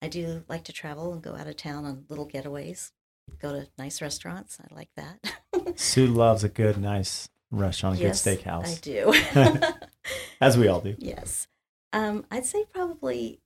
[0.03, 2.93] I do like to travel and go out of town on little getaways,
[3.41, 4.59] go to nice restaurants.
[4.61, 5.79] I like that.
[5.79, 9.73] Sue loves a good, nice restaurant, a yes, good steakhouse, I do.
[10.41, 10.95] as we all do.
[10.99, 11.49] yes.
[11.93, 13.41] Um, I'd say probably,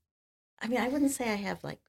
[0.61, 1.81] I mean, I wouldn't say I have like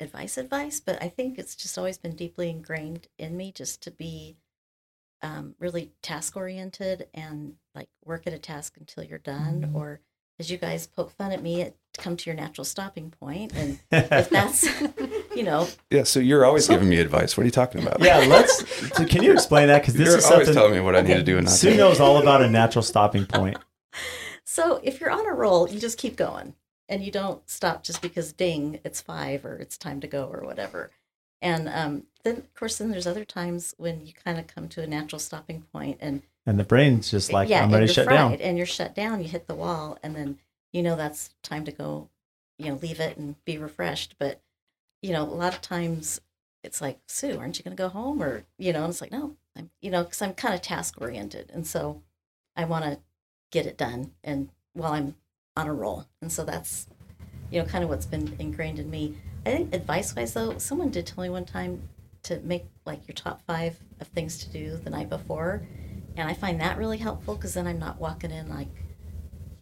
[0.00, 3.90] advice, advice, but I think it's just always been deeply ingrained in me just to
[3.90, 4.36] be
[5.22, 9.72] um, really task oriented and like work at a task until you're done.
[9.74, 10.00] Or
[10.38, 13.52] as you guys poke fun at me, it come to your natural stopping point.
[13.54, 14.66] And if that's,
[15.38, 17.36] you know, Yeah, so you're always So- giving me advice.
[17.36, 18.00] What are you talking about?
[18.00, 18.54] yeah, let's.
[18.96, 19.82] so Can you explain that?
[19.82, 21.54] Because this you're is always something telling me what I need to do and not
[21.54, 21.76] Sue to.
[21.76, 23.56] knows all about a natural stopping point.
[24.44, 26.54] So if you're on a roll, you just keep going
[26.88, 30.44] and you don't stop just because ding, it's five or it's time to go or
[30.44, 30.90] whatever.
[31.40, 34.82] And um, then, of course, then there's other times when you kind of come to
[34.82, 37.94] a natural stopping point and And the brain's just like, yeah, I'm ready you're to
[37.94, 38.32] shut fried down.
[38.40, 39.22] and you're shut down.
[39.22, 40.38] You hit the wall, and then
[40.72, 42.08] you know that's time to go.
[42.58, 44.16] You know, leave it and be refreshed.
[44.18, 44.40] But
[45.02, 46.20] you know, a lot of times
[46.62, 48.22] it's like, Sue, aren't you going to go home?
[48.22, 49.70] Or you know, and it's like, no, I'm.
[49.80, 52.02] You know, because I'm kind of task oriented, and so
[52.56, 52.98] I want to
[53.50, 55.16] get it done, and while I'm
[55.56, 56.86] on a roll, and so that's
[57.50, 59.16] you know kind of what's been ingrained in me.
[59.46, 61.88] I think advice wise though, someone did tell me one time
[62.24, 65.62] to make like your top five of things to do the night before.
[66.16, 68.68] And I find that really helpful because then I'm not walking in like,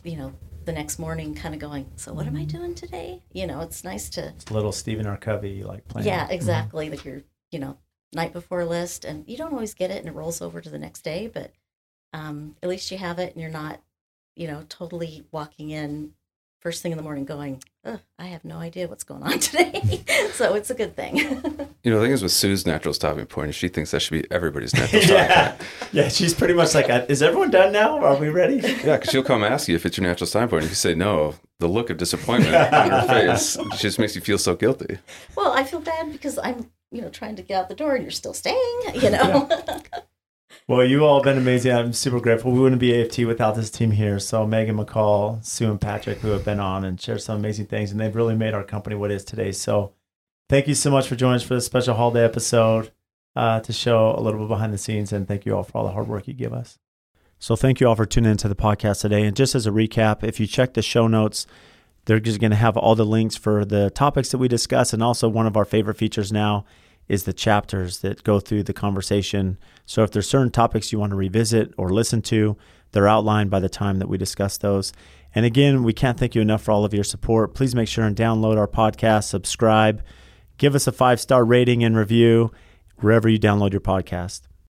[0.03, 0.33] you know,
[0.67, 3.23] the next morning kind of going, so what am I doing today?
[3.33, 5.17] You know, it's nice to, It's little Stephen R.
[5.17, 6.05] Covey like plan.
[6.05, 6.91] yeah, exactly.
[6.91, 7.79] Like your, you know,
[8.13, 9.05] night before list.
[9.05, 11.53] And you don't always get it and it rolls over to the next day, but
[12.13, 13.81] um, at least you have it and you're not,
[14.35, 16.13] you know, totally walking in
[16.67, 20.03] first thing in the morning going, Ugh, I have no idea what's going on today.
[20.33, 21.17] so it's a good thing.
[21.87, 24.21] You know, the thing is with Sue's natural stopping point is she thinks that should
[24.21, 25.51] be everybody's natural stopping yeah.
[25.53, 25.63] point.
[25.93, 28.05] yeah, she's pretty much like, uh, is everyone done now?
[28.05, 28.57] Are we ready?
[28.57, 30.65] Yeah, because she'll come ask you if it's your natural stopping point.
[30.65, 34.37] If you say no, the look of disappointment on her face just makes you feel
[34.37, 34.99] so guilty.
[35.37, 38.03] well, I feel bad because I'm, you know, trying to get out the door and
[38.03, 39.49] you're still staying, you know.
[40.69, 41.73] Well, you all have been amazing.
[41.73, 42.51] I'm super grateful.
[42.51, 44.19] We wouldn't be AFT without this team here.
[44.19, 47.91] So Megan McCall, Sue, and Patrick, who have been on and shared some amazing things,
[47.91, 49.53] and they've really made our company what it is today.
[49.53, 49.93] So
[50.49, 52.91] thank you so much for joining us for this special holiday episode
[53.37, 55.13] uh, to show a little bit behind the scenes.
[55.13, 56.79] And thank you all for all the hard work you give us.
[57.39, 59.25] So thank you all for tuning into the podcast today.
[59.25, 61.47] And just as a recap, if you check the show notes,
[62.07, 64.93] they're just going to have all the links for the topics that we discuss.
[64.93, 66.65] And also, one of our favorite features now
[67.09, 69.59] is the chapters that go through the conversation.
[69.85, 72.57] So if there's certain topics you want to revisit or listen to,
[72.93, 74.93] They're outlined by the time that we discuss those.
[75.35, 77.55] And again, we can't thank you enough for all of your support.
[77.55, 80.03] Please make sure and download our podcast, subscribe,
[80.57, 82.53] give us a five star rating and review
[82.97, 84.43] wherever you download your podcast.